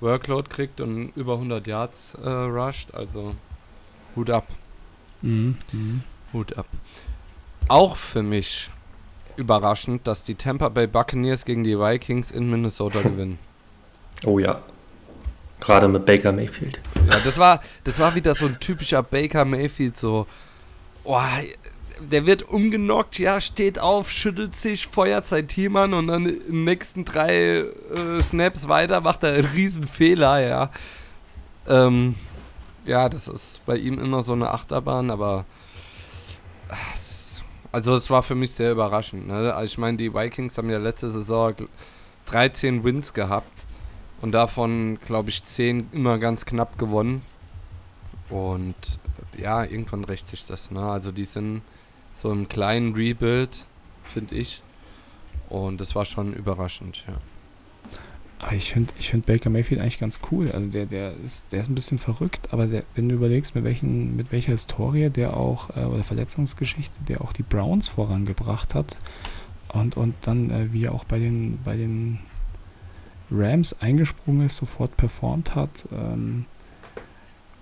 Workload 0.01 0.49
kriegt 0.49 0.81
und 0.81 1.13
über 1.17 1.35
100 1.35 1.67
Yards 1.67 2.15
äh, 2.15 2.29
rusht. 2.29 2.95
Also 2.95 3.35
Hut 4.17 4.31
ab. 4.31 4.47
Mhm. 5.23 5.57
Mhm. 5.73 6.03
Hut 6.33 6.57
ab. 6.57 6.67
Auch 7.69 7.97
für 7.97 8.23
mich 8.23 8.71
überraschend, 9.37 10.07
dass 10.07 10.25
die 10.25 10.35
Tampa 10.35 10.69
Bay 10.69 10.87
Buccaneers 10.87 11.45
gegen 11.45 11.65
die 11.65 11.79
Vikings 11.79 12.31
in 12.31 12.51
Minnesota 12.51 13.01
gewinnen. 13.03 13.39
Oh 14.25 14.39
ja. 14.39 14.61
Gerade 15.61 15.89
mit 15.89 16.07
Baker 16.07 16.33
Mayfield. 16.33 16.81
Ja, 17.11 17.19
das 17.25 17.39
war, 17.39 17.63
das 17.85 17.99
war 17.99 18.15
wieder 18.15 18.35
so 18.35 18.47
ein 18.47 18.61
typischer 18.61 19.03
Baker 19.03 19.45
Mayfield, 19.45 19.97
so, 19.97 20.27
oh, 21.05 21.21
der 22.01 22.27
wird 22.27 22.43
umgenockt, 22.49 23.19
ja, 23.19 23.41
steht 23.41 23.79
auf, 23.79 24.11
schüttelt 24.11 24.55
sich, 24.57 24.87
feuert 24.87 25.27
sein 25.27 25.49
Team 25.49 25.77
an 25.77 25.95
und 25.95 26.09
dann 26.09 26.25
den 26.25 26.65
nächsten 26.65 27.05
drei 27.05 27.59
äh, 27.59 28.21
Snaps 28.21 28.69
weiter 28.69 29.01
macht 29.01 29.23
er 29.25 29.33
einen 29.35 29.45
riesen 29.45 29.87
Fehler, 29.87 30.41
ja. 30.47 30.71
Ähm, 31.67 32.15
ja, 32.85 33.09
das 33.09 33.29
ist 33.29 33.65
bei 33.67 33.77
ihm 33.77 33.99
immer 33.99 34.23
so 34.23 34.33
eine 34.33 34.51
Achterbahn, 34.51 35.11
aber 35.11 35.45
es- 36.95 37.43
also 37.73 37.95
es 37.95 38.09
war 38.11 38.23
für 38.23 38.35
mich 38.35 38.53
sehr 38.53 38.73
überraschend. 38.73 39.27
Ne? 39.29 39.53
Also 39.55 39.65
ich 39.73 39.79
meine, 39.79 39.97
die 39.97 40.15
Vikings 40.15 40.57
haben 40.59 40.71
ja 40.71 40.79
letzte 40.79 41.11
Saison 41.11 41.51
gl- 41.53 41.69
13 42.27 42.85
Wins 42.85 43.13
gehabt 43.13 43.67
und 44.21 44.33
davon, 44.33 44.99
glaube 45.07 45.31
ich, 45.31 45.45
10 45.45 45.89
immer 45.93 46.19
ganz 46.19 46.45
knapp 46.47 46.79
gewonnen. 46.79 47.23
Und 48.31 48.75
äh, 49.37 49.43
ja, 49.43 49.65
irgendwann 49.65 50.05
rächt 50.05 50.29
sich 50.29 50.47
das. 50.47 50.71
Ne? 50.71 50.81
Also 50.81 51.13
die 51.13 51.25
sind 51.25 51.63
so 52.18 52.33
im 52.33 52.48
kleinen 52.48 52.94
Rebuild, 52.94 53.64
finde 54.02 54.35
ich. 54.35 54.61
Und 55.48 55.81
das 55.81 55.94
war 55.94 56.04
schon 56.04 56.33
überraschend, 56.33 57.04
ja. 57.07 57.14
Aber 58.40 58.52
ich 58.54 58.72
finde 58.72 58.92
ich 58.98 59.11
find 59.11 59.26
Baker 59.26 59.50
Mayfield 59.50 59.81
eigentlich 59.81 59.98
ganz 59.98 60.20
cool. 60.31 60.50
Also 60.52 60.68
der, 60.68 60.87
der 60.87 61.12
ist, 61.24 61.52
der 61.52 61.61
ist 61.61 61.68
ein 61.68 61.74
bisschen 61.74 61.98
verrückt, 61.98 62.52
aber 62.52 62.66
der, 62.66 62.85
wenn 62.94 63.09
du 63.09 63.14
überlegst, 63.16 63.54
mit 63.54 63.64
welchen, 63.64 64.16
mit 64.16 64.31
welcher 64.31 64.52
Historie 64.52 65.11
der 65.11 65.37
auch, 65.37 65.70
äh, 65.76 65.85
oder 65.85 66.04
Verletzungsgeschichte, 66.04 66.96
der 67.09 67.20
auch 67.20 67.33
die 67.33 67.42
Browns 67.42 67.88
vorangebracht 67.88 68.74
hat 68.74 68.96
und, 69.72 69.96
und 69.96 70.14
dann, 70.22 70.50
äh, 70.50 70.72
wie 70.72 70.85
er 70.85 70.94
auch 70.94 71.04
bei 71.04 71.18
den, 71.18 71.59
bei 71.64 71.76
den 71.76 72.20
Rams 73.31 73.74
eingesprungen 73.81 74.46
ist, 74.46 74.57
sofort 74.57 74.96
performt 74.96 75.57
hat. 75.57 75.70
Ähm, 75.92 76.44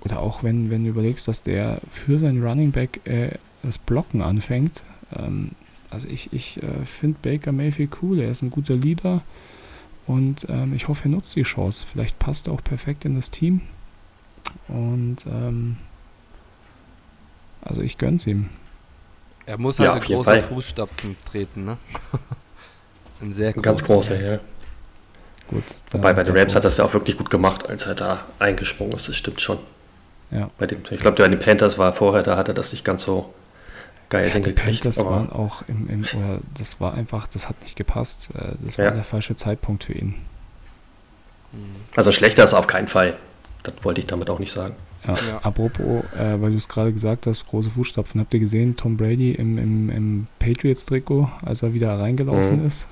oder 0.02 0.20
auch 0.20 0.42
wenn, 0.42 0.70
wenn 0.70 0.84
du 0.84 0.90
überlegst, 0.90 1.26
dass 1.26 1.42
der 1.42 1.80
für 1.90 2.18
seinen 2.18 2.46
Running 2.46 2.70
Back 2.70 3.00
äh, 3.06 3.30
das 3.66 3.78
Blocken 3.78 4.22
anfängt. 4.22 4.82
Ähm, 5.14 5.52
also 5.90 6.08
ich, 6.08 6.32
ich 6.32 6.62
äh, 6.62 6.84
finde 6.86 7.18
Baker 7.22 7.52
Mayfield 7.52 7.98
cool, 8.02 8.20
er 8.20 8.30
ist 8.30 8.42
ein 8.42 8.50
guter 8.50 8.74
Leader. 8.74 9.22
Und 10.06 10.46
ähm, 10.48 10.72
ich 10.74 10.88
hoffe, 10.88 11.04
er 11.08 11.10
nutzt 11.10 11.34
die 11.36 11.42
Chance. 11.42 11.84
Vielleicht 11.90 12.18
passt 12.18 12.46
er 12.46 12.52
auch 12.52 12.62
perfekt 12.62 13.04
in 13.04 13.16
das 13.16 13.30
Team. 13.30 13.60
Und 14.68 15.18
ähm, 15.26 15.76
also 17.62 17.80
ich 17.82 17.98
gönn's 17.98 18.26
ihm. 18.26 18.48
Er 19.46 19.58
muss 19.58 19.78
Ja, 19.78 19.92
halt 19.92 20.02
auf 20.02 20.08
in 20.08 20.14
große 20.16 20.30
Fall. 20.30 20.42
Fußstapfen 20.42 21.16
treten, 21.30 21.64
ne? 21.64 21.78
Ein 23.20 23.32
sehr 23.32 23.54
Ein 23.54 23.62
ganz 23.62 23.82
großer. 23.84 24.16
großer, 24.16 24.20
ja. 24.32 24.40
Gut. 25.48 25.64
Wobei 25.92 26.12
bei 26.12 26.22
den 26.22 26.36
Rams 26.36 26.54
hat 26.54 26.62
er 26.62 26.68
das 26.68 26.76
ja 26.78 26.84
auch 26.84 26.92
wirklich 26.94 27.16
gut 27.16 27.30
gemacht, 27.30 27.68
als 27.68 27.86
er 27.86 27.94
da 27.94 28.24
eingesprungen 28.38 28.94
ist. 28.94 29.08
Das 29.08 29.16
stimmt 29.16 29.40
schon. 29.40 29.58
Ja. 30.30 30.50
Bei 30.58 30.66
den, 30.66 30.82
ich 30.90 31.00
glaube, 31.00 31.16
bei 31.22 31.28
den 31.28 31.38
Panthers 31.38 31.78
war 31.78 31.90
er 31.90 31.92
vorher, 31.92 32.22
da 32.24 32.36
hat 32.36 32.48
er 32.48 32.54
das 32.54 32.72
nicht 32.72 32.84
ganz 32.84 33.04
so 33.04 33.32
geil 34.08 34.28
Ja, 34.28 34.34
hingekriegt. 34.34 34.86
Aber- 34.98 35.10
waren 35.10 35.30
auch 35.32 35.62
im, 35.68 35.88
im 35.88 36.00
oder 36.02 36.40
das 36.58 36.80
war 36.80 36.94
einfach, 36.94 37.26
das 37.26 37.48
hat 37.48 37.60
nicht 37.62 37.76
gepasst. 37.76 38.30
Äh, 38.34 38.52
Das 38.64 38.78
war 38.78 38.86
Ja. 38.86 38.90
der 38.92 39.04
falsche 39.04 39.34
Zeitpunkt 39.34 39.84
für 39.84 39.92
ihn. 39.94 40.14
Mhm. 41.52 41.58
Also 41.96 42.12
schlechter 42.12 42.44
ist 42.44 42.52
er 42.52 42.58
auf 42.58 42.66
keinen 42.66 42.88
Fall. 42.88 43.16
Das 43.62 43.74
wollte 43.82 44.00
ich 44.00 44.06
damit 44.06 44.30
auch 44.30 44.38
nicht 44.38 44.52
sagen. 44.52 44.74
Ja. 45.06 45.14
Ja. 45.14 45.38
Apropos, 45.42 46.04
äh, 46.18 46.40
weil 46.40 46.50
du 46.50 46.56
es 46.56 46.68
gerade 46.68 46.92
gesagt 46.92 47.26
hast, 47.26 47.46
große 47.46 47.70
Fußstapfen. 47.70 48.20
Habt 48.20 48.34
ihr 48.34 48.40
gesehen, 48.40 48.76
Tom 48.76 48.96
Brady 48.96 49.32
im, 49.32 49.56
im, 49.58 49.90
im 49.90 50.26
Patriots-Trikot, 50.38 51.28
als 51.44 51.62
er 51.62 51.74
wieder 51.74 51.98
reingelaufen 51.98 52.60
Mhm. 52.60 52.66
ist? 52.66 52.88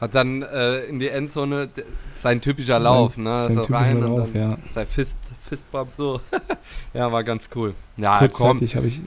Hat 0.00 0.14
dann 0.14 0.42
äh, 0.42 0.80
in 0.84 0.98
die 0.98 1.08
Endzone 1.08 1.70
sein 2.14 2.40
typischer 2.40 2.74
Sein- 2.74 2.82
Lauf, 2.82 3.16
ne? 3.16 3.42
sein 3.44 3.54
so 3.54 3.60
typischer 3.62 3.80
rein 3.80 4.00
Lauf, 4.00 4.28
und 4.28 4.34
dann 4.34 4.50
ja. 4.50 4.58
sein 4.70 4.86
Fist, 4.86 5.16
Fistbump 5.48 5.90
so. 5.90 6.20
ja, 6.94 7.10
war 7.10 7.24
ganz 7.24 7.48
cool. 7.54 7.74
Ja, 7.96 8.18
Kurzzeitig 8.18 8.76
habe 8.76 8.88
ich, 8.88 9.00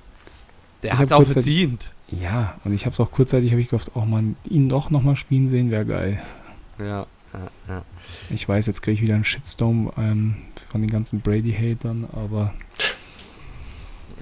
der 0.84 0.98
hat's 0.98 1.12
hab 1.12 1.22
auch 1.22 1.28
verdient. 1.28 1.92
ja, 2.08 2.56
und 2.64 2.74
ich 2.74 2.86
habe 2.86 2.94
es 2.94 3.00
auch 3.00 3.12
kurzzeitig, 3.12 3.52
habe 3.52 3.62
ich 3.62 3.70
gehofft, 3.70 3.96
auch 3.96 4.06
mal 4.06 4.24
ihn 4.48 4.70
doch 4.70 4.90
nochmal 4.90 5.16
spielen 5.16 5.50
sehen, 5.50 5.72
wäre 5.72 5.86
geil. 5.86 6.22
Ja, 6.78 7.06
ja, 7.34 7.50
ja. 7.68 7.84
Ich 8.30 8.48
weiß, 8.48 8.66
jetzt 8.68 8.82
kriege 8.82 8.96
ich 8.96 9.02
wieder 9.02 9.16
einen 9.16 9.26
Shitstorm 9.26 9.92
ähm, 9.98 10.36
von 10.72 10.82
den 10.82 10.90
ganzen 10.90 11.22
Brady-Hatern, 11.22 12.08
aber 12.12 12.54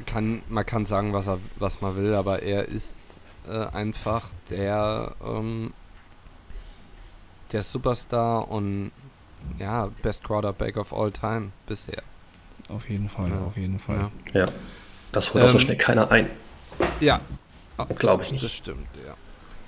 Kann, 0.05 0.41
man 0.49 0.65
kann 0.65 0.85
sagen, 0.85 1.13
was, 1.13 1.27
er, 1.27 1.39
was 1.57 1.81
man 1.81 1.95
will, 1.95 2.15
aber 2.15 2.41
er 2.41 2.67
ist 2.67 3.21
äh, 3.47 3.67
einfach 3.67 4.23
der 4.49 5.15
ähm, 5.23 5.73
der 7.51 7.63
Superstar 7.63 8.49
und 8.49 8.91
ja, 9.59 9.89
Best 10.01 10.23
Quarterback 10.23 10.77
of 10.77 10.93
all 10.93 11.11
time 11.11 11.51
bisher. 11.67 12.03
Auf 12.69 12.89
jeden 12.89 13.07
Fall, 13.07 13.29
ja. 13.29 13.39
auf 13.39 13.55
jeden 13.55 13.79
Fall. 13.79 14.11
Ja, 14.33 14.41
ja. 14.41 14.47
das 15.11 15.33
holt 15.33 15.43
ähm, 15.43 15.47
auch 15.47 15.51
so 15.51 15.57
ähm, 15.57 15.63
schnell 15.63 15.77
keiner 15.77 16.11
ein. 16.11 16.29
Ja. 16.99 17.21
Glaube 17.99 18.23
ich 18.23 18.31
nicht. 18.31 18.43
Das 18.43 18.53
stimmt, 18.53 18.87
ja. 19.05 19.13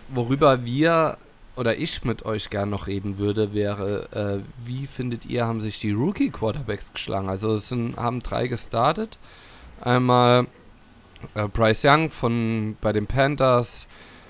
Worüber 0.10 0.66
wir 0.66 1.18
oder 1.56 1.78
ich 1.78 2.06
mit 2.06 2.26
euch 2.26 2.50
gern 2.50 2.70
noch 2.70 2.88
reden 2.88 3.18
würde, 3.18 3.54
wäre, 3.54 4.42
äh, 4.44 4.66
wie 4.66 4.88
findet 4.88 5.26
ihr, 5.26 5.46
haben 5.46 5.60
sich 5.60 5.80
die 5.80 5.92
Rookie-Quarterbacks 5.92 6.94
geschlagen? 6.94 7.28
Also 7.28 7.54
es 7.54 7.68
sind, 7.68 7.98
haben 7.98 8.24
drei 8.24 8.48
gestartet. 8.48 9.18
Einmal 9.82 10.48
äh, 11.36 11.48
Bryce 11.50 11.84
Young 11.84 12.10
von 12.12 12.78
bei 12.80 12.94
den 12.94 13.08
Panthers, 13.08 13.88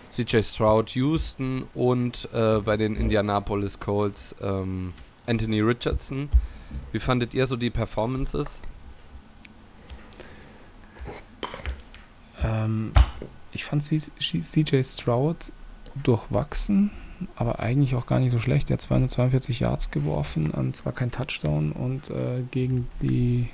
CJ 0.10 0.42
Stroud 0.42 0.90
Houston 0.96 1.68
und 1.76 2.28
äh, 2.34 2.60
bei 2.60 2.78
den 2.78 2.96
Indianapolis 2.96 3.80
Colts 3.80 4.36
ähm, 4.42 4.94
Anthony 5.28 5.62
Richardson. 5.62 6.30
Wie 6.92 7.00
fandet 7.00 7.36
ihr 7.36 7.46
so 7.46 7.56
die 7.56 7.70
Performances? 7.70 8.62
Ähm, 12.44 12.92
ich 13.52 13.66
fand 13.66 13.84
CJ 13.84 14.84
Stroud 14.84 15.52
durchwachsen, 16.04 16.92
aber 17.36 17.60
eigentlich 17.60 17.96
auch 17.96 18.06
gar 18.06 18.20
nicht 18.20 18.32
so 18.32 18.40
schlecht. 18.40 18.70
Er 18.70 18.76
hat 18.76 18.82
242 18.82 19.60
Yards 19.60 19.92
geworfen, 19.92 20.52
und 20.52 20.76
zwar 20.76 20.94
kein 20.94 21.12
Touchdown 21.12 21.72
und 21.72 22.10
äh, 22.10 22.44
gegen 22.52 22.88
die, 23.02 23.50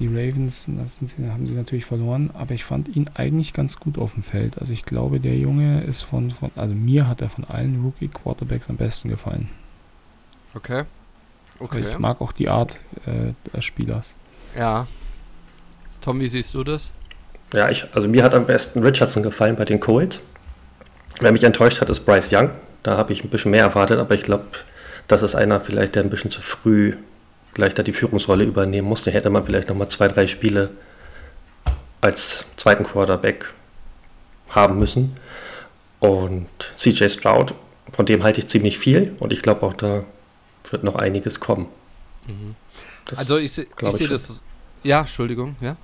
die 0.00 0.08
Ravens 0.08 0.64
sie, 0.64 1.30
haben 1.30 1.46
sie 1.46 1.54
natürlich 1.54 1.84
verloren, 1.84 2.30
aber 2.34 2.54
ich 2.54 2.64
fand 2.64 2.94
ihn 2.94 3.08
eigentlich 3.14 3.52
ganz 3.52 3.78
gut 3.78 3.98
auf 3.98 4.14
dem 4.14 4.22
Feld. 4.22 4.58
Also 4.58 4.72
ich 4.72 4.84
glaube, 4.84 5.20
der 5.20 5.38
Junge 5.38 5.82
ist 5.82 6.02
von, 6.02 6.30
von 6.30 6.50
also 6.56 6.74
mir 6.74 7.08
hat 7.08 7.20
er 7.20 7.30
von 7.30 7.44
allen 7.44 7.82
Rookie 7.82 8.08
Quarterbacks 8.08 8.68
am 8.68 8.76
besten 8.76 9.08
gefallen. 9.08 9.48
Okay. 10.54 10.84
Okay. 11.60 11.80
Ich 11.80 11.98
mag 11.98 12.20
auch 12.20 12.32
die 12.32 12.48
Art 12.48 12.78
äh, 13.06 13.32
des 13.52 13.64
Spielers. 13.64 14.14
Ja. 14.56 14.86
Tom, 16.00 16.20
wie 16.20 16.28
siehst 16.28 16.54
du 16.54 16.62
das? 16.62 16.90
Ja, 17.52 17.70
ich, 17.70 17.86
also 17.92 18.08
mir 18.08 18.22
hat 18.22 18.34
am 18.34 18.46
besten 18.46 18.82
Richardson 18.82 19.22
gefallen 19.22 19.56
bei 19.56 19.64
den 19.64 19.80
Colts. 19.80 20.20
Wer 21.20 21.32
mich 21.32 21.44
enttäuscht 21.44 21.80
hat, 21.80 21.88
ist 21.88 22.00
Bryce 22.00 22.30
Young. 22.32 22.50
Da 22.82 22.96
habe 22.96 23.12
ich 23.12 23.24
ein 23.24 23.30
bisschen 23.30 23.50
mehr 23.50 23.62
erwartet, 23.64 23.98
aber 23.98 24.14
ich 24.14 24.22
glaube, 24.22 24.44
das 25.08 25.22
ist 25.22 25.34
einer 25.34 25.60
vielleicht, 25.60 25.94
der 25.94 26.02
ein 26.02 26.10
bisschen 26.10 26.30
zu 26.30 26.40
früh 26.40 26.94
gleich 27.54 27.74
da 27.74 27.82
die 27.82 27.92
Führungsrolle 27.92 28.44
übernehmen 28.44 28.86
musste. 28.86 29.10
Hätte 29.10 29.30
man 29.30 29.44
vielleicht 29.44 29.68
nochmal 29.68 29.88
zwei, 29.88 30.06
drei 30.06 30.26
Spiele 30.26 30.70
als 32.00 32.46
zweiten 32.56 32.84
Quarterback 32.84 33.52
haben 34.50 34.78
müssen. 34.78 35.16
Und 35.98 36.48
CJ 36.76 37.08
Stroud, 37.08 37.54
von 37.92 38.06
dem 38.06 38.22
halte 38.22 38.38
ich 38.40 38.46
ziemlich 38.46 38.78
viel 38.78 39.16
und 39.18 39.32
ich 39.32 39.42
glaube 39.42 39.66
auch, 39.66 39.74
da 39.74 40.04
wird 40.70 40.84
noch 40.84 40.94
einiges 40.94 41.40
kommen. 41.40 41.66
Mhm. 42.26 42.54
Also 43.16 43.38
ich, 43.38 43.58
ich 43.58 43.90
sehe 43.90 44.08
das. 44.08 44.40
Ja, 44.84 45.00
Entschuldigung, 45.00 45.56
ja. 45.60 45.76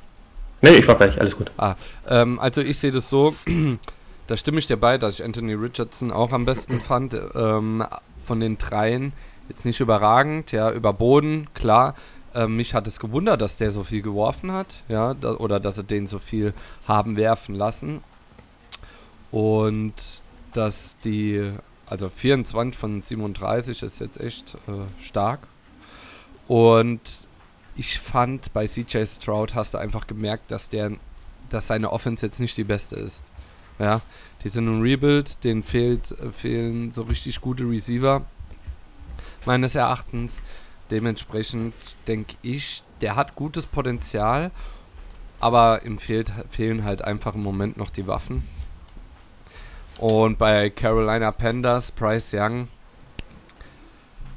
Nee, 0.64 0.78
ich 0.78 0.88
war 0.88 0.96
fertig, 0.96 1.20
alles 1.20 1.36
gut. 1.36 1.50
Ah, 1.58 1.74
ähm, 2.08 2.38
also 2.40 2.62
ich 2.62 2.78
sehe 2.78 2.90
das 2.90 3.10
so, 3.10 3.36
da 4.28 4.36
stimme 4.38 4.58
ich 4.58 4.66
dir 4.66 4.78
bei, 4.78 4.96
dass 4.96 5.18
ich 5.18 5.24
Anthony 5.24 5.52
Richardson 5.52 6.10
auch 6.10 6.32
am 6.32 6.46
besten 6.46 6.80
fand. 6.80 7.14
Ähm, 7.34 7.84
von 8.24 8.40
den 8.40 8.56
dreien 8.56 9.12
jetzt 9.50 9.66
nicht 9.66 9.80
überragend, 9.80 10.52
ja, 10.52 10.70
über 10.70 10.94
Boden, 10.94 11.48
klar. 11.52 11.94
Ähm, 12.34 12.56
mich 12.56 12.72
hat 12.72 12.86
es 12.86 12.98
gewundert, 12.98 13.42
dass 13.42 13.58
der 13.58 13.72
so 13.72 13.84
viel 13.84 14.00
geworfen 14.00 14.52
hat, 14.52 14.76
ja, 14.88 15.12
da, 15.12 15.34
oder 15.34 15.60
dass 15.60 15.76
sie 15.76 15.84
den 15.84 16.06
so 16.06 16.18
viel 16.18 16.54
haben 16.88 17.18
werfen 17.18 17.54
lassen. 17.54 18.02
Und 19.30 19.92
dass 20.54 20.96
die, 21.04 21.52
also 21.84 22.08
24 22.08 22.74
von 22.78 23.02
37 23.02 23.82
ist 23.82 24.00
jetzt 24.00 24.18
echt 24.18 24.54
äh, 24.66 25.02
stark. 25.04 25.40
Und 26.48 27.00
ich 27.76 27.98
fand, 27.98 28.52
bei 28.52 28.66
CJ 28.66 29.04
Stroud 29.06 29.54
hast 29.54 29.74
du 29.74 29.78
einfach 29.78 30.06
gemerkt, 30.06 30.50
dass 30.50 30.68
der, 30.68 30.92
dass 31.48 31.66
seine 31.66 31.90
Offense 31.90 32.26
jetzt 32.26 32.40
nicht 32.40 32.56
die 32.56 32.64
beste 32.64 32.96
ist. 32.96 33.24
Ja, 33.78 34.02
die 34.44 34.48
sind 34.48 34.68
ein 34.68 34.82
Rebuild, 34.82 35.42
denen 35.42 35.62
fehlt, 35.62 36.12
äh, 36.12 36.30
fehlen 36.30 36.92
so 36.92 37.02
richtig 37.02 37.40
gute 37.40 37.64
Receiver, 37.64 38.22
meines 39.44 39.74
Erachtens. 39.74 40.40
Dementsprechend 40.90 41.74
denke 42.06 42.36
ich, 42.42 42.84
der 43.00 43.16
hat 43.16 43.34
gutes 43.34 43.66
Potenzial, 43.66 44.50
aber 45.40 45.84
ihm 45.84 45.98
fehlt, 45.98 46.32
fehlen 46.50 46.84
halt 46.84 47.02
einfach 47.02 47.34
im 47.34 47.42
Moment 47.42 47.76
noch 47.76 47.90
die 47.90 48.06
Waffen. 48.06 48.46
Und 49.98 50.38
bei 50.38 50.70
Carolina 50.70 51.32
Pandas, 51.32 51.90
Bryce 51.90 52.34
Young, 52.34 52.68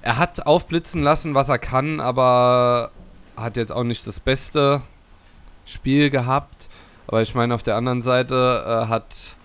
er 0.02 0.18
hat 0.18 0.46
aufblitzen 0.48 1.04
lassen, 1.04 1.34
was 1.34 1.50
er 1.50 1.60
kann, 1.60 2.00
aber 2.00 2.92
hat 3.38 3.56
jetzt 3.56 3.72
auch 3.72 3.84
nicht 3.84 4.06
das 4.06 4.20
beste 4.20 4.82
Spiel 5.66 6.10
gehabt. 6.10 6.68
Aber 7.08 7.22
ich 7.22 7.36
meine, 7.36 7.54
auf 7.54 7.64
der 7.64 7.76
anderen 7.76 8.02
Seite 8.02 8.64
äh, 8.66 8.88
hat, 8.88 9.36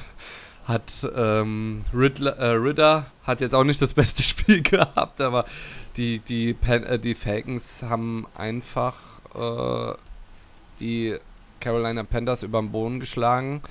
hat 0.66 1.10
ähm, 1.16 1.84
Riddler, 1.92 2.36
äh, 2.36 2.50
Ridder 2.50 3.06
hat 3.24 3.40
jetzt 3.40 3.54
auch 3.54 3.64
nicht 3.64 3.82
das 3.82 3.94
beste 3.94 4.22
Spiel 4.24 4.62
gehabt, 4.62 5.20
aber 5.20 5.44
die, 5.96 6.20
die, 6.20 6.54
Pan 6.54 6.84
äh, 6.84 6.98
die 6.98 7.14
Falcons 7.14 7.82
haben 7.82 8.26
einfach 8.36 8.94
äh, 9.34 9.94
die 10.78 11.16
Carolina 11.58 12.04
Panthers 12.04 12.44
über 12.44 12.60
den 12.60 12.70
Boden 12.70 13.00
geschlagen. 13.00 13.62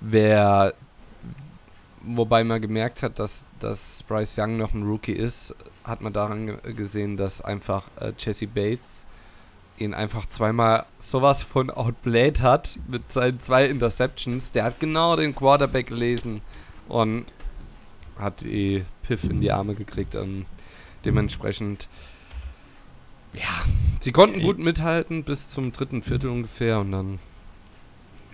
Wer, 0.00 0.72
wobei 2.02 2.44
man 2.44 2.62
gemerkt 2.62 3.02
hat, 3.02 3.18
dass, 3.18 3.44
dass 3.60 4.02
Bryce 4.04 4.38
Young 4.38 4.56
noch 4.56 4.72
ein 4.72 4.82
Rookie 4.82 5.12
ist, 5.12 5.54
hat 5.86 6.02
man 6.02 6.12
daran 6.12 6.58
gesehen, 6.76 7.16
dass 7.16 7.40
einfach 7.40 7.84
äh, 8.00 8.12
Jesse 8.18 8.46
Bates 8.46 9.06
ihn 9.78 9.94
einfach 9.94 10.26
zweimal 10.26 10.86
sowas 10.98 11.42
von 11.42 11.70
outplayed 11.70 12.40
hat 12.40 12.78
mit 12.88 13.12
seinen 13.12 13.40
zwei 13.40 13.66
Interceptions. 13.66 14.52
Der 14.52 14.64
hat 14.64 14.80
genau 14.80 15.16
den 15.16 15.34
Quarterback 15.34 15.88
gelesen 15.88 16.40
und 16.88 17.26
hat 18.18 18.40
die 18.40 18.84
Piff 19.02 19.24
in 19.24 19.40
die 19.40 19.52
Arme 19.52 19.74
gekriegt 19.74 20.14
und 20.14 20.46
dementsprechend 21.04 21.88
ja, 23.34 23.64
sie 24.00 24.12
konnten 24.12 24.40
gut 24.40 24.58
mithalten 24.58 25.22
bis 25.22 25.50
zum 25.50 25.72
dritten 25.72 26.02
Viertel 26.02 26.30
ungefähr 26.30 26.80
und 26.80 26.92
dann 26.92 27.18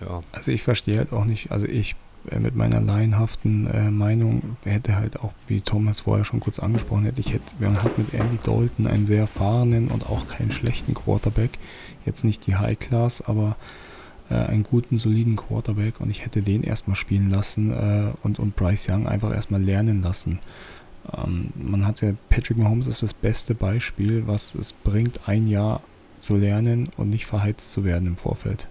ja. 0.00 0.22
Also 0.32 0.52
ich 0.52 0.62
verstehe 0.62 0.98
halt 0.98 1.12
auch 1.12 1.24
nicht, 1.24 1.50
also 1.50 1.66
ich 1.66 1.96
mit 2.38 2.54
meiner 2.54 2.80
laienhaften 2.80 3.66
äh, 3.66 3.90
Meinung 3.90 4.56
hätte 4.64 4.96
halt 4.96 5.20
auch, 5.20 5.32
wie 5.48 5.60
Thomas 5.60 6.02
vorher 6.02 6.24
schon 6.24 6.40
kurz 6.40 6.58
angesprochen 6.58 7.04
hätte, 7.04 7.20
ich 7.20 7.32
hätte, 7.32 7.54
man 7.58 7.82
hat 7.82 7.98
mit 7.98 8.14
Andy 8.14 8.38
Dalton 8.38 8.86
einen 8.86 9.06
sehr 9.06 9.20
erfahrenen 9.20 9.88
und 9.88 10.06
auch 10.06 10.28
keinen 10.28 10.52
schlechten 10.52 10.94
Quarterback. 10.94 11.58
Jetzt 12.06 12.24
nicht 12.24 12.46
die 12.46 12.56
High 12.56 12.78
Class, 12.78 13.22
aber 13.22 13.56
äh, 14.30 14.34
einen 14.34 14.62
guten, 14.62 14.98
soliden 14.98 15.36
Quarterback 15.36 16.00
und 16.00 16.10
ich 16.10 16.24
hätte 16.24 16.42
den 16.42 16.62
erstmal 16.62 16.96
spielen 16.96 17.30
lassen 17.30 17.72
äh, 17.72 18.12
und, 18.22 18.38
und 18.38 18.56
Bryce 18.56 18.88
Young 18.88 19.08
einfach 19.08 19.32
erstmal 19.32 19.62
lernen 19.62 20.02
lassen. 20.02 20.38
Ähm, 21.12 21.50
man 21.54 21.86
hat 21.86 22.00
ja, 22.02 22.12
Patrick 22.28 22.56
Mahomes 22.56 22.86
ist 22.86 23.02
das 23.02 23.14
beste 23.14 23.54
Beispiel, 23.54 24.26
was 24.26 24.54
es 24.54 24.72
bringt, 24.72 25.28
ein 25.28 25.48
Jahr 25.48 25.82
zu 26.18 26.36
lernen 26.36 26.88
und 26.96 27.10
nicht 27.10 27.26
verheizt 27.26 27.72
zu 27.72 27.84
werden 27.84 28.06
im 28.06 28.16
Vorfeld. 28.16 28.68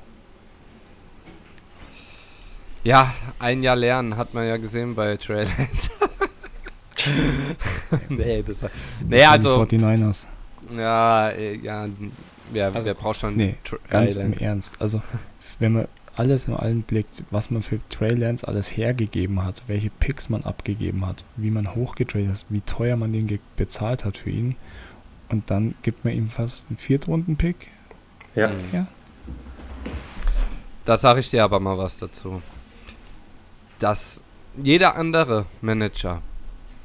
Ja, 2.84 3.14
ein 3.40 3.62
Jahr 3.62 3.76
lernen 3.76 4.18
hat 4.18 4.34
man 4.34 4.48
ja 4.48 4.58
gesehen 4.58 4.96
bei 4.96 5.18
Lance. 5.28 5.92
nee, 8.10 8.44
das, 8.46 8.60
das 8.60 8.72
nee, 9.08 9.24
also. 9.24 9.66
Die 9.66 9.78
49ers. 9.78 10.26
Ja, 10.76 11.30
äh, 11.30 11.58
ja, 11.58 11.88
wer, 12.52 12.68
also, 12.68 12.86
wer 12.86 12.94
braucht 12.94 13.20
schon 13.20 13.36
nee, 13.36 13.56
ganz 13.90 14.16
im 14.16 14.34
Ernst. 14.34 14.82
Also, 14.82 15.02
wenn 15.60 15.74
man 15.74 15.88
alles 16.16 16.48
in 16.48 16.56
allen 16.56 16.82
blickt, 16.82 17.24
was 17.30 17.52
man 17.52 17.62
für 17.62 17.80
Trey 17.90 18.14
Lance 18.14 18.48
alles 18.48 18.76
hergegeben 18.76 19.44
hat, 19.44 19.62
welche 19.68 19.90
Picks 19.90 20.30
man 20.30 20.44
abgegeben 20.44 21.06
hat, 21.06 21.24
wie 21.36 21.52
man 21.52 21.76
hochgetradet 21.76 22.30
hat, 22.30 22.46
wie 22.50 22.62
teuer 22.62 22.96
man 22.96 23.14
den 23.14 23.40
bezahlt 23.58 24.06
hat 24.06 24.18
für 24.18 24.30
ihn, 24.30 24.56
und 25.30 25.50
dann 25.50 25.76
gibt 25.82 26.04
man 26.04 26.14
ihm 26.14 26.28
fast 26.28 26.66
einen 26.70 26.78
Viertrunden-Pick. 26.78 27.68
Ja. 28.36 28.52
ja. 28.74 28.88
Da 30.84 30.98
sage 30.98 31.22
ich 31.22 31.30
dir 31.30 31.44
aber 31.44 31.60
mal 31.60 31.78
was 31.78 31.98
dazu 31.98 32.42
dass 33.82 34.22
jeder 34.62 34.96
andere 34.96 35.46
Manager 35.62 36.22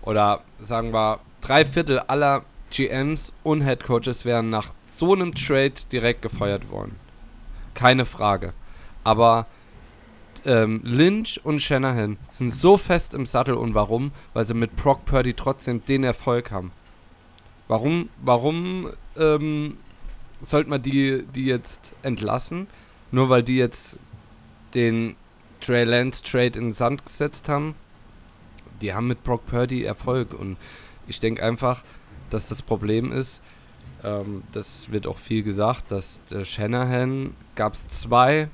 oder 0.03 0.43
sagen 0.61 0.93
wir 0.93 1.21
drei 1.41 1.65
Viertel 1.65 1.99
aller 1.99 2.45
GMs 2.71 3.33
und 3.43 3.63
Head 3.63 3.85
Coaches 3.85 4.25
wären 4.25 4.51
nach 4.51 4.73
so 4.87 5.13
einem 5.13 5.35
Trade 5.35 5.75
direkt 5.93 6.23
gefeuert 6.23 6.71
worden. 6.71 6.97
Keine 7.75 8.07
Frage. 8.07 8.55
Aber 9.05 9.47
ähm, 10.45 10.81
Lynch 10.85 11.41
und 11.45 11.61
Shanahan 11.61 12.17
sind 12.31 12.53
so 12.53 12.77
fest 12.77 13.15
im 13.15 13.27
Sattel 13.27 13.55
und 13.55 13.75
warum? 13.75 14.13
Weil 14.33 14.47
sie 14.47 14.55
mit 14.55 14.75
Brock 14.77 15.05
Purdy 15.05 15.35
trotzdem 15.35 15.85
den 15.85 16.03
Erfolg 16.03 16.51
haben. 16.51 16.73
Warum, 17.69 18.09
warum 18.23 18.91
ähm, 19.17 19.77
sollte 20.41 20.71
man 20.71 20.83
die, 20.83 21.25
die 21.35 21.45
jetzt 21.45 21.95
entlassen? 22.03 22.69
Nur 23.11 23.29
weil 23.29 23.43
die 23.43 23.57
jetzt 23.57 23.99
den 24.75 25.17
Trey 25.61 25.85
Lance 25.85 26.23
Trade 26.23 26.59
in 26.59 26.67
den 26.67 26.73
Sand 26.73 27.05
gesetzt 27.05 27.49
haben. 27.49 27.75
die 28.83 28.93
haben 28.93 29.07
mit 29.07 29.25
Brock 29.25 29.47
Purdy 29.47 29.85
Erfolg 29.85 30.35
und 30.35 30.59
ich 31.07 31.19
denke 31.19 31.43
einfach, 31.43 31.83
dass 32.29 32.49
das 32.49 32.61
Problem 32.61 33.11
ist, 33.11 33.41
ähm, 34.05 34.43
das 34.53 34.91
wird 34.93 35.07
auch 35.07 35.19
viel 35.19 35.43
gesagt, 35.43 35.91
dass 35.91 36.21
der 36.31 36.45
Shanahan 36.45 37.35
gab 37.55 37.75
es 37.75 37.89
zwei 37.89 38.49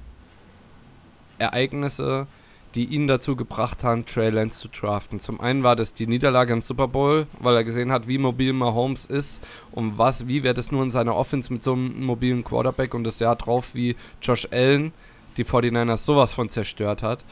Ereignisse, 1.38 2.26
die 2.74 2.84
ihn 2.84 3.06
dazu 3.06 3.36
gebracht 3.36 3.84
haben, 3.84 4.06
Trey 4.06 4.30
Lance 4.30 4.58
zu 4.58 4.68
draften. 4.68 5.20
Zum 5.20 5.40
einen 5.40 5.62
war 5.62 5.76
das 5.76 5.92
die 5.92 6.06
Niederlage 6.06 6.52
im 6.52 6.62
Super 6.62 6.88
Bowl, 6.88 7.26
weil 7.38 7.56
er 7.56 7.64
gesehen 7.64 7.92
hat, 7.92 8.08
wie 8.08 8.16
mobil 8.16 8.52
Mahomes 8.52 9.04
ist 9.04 9.42
und 9.72 9.98
was, 9.98 10.26
wie 10.26 10.42
wäre 10.42 10.54
das 10.54 10.72
nur 10.72 10.82
in 10.82 10.90
seiner 10.90 11.14
Offense 11.14 11.52
mit 11.52 11.62
so 11.62 11.74
einem 11.74 12.04
mobilen 12.04 12.44
Quarterback 12.44 12.94
und 12.94 13.04
das 13.04 13.18
Jahr 13.18 13.36
drauf, 13.36 13.74
wie 13.74 13.96
Josh 14.22 14.48
Allen 14.50 14.92
die 15.36 15.44
49ers 15.44 15.98
sowas 15.98 16.32
von 16.32 16.48
zerstört 16.48 17.02
hat. 17.02 17.24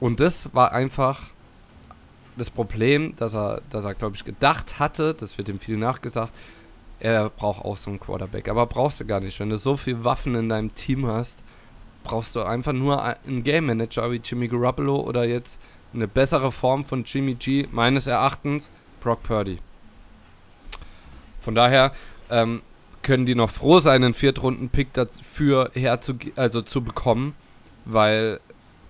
Und 0.00 0.20
das 0.20 0.54
war 0.54 0.72
einfach 0.72 1.30
das 2.36 2.50
Problem, 2.50 3.14
dass 3.16 3.34
er, 3.34 3.62
dass 3.70 3.84
er 3.84 3.94
glaube 3.94 4.16
ich, 4.16 4.24
gedacht 4.24 4.78
hatte, 4.78 5.14
das 5.14 5.38
wird 5.38 5.48
ihm 5.48 5.58
viel 5.58 5.76
nachgesagt, 5.76 6.32
er 7.00 7.30
braucht 7.30 7.64
auch 7.64 7.76
so 7.76 7.90
einen 7.90 8.00
Quarterback. 8.00 8.48
Aber 8.48 8.66
brauchst 8.66 9.00
du 9.00 9.06
gar 9.06 9.20
nicht. 9.20 9.38
Wenn 9.40 9.50
du 9.50 9.56
so 9.56 9.76
viele 9.76 10.04
Waffen 10.04 10.34
in 10.34 10.48
deinem 10.48 10.74
Team 10.74 11.06
hast, 11.06 11.38
brauchst 12.04 12.36
du 12.36 12.42
einfach 12.42 12.72
nur 12.72 13.02
einen 13.02 13.42
Game 13.42 13.66
Manager 13.66 14.10
wie 14.10 14.20
Jimmy 14.22 14.48
Garoppolo 14.48 15.00
oder 15.00 15.24
jetzt 15.24 15.58
eine 15.92 16.08
bessere 16.08 16.52
Form 16.52 16.84
von 16.84 17.04
Jimmy 17.04 17.34
G, 17.34 17.66
meines 17.70 18.06
Erachtens, 18.06 18.70
Brock 19.00 19.22
Purdy. 19.22 19.58
Von 21.40 21.54
daher 21.54 21.92
ähm, 22.30 22.62
können 23.06 23.24
die 23.24 23.36
noch 23.36 23.50
froh 23.50 23.78
sein, 23.78 24.02
einen 24.02 24.14
Viertrunden-Pick 24.14 24.92
dafür 24.92 25.70
herzu, 25.74 26.14
also 26.34 26.60
zu 26.60 26.82
bekommen, 26.82 27.34
weil 27.84 28.40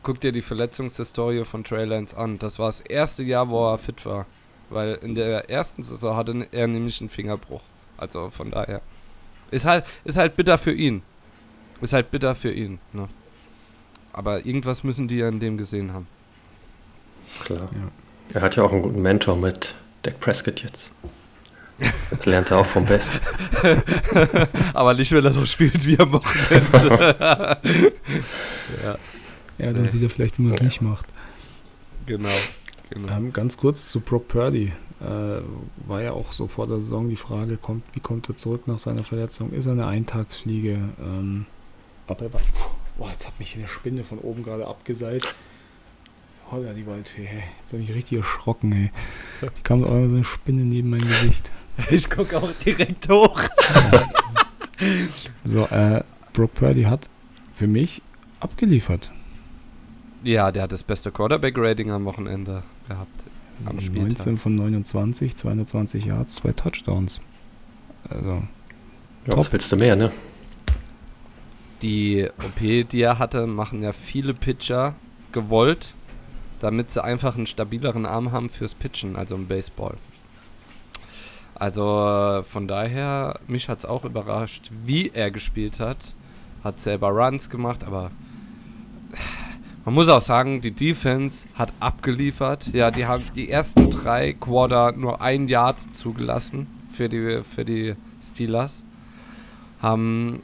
guck 0.02 0.20
dir 0.20 0.32
die 0.32 0.40
Verletzungshistorie 0.40 1.44
von 1.44 1.64
Trey 1.64 1.84
Lance 1.84 2.16
an. 2.16 2.38
Das 2.38 2.58
war 2.58 2.66
das 2.66 2.80
erste 2.80 3.22
Jahr, 3.22 3.50
wo 3.50 3.70
er 3.70 3.76
fit 3.76 4.06
war. 4.06 4.24
Weil 4.70 4.94
in 5.02 5.14
der 5.14 5.50
ersten 5.50 5.82
Saison 5.82 6.16
hatte 6.16 6.46
er 6.50 6.66
nämlich 6.66 7.00
einen 7.00 7.10
Fingerbruch. 7.10 7.60
Also 7.98 8.30
von 8.30 8.50
daher. 8.50 8.80
Ist 9.50 9.66
halt, 9.66 9.84
ist 10.04 10.16
halt 10.16 10.34
bitter 10.34 10.56
für 10.56 10.72
ihn. 10.72 11.02
Ist 11.82 11.92
halt 11.92 12.10
bitter 12.10 12.34
für 12.34 12.52
ihn. 12.52 12.78
Ne? 12.92 13.08
Aber 14.12 14.46
irgendwas 14.46 14.82
müssen 14.82 15.08
die 15.08 15.16
ja 15.16 15.28
in 15.28 15.40
dem 15.40 15.58
gesehen 15.58 15.92
haben. 15.92 16.06
Klar. 17.44 17.66
Ja. 17.72 17.90
Er 18.32 18.40
hat 18.40 18.56
ja 18.56 18.62
auch 18.62 18.72
einen 18.72 18.82
guten 18.82 19.02
Mentor 19.02 19.36
mit 19.36 19.74
Dak 20.02 20.18
Prescott 20.20 20.62
jetzt. 20.62 20.90
Jetzt 21.78 22.26
lernt 22.26 22.50
er 22.50 22.58
auch 22.58 22.66
vom 22.66 22.86
Besten. 22.86 23.18
Aber 24.74 24.94
nicht, 24.94 25.12
wenn 25.12 25.24
er 25.24 25.32
so 25.32 25.44
spielt 25.44 25.86
wie 25.86 25.98
am 25.98 26.12
Wochenende. 26.12 27.58
ja. 28.82 28.98
ja, 29.58 29.72
dann 29.72 29.84
nee. 29.84 29.88
sieht 29.90 30.02
er 30.02 30.10
vielleicht, 30.10 30.38
wie 30.38 30.42
man 30.42 30.54
es 30.54 30.62
nicht 30.62 30.80
macht. 30.80 31.06
Genau. 32.06 32.28
genau. 32.88 33.12
Ähm, 33.12 33.32
ganz 33.32 33.56
kurz 33.56 33.88
zu 33.88 34.00
Brock 34.00 34.28
Purdy. 34.28 34.72
Äh, 35.00 35.42
war 35.86 36.00
ja 36.00 36.12
auch 36.12 36.32
so 36.32 36.46
vor 36.46 36.66
der 36.66 36.80
Saison 36.80 37.10
die 37.10 37.16
Frage, 37.16 37.58
kommt, 37.58 37.84
wie 37.92 38.00
kommt 38.00 38.28
er 38.30 38.36
zurück 38.36 38.66
nach 38.66 38.78
seiner 38.78 39.04
Verletzung? 39.04 39.52
Ist 39.52 39.66
er 39.66 39.72
eine 39.72 39.86
Eintagsfliege? 39.86 40.78
Ähm, 40.98 41.44
aber 42.06 42.22
er 42.22 42.32
war, 42.32 42.40
boah, 42.96 43.10
jetzt 43.10 43.26
hat 43.26 43.38
mich 43.38 43.54
eine 43.56 43.68
Spinne 43.68 44.04
von 44.04 44.18
oben 44.18 44.42
gerade 44.42 44.66
abgeseilt. 44.66 45.34
Holla, 46.50 46.72
die 46.72 46.86
Waldfee, 46.86 47.24
hey. 47.24 47.42
Jetzt 47.60 47.72
habe 47.72 47.82
ich 47.82 47.92
richtig 47.92 48.18
erschrocken, 48.18 48.72
ey. 48.72 48.90
Die 49.42 49.62
kam 49.62 49.82
so 49.82 49.88
eine 49.88 50.24
Spinne 50.24 50.62
neben 50.62 50.90
mein 50.90 51.00
Gesicht. 51.00 51.50
Ich 51.90 52.08
gucke 52.08 52.38
auch 52.38 52.52
direkt 52.64 53.08
hoch. 53.08 53.40
so, 55.44 55.66
äh, 55.66 56.02
Brooke 56.32 56.54
Purdy 56.54 56.84
hat 56.84 57.08
für 57.54 57.66
mich 57.66 58.02
abgeliefert. 58.40 59.12
Ja, 60.24 60.50
der 60.50 60.64
hat 60.64 60.72
das 60.72 60.82
beste 60.82 61.12
Quarterback-Rating 61.12 61.90
am 61.90 62.04
Wochenende 62.04 62.62
gehabt 62.88 63.26
am 63.64 63.80
Spieltag. 63.80 64.26
19 64.26 64.38
von 64.38 64.54
29, 64.54 65.36
220 65.36 66.04
Yards, 66.06 66.34
zwei 66.34 66.52
Touchdowns. 66.52 67.20
Also. 68.08 68.42
Ja, 69.26 69.36
was 69.36 69.52
willst 69.52 69.72
du 69.72 69.76
mehr, 69.76 69.96
ne? 69.96 70.12
Die 71.82 72.28
OP, 72.38 72.88
die 72.88 73.00
er 73.00 73.18
hatte, 73.18 73.46
machen 73.46 73.82
ja 73.82 73.92
viele 73.92 74.34
Pitcher 74.34 74.94
gewollt, 75.32 75.94
damit 76.60 76.90
sie 76.90 77.02
einfach 77.02 77.36
einen 77.36 77.46
stabileren 77.46 78.06
Arm 78.06 78.32
haben 78.32 78.48
fürs 78.48 78.74
Pitchen, 78.74 79.16
also 79.16 79.34
im 79.34 79.46
Baseball. 79.46 79.96
Also 81.58 82.44
von 82.48 82.68
daher, 82.68 83.40
mich 83.46 83.68
hat 83.68 83.80
es 83.80 83.84
auch 83.84 84.04
überrascht, 84.04 84.70
wie 84.84 85.10
er 85.12 85.30
gespielt 85.30 85.80
hat. 85.80 86.14
Hat 86.62 86.80
selber 86.80 87.08
Runs 87.08 87.48
gemacht, 87.48 87.84
aber 87.84 88.10
man 89.84 89.94
muss 89.94 90.08
auch 90.08 90.20
sagen, 90.20 90.60
die 90.60 90.72
Defense 90.72 91.46
hat 91.54 91.72
abgeliefert. 91.80 92.68
Ja, 92.72 92.90
die 92.90 93.06
haben 93.06 93.22
die 93.36 93.50
ersten 93.50 93.90
drei 93.90 94.32
Quarter 94.32 94.92
nur 94.92 95.20
ein 95.20 95.48
Yard 95.48 95.80
zugelassen 95.94 96.66
für 96.90 97.08
die, 97.08 97.42
für 97.44 97.64
die 97.64 97.94
Steelers. 98.20 98.82
Haben 99.80 100.42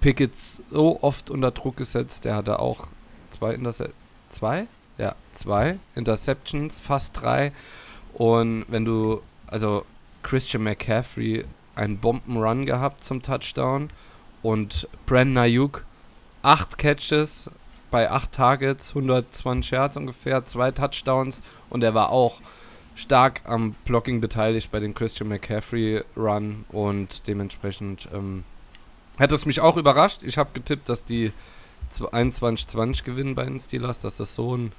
Pickett 0.00 0.36
so 0.36 1.02
oft 1.02 1.30
unter 1.30 1.50
Druck 1.50 1.76
gesetzt. 1.76 2.24
Der 2.24 2.34
hatte 2.34 2.58
auch 2.60 2.88
zwei 3.30 3.54
Interceptions. 3.54 3.98
Zwei? 4.30 4.66
Ja, 4.98 5.14
zwei 5.32 5.78
Interceptions, 5.94 6.80
fast 6.80 7.20
drei. 7.20 7.52
Und 8.14 8.64
wenn 8.68 8.84
du, 8.84 9.20
also 9.46 9.84
Christian 10.22 10.62
McCaffrey 10.62 11.44
einen 11.74 11.98
Bombenrun 11.98 12.66
gehabt 12.66 13.04
zum 13.04 13.22
Touchdown 13.22 13.90
und 14.42 14.88
Brandon 15.06 15.38
Ayuk 15.38 15.84
acht 16.42 16.78
Catches, 16.78 17.50
bei 17.90 18.10
8 18.10 18.32
Targets, 18.32 18.88
120 18.88 19.70
Yards 19.70 19.96
ungefähr, 19.96 20.44
zwei 20.44 20.72
Touchdowns 20.72 21.40
und 21.70 21.84
er 21.84 21.94
war 21.94 22.10
auch 22.10 22.40
stark 22.96 23.42
am 23.44 23.74
Blocking 23.84 24.20
beteiligt 24.20 24.70
bei 24.70 24.80
dem 24.80 24.94
Christian 24.94 25.28
McCaffrey 25.28 26.02
Run 26.16 26.64
und 26.70 27.26
dementsprechend 27.28 28.08
ähm, 28.12 28.44
hat 29.18 29.32
es 29.32 29.46
mich 29.46 29.60
auch 29.60 29.76
überrascht. 29.76 30.22
Ich 30.24 30.38
habe 30.38 30.50
getippt, 30.54 30.88
dass 30.88 31.04
die 31.04 31.32
21-20 31.92 33.04
gewinnen 33.04 33.34
bei 33.36 33.44
den 33.44 33.60
Steelers, 33.60 34.00
dass 34.00 34.16
das 34.16 34.34
so 34.34 34.56
ein 34.56 34.72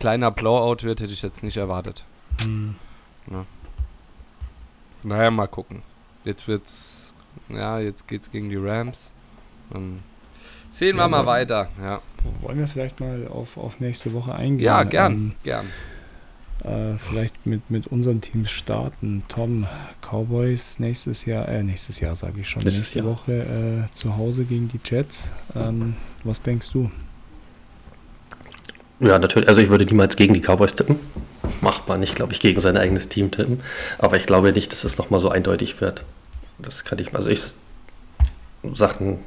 kleiner 0.00 0.30
Blowout 0.30 0.84
wird, 0.84 1.00
hätte 1.00 1.12
ich 1.12 1.22
jetzt 1.22 1.42
nicht 1.42 1.58
erwartet. 1.58 2.04
Mhm. 2.46 2.76
Ja. 3.30 3.44
Von 5.04 5.10
daher 5.10 5.30
mal 5.30 5.48
gucken. 5.48 5.82
Jetzt 6.24 6.48
wird's, 6.48 7.12
ja, 7.50 7.78
jetzt 7.78 8.08
geht's 8.08 8.30
gegen 8.30 8.48
die 8.48 8.56
Rams. 8.56 9.10
Ähm, 9.74 9.98
Sehen 10.70 10.96
wir 10.96 11.06
mal 11.08 11.26
weiter. 11.26 11.68
Ja. 11.78 12.00
Wollen 12.40 12.58
wir 12.58 12.66
vielleicht 12.66 13.00
mal 13.00 13.28
auf, 13.28 13.58
auf 13.58 13.80
nächste 13.80 14.14
Woche 14.14 14.34
eingehen? 14.34 14.64
Ja, 14.64 14.82
gern, 14.82 15.12
ähm, 15.12 15.32
gern. 15.42 15.66
Äh, 16.62 16.96
vielleicht 16.96 17.44
mit, 17.44 17.70
mit 17.70 17.88
unseren 17.88 18.22
Teams 18.22 18.50
starten. 18.50 19.24
Tom, 19.28 19.66
Cowboys 20.00 20.78
nächstes 20.78 21.26
Jahr, 21.26 21.50
äh, 21.50 21.62
nächstes 21.62 22.00
Jahr 22.00 22.16
sage 22.16 22.40
ich 22.40 22.48
schon, 22.48 22.62
nächstes 22.62 22.94
nächste 22.94 23.00
Jahr. 23.00 23.08
Woche 23.08 23.86
äh, 23.90 23.94
zu 23.94 24.16
Hause 24.16 24.46
gegen 24.46 24.68
die 24.68 24.80
Jets. 24.82 25.30
Ähm, 25.54 25.96
was 26.22 26.40
denkst 26.40 26.70
du? 26.70 26.90
Ja, 29.04 29.18
natürlich. 29.18 29.48
Also 29.48 29.60
ich 29.60 29.68
würde 29.68 29.84
niemals 29.84 30.16
gegen 30.16 30.34
die 30.34 30.40
Cowboys 30.40 30.74
tippen. 30.74 30.96
Macht 31.60 31.88
man 31.88 32.00
nicht, 32.00 32.14
glaube 32.14 32.32
ich, 32.32 32.40
gegen 32.40 32.60
sein 32.60 32.76
eigenes 32.76 33.08
Team 33.08 33.30
tippen. 33.30 33.60
Aber 33.98 34.16
ich 34.16 34.26
glaube 34.26 34.52
nicht, 34.52 34.72
dass 34.72 34.84
es 34.84 34.98
nochmal 34.98 35.20
so 35.20 35.28
eindeutig 35.28 35.80
wird. 35.80 36.04
Das 36.58 36.84
kann 36.84 36.98
ich, 36.98 37.14
also 37.14 37.28
ich 37.28 37.52
Sachen 38.72 39.18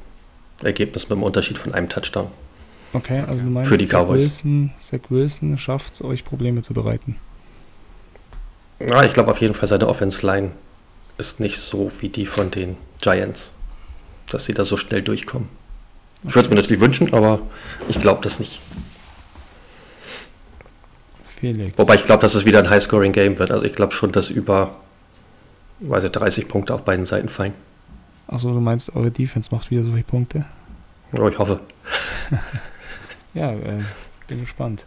Ergebnis 0.63 1.09
mit 1.09 1.17
dem 1.17 1.23
Unterschied 1.23 1.57
von 1.57 1.73
einem 1.73 1.89
Touchdown. 1.89 2.27
Okay, 2.93 3.23
also 3.27 3.43
du 3.43 3.49
meinst, 3.49 3.69
Für 3.69 3.77
die 3.77 3.85
Cowboys. 3.85 4.23
Zach 4.23 4.45
Wilson, 4.45 4.71
Zach 4.79 4.99
Wilson 5.09 5.57
schafft 5.57 5.93
es 5.93 6.01
euch 6.01 6.25
Probleme 6.25 6.61
zu 6.61 6.73
bereiten? 6.73 7.17
Ja, 8.79 9.03
ich 9.03 9.13
glaube 9.13 9.31
auf 9.31 9.41
jeden 9.41 9.53
Fall, 9.53 9.67
seine 9.67 9.87
Offense-Line 9.87 10.51
ist 11.17 11.39
nicht 11.39 11.59
so 11.59 11.91
wie 11.99 12.09
die 12.09 12.25
von 12.25 12.49
den 12.49 12.77
Giants, 13.01 13.51
dass 14.29 14.45
sie 14.45 14.53
da 14.53 14.63
so 14.63 14.77
schnell 14.77 15.01
durchkommen. 15.01 15.49
Okay. 16.19 16.29
Ich 16.29 16.35
würde 16.35 16.45
es 16.47 16.49
mir 16.49 16.55
natürlich 16.55 16.81
wünschen, 16.81 17.13
aber 17.13 17.39
ich 17.87 18.01
glaube 18.01 18.21
das 18.23 18.39
nicht. 18.39 18.59
Felix. 21.39 21.77
Wobei 21.77 21.95
ich 21.95 22.03
glaube, 22.03 22.21
dass 22.21 22.35
es 22.35 22.45
wieder 22.45 22.59
ein 22.59 22.69
High-Scoring-Game 22.69 23.39
wird. 23.39 23.51
Also 23.51 23.65
ich 23.65 23.73
glaube 23.73 23.93
schon, 23.93 24.11
dass 24.11 24.29
über 24.29 24.75
weiß 25.79 26.03
ich, 26.05 26.11
30 26.11 26.47
Punkte 26.47 26.73
auf 26.73 26.83
beiden 26.83 27.05
Seiten 27.05 27.29
fallen. 27.29 27.53
Achso, 28.27 28.53
du 28.53 28.59
meinst, 28.59 28.95
eure 28.95 29.11
Defense 29.11 29.53
macht 29.53 29.71
wieder 29.71 29.83
so 29.83 29.91
viele 29.91 30.03
Punkte? 30.03 30.45
Oh, 31.17 31.27
ich 31.27 31.37
hoffe. 31.37 31.61
ja, 33.33 33.53
äh, 33.53 33.83
bin 34.27 34.41
gespannt. 34.41 34.85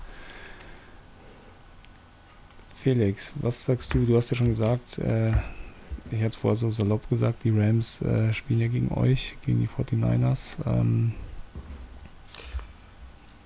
Felix, 2.75 3.33
was 3.37 3.65
sagst 3.65 3.95
du? 3.95 4.05
Du 4.05 4.17
hast 4.17 4.31
ja 4.31 4.37
schon 4.37 4.49
gesagt, 4.49 4.99
äh, 4.99 5.33
ich 6.11 6.19
hatte 6.19 6.29
es 6.29 6.37
vorher 6.37 6.57
so 6.57 6.71
salopp 6.71 7.09
gesagt, 7.09 7.45
die 7.45 7.51
Rams 7.51 8.03
äh, 8.03 8.33
spielen 8.33 8.61
ja 8.61 8.69
gegen 8.69 8.91
euch, 8.93 9.37
gegen 9.45 9.61
die 9.61 9.69
49ers. 9.69 10.57
Ähm, 10.67 11.13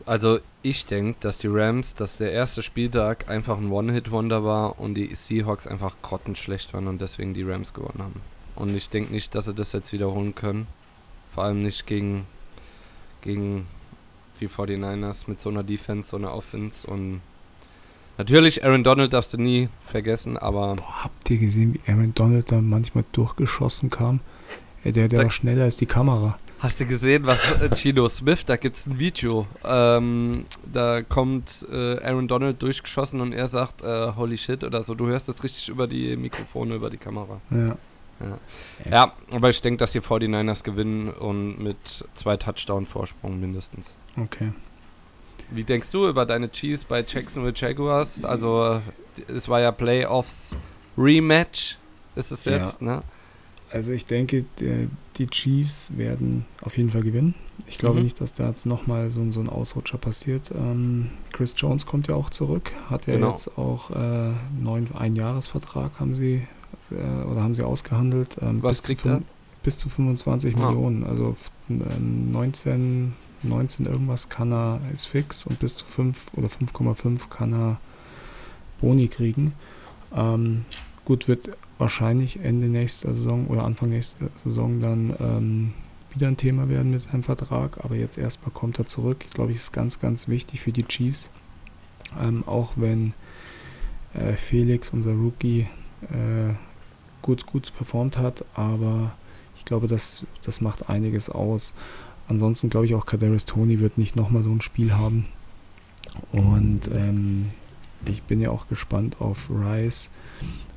also 0.06 0.40
ich 0.64 0.86
denke, 0.86 1.16
dass 1.20 1.38
die 1.38 1.46
Rams, 1.48 1.94
dass 1.94 2.16
der 2.16 2.32
erste 2.32 2.62
Spieltag 2.62 3.28
einfach 3.30 3.58
ein 3.58 3.70
One-Hit-Wonder 3.70 4.42
war 4.44 4.80
und 4.80 4.94
die 4.94 5.14
Seahawks 5.14 5.66
einfach 5.66 5.94
grottenschlecht 6.02 6.74
waren 6.74 6.88
und 6.88 7.00
deswegen 7.00 7.34
die 7.34 7.42
Rams 7.42 7.72
gewonnen 7.74 7.98
haben. 8.02 8.20
Und 8.56 8.74
ich 8.74 8.88
denke 8.88 9.12
nicht, 9.12 9.34
dass 9.34 9.44
sie 9.44 9.54
das 9.54 9.72
jetzt 9.72 9.92
wiederholen 9.92 10.34
können. 10.34 10.66
Vor 11.32 11.44
allem 11.44 11.62
nicht 11.62 11.86
gegen, 11.86 12.26
gegen 13.20 13.66
die 14.40 14.48
49ers 14.48 15.24
mit 15.28 15.40
so 15.40 15.50
einer 15.50 15.62
Defense, 15.62 16.10
so 16.10 16.16
einer 16.16 16.32
Offense. 16.34 16.86
Und 16.86 17.20
Natürlich, 18.16 18.64
Aaron 18.64 18.84
Donald 18.84 19.12
darfst 19.12 19.32
du 19.34 19.38
nie 19.38 19.68
vergessen, 19.86 20.36
aber. 20.38 20.76
Boah, 20.76 21.04
habt 21.04 21.28
ihr 21.30 21.38
gesehen, 21.38 21.74
wie 21.74 21.90
Aaron 21.90 22.14
Donald 22.14 22.50
da 22.52 22.60
manchmal 22.60 23.04
durchgeschossen 23.12 23.90
kam? 23.90 24.20
Ja, 24.84 24.92
der 24.92 25.08
der 25.08 25.18
Da- 25.18 25.24
war 25.24 25.30
schneller 25.32 25.64
als 25.64 25.76
die 25.76 25.86
Kamera. 25.86 26.36
Hast 26.64 26.80
du 26.80 26.86
gesehen, 26.86 27.26
was 27.26 27.60
äh, 27.60 27.68
Gino 27.76 28.08
Smith, 28.08 28.46
da 28.46 28.56
gibt 28.56 28.78
es 28.78 28.86
ein 28.86 28.98
Video. 28.98 29.46
Ähm, 29.64 30.46
da 30.72 31.02
kommt 31.02 31.66
äh, 31.70 31.98
Aaron 32.02 32.26
Donald 32.26 32.62
durchgeschossen 32.62 33.20
und 33.20 33.34
er 33.34 33.48
sagt, 33.48 33.82
äh, 33.82 34.12
holy 34.16 34.38
shit 34.38 34.64
oder 34.64 34.82
so. 34.82 34.94
Du 34.94 35.06
hörst 35.06 35.28
das 35.28 35.44
richtig 35.44 35.68
über 35.68 35.86
die 35.86 36.16
Mikrofone, 36.16 36.76
über 36.76 36.88
die 36.88 36.96
Kamera. 36.96 37.38
Ja. 37.50 37.76
Ja, 38.90 39.12
aber 39.30 39.50
ich 39.50 39.60
denke, 39.60 39.76
dass 39.76 39.92
die 39.92 40.00
49ers 40.00 40.64
gewinnen 40.64 41.10
und 41.12 41.58
mit 41.58 41.76
zwei 42.14 42.38
Touchdown-Vorsprung 42.38 43.38
mindestens. 43.38 43.84
Okay. 44.16 44.50
Wie 45.50 45.64
denkst 45.64 45.90
du 45.90 46.08
über 46.08 46.24
deine 46.24 46.50
Chiefs 46.50 46.84
bei 46.84 47.04
Jacksonville 47.06 47.52
Jaguars? 47.54 48.24
Also, 48.24 48.80
es 49.28 49.50
war 49.50 49.60
ja 49.60 49.70
Playoffs 49.70 50.56
Rematch, 50.96 51.76
ist 52.16 52.32
es 52.32 52.46
Ja. 52.46 52.52
jetzt, 52.56 52.80
ne? 52.80 53.02
Also 53.70 53.92
ich 53.92 54.06
denke, 54.06 54.44
der, 54.60 54.86
die 55.16 55.26
Chiefs 55.26 55.96
werden 55.96 56.44
auf 56.62 56.76
jeden 56.76 56.90
Fall 56.90 57.02
gewinnen. 57.02 57.34
Ich 57.66 57.78
glaube 57.78 57.96
Mhm. 57.98 58.04
nicht, 58.04 58.20
dass 58.20 58.32
da 58.32 58.48
jetzt 58.48 58.66
nochmal 58.66 59.10
so, 59.10 59.20
ein- 59.20 59.32
so 59.32 59.40
ein 59.40 59.48
Ausrutscher 59.48 59.98
passiert. 59.98 60.52
Ähm, 60.54 61.08
Chris 61.32 61.54
Jones 61.56 61.86
kommt 61.86 62.08
ja 62.08 62.14
auch 62.14 62.30
zurück, 62.30 62.70
hat 62.90 63.06
ja 63.06 63.14
Genau. 63.14 63.30
jetzt 63.30 63.56
auch 63.58 63.90
äh, 63.90 64.30
neun 64.60 64.88
Einjahresvertrag 64.94 65.98
haben 65.98 66.14
sie 66.14 66.42
äh, 66.90 67.24
oder 67.24 67.42
haben 67.42 67.54
sie 67.54 67.62
ausgehandelt. 67.64 68.36
Ähm, 68.42 68.62
Was 68.62 68.80
bis 68.80 68.82
kriegt 68.82 69.02
zu, 69.02 69.08
er? 69.08 69.22
Bis 69.62 69.78
zu 69.78 69.88
25 69.88 70.54
Ah. 70.56 70.66
Millionen. 70.70 71.04
Also 71.04 71.30
f- 71.30 71.50
ähm, 71.70 72.30
19, 72.30 73.12
19 73.42 73.86
irgendwas 73.86 74.28
kann 74.28 74.52
er, 74.52 74.80
ist 74.92 75.06
fix 75.06 75.44
und 75.46 75.58
bis 75.58 75.74
zu 75.76 75.84
5 75.86 76.26
oder 76.34 76.48
5,5 76.48 77.28
kann 77.30 77.52
er 77.54 77.80
Boni 78.80 79.08
kriegen. 79.08 79.54
Ähm, 80.14 80.64
gut, 81.04 81.26
wird 81.28 81.50
wahrscheinlich 81.78 82.40
Ende 82.40 82.66
nächster 82.66 83.14
Saison 83.14 83.46
oder 83.48 83.64
Anfang 83.64 83.90
nächster 83.90 84.26
Saison 84.42 84.80
dann 84.80 85.14
ähm, 85.20 85.72
wieder 86.12 86.28
ein 86.28 86.36
Thema 86.36 86.68
werden 86.68 86.92
mit 86.92 87.02
seinem 87.02 87.22
Vertrag, 87.22 87.84
aber 87.84 87.96
jetzt 87.96 88.18
erstmal 88.18 88.52
kommt 88.52 88.78
er 88.78 88.86
zurück. 88.86 89.24
Ich 89.26 89.32
glaube, 89.34 89.50
ich 89.50 89.58
ist 89.58 89.72
ganz, 89.72 90.00
ganz 90.00 90.28
wichtig 90.28 90.60
für 90.60 90.72
die 90.72 90.84
Chiefs. 90.84 91.30
Ähm, 92.20 92.44
auch 92.46 92.74
wenn 92.76 93.12
äh, 94.14 94.34
Felix, 94.34 94.90
unser 94.90 95.12
Rookie, 95.12 95.66
äh, 96.02 96.54
gut, 97.22 97.46
gut 97.46 97.72
performt 97.76 98.18
hat, 98.18 98.44
aber 98.54 99.12
ich 99.56 99.64
glaube, 99.64 99.88
das, 99.88 100.24
das 100.44 100.60
macht 100.60 100.88
einiges 100.88 101.28
aus. 101.30 101.74
Ansonsten 102.28 102.70
glaube 102.70 102.86
ich 102.86 102.94
auch, 102.94 103.06
Kadarius 103.06 103.44
Tony 103.44 103.80
wird 103.80 103.98
nicht 103.98 104.14
nochmal 104.14 104.44
so 104.44 104.50
ein 104.50 104.60
Spiel 104.60 104.94
haben. 104.94 105.26
Und 106.32 106.88
ähm, 106.94 107.50
ich 108.06 108.22
bin 108.22 108.40
ja 108.40 108.50
auch 108.50 108.68
gespannt 108.68 109.16
auf 109.20 109.48
Rice. 109.50 110.10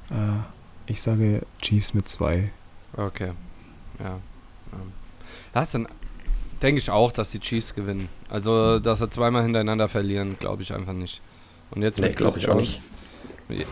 Äh, 0.09 0.39
ich 0.88 1.01
sage 1.01 1.45
Chiefs 1.61 1.93
mit 1.93 2.07
zwei. 2.07 2.51
Okay. 2.95 3.31
Ja. 3.99 4.19
ähm. 4.73 4.93
Das 5.53 5.71
dann 5.71 5.88
denke 6.61 6.79
ich 6.79 6.89
auch, 6.89 7.11
dass 7.11 7.29
die 7.29 7.39
Chiefs 7.39 7.75
gewinnen. 7.75 8.09
Also, 8.29 8.79
dass 8.79 8.99
sie 8.99 9.09
zweimal 9.09 9.43
hintereinander 9.43 9.88
verlieren, 9.88 10.38
glaube 10.39 10.63
ich 10.63 10.73
einfach 10.73 10.93
nicht. 10.93 11.21
Und 11.71 11.81
jetzt 11.81 11.99
Nee, 11.99 12.07
mit 12.07 12.17
glaube 12.17 12.33
Chris 12.33 12.43
ich 12.43 12.49
auch 12.49 12.55
Jones. 12.55 12.81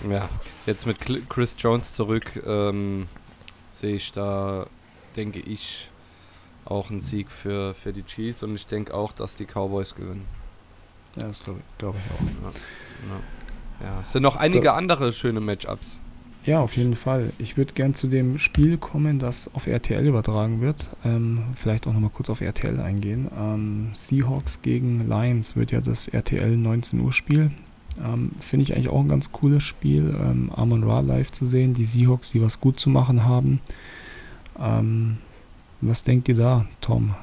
Ja, 0.09 0.30
jetzt 0.66 0.86
mit 0.86 0.97
Chris 1.30 1.55
Jones 1.57 1.93
zurück 1.93 2.41
ähm, 2.45 3.07
sehe 3.72 3.95
ich 3.95 4.11
da, 4.13 4.68
denke 5.18 5.39
ich, 5.39 5.89
auch 6.63 6.89
einen 6.89 7.01
Sieg 7.01 7.30
für, 7.30 7.74
für 7.74 7.91
die 7.91 8.03
Chiefs 8.03 8.41
und 8.41 8.55
ich 8.55 8.68
denke 8.68 8.93
auch, 8.93 9.11
dass 9.11 9.36
die 9.36 9.45
Cowboys 9.45 9.93
gewinnen. 9.95 10.26
Ja, 11.18 11.28
das 11.28 11.43
glaube 11.43 11.59
ich, 11.59 11.78
glaub 11.78 11.95
ich 11.95 12.11
auch. 12.13 12.53
Ja. 12.53 13.86
Ja, 13.86 14.01
es 14.01 14.13
sind 14.13 14.24
noch 14.24 14.38
einige 14.38 14.74
andere 14.74 15.11
schöne 15.11 15.41
Matchups. 15.41 15.99
Ja, 16.46 16.60
auf 16.60 16.78
jeden 16.78 16.96
Fall. 16.96 17.32
Ich 17.39 17.58
würde 17.58 17.74
gern 17.74 17.96
zu 17.96 18.06
dem 18.06 18.38
Spiel 18.38 18.78
kommen, 18.78 19.18
das 19.18 19.50
auf 19.56 19.66
RTL 19.66 20.06
übertragen 20.06 20.62
wird. 20.62 20.86
Ähm, 21.04 21.39
vielleicht 21.56 21.88
auch 21.88 21.93
nochmal 21.93 22.12
kurz 22.12 22.30
auf 22.30 22.39
RTL 22.39 22.80
eingehen. 22.80 23.32
Ähm, 23.36 23.89
Seahawks 23.96 24.62
gegen 24.62 25.10
Lions 25.10 25.56
wird 25.56 25.72
ja 25.72 25.82
das 25.82 26.08
RTL 26.08 26.56
19 26.56 27.00
Uhr 27.00 27.14
Spiel. 27.14 27.50
Ähm, 28.04 28.32
Finde 28.41 28.64
ich 28.64 28.76
eigentlich 28.76 28.89
auch 28.89 29.00
ein 29.00 29.08
ganz 29.08 29.32
cooles 29.32 29.64
Spiel, 29.64 30.16
ähm, 30.22 30.52
Amon 30.56 30.84
Ra 30.84 31.00
live 31.00 31.32
zu 31.32 31.48
sehen. 31.48 31.74
Die 31.74 31.86
Seahawks, 31.86 32.32
die 32.32 32.41
was 32.43 32.60
gut 32.60 32.80
zu 32.80 32.91
machen 32.91 33.26
haben. 33.26 33.60
Ähm, 34.60 35.18
was 35.82 36.04
denkt 36.04 36.30
ihr 36.30 36.36
da, 36.36 36.68
Tom? 36.80 37.16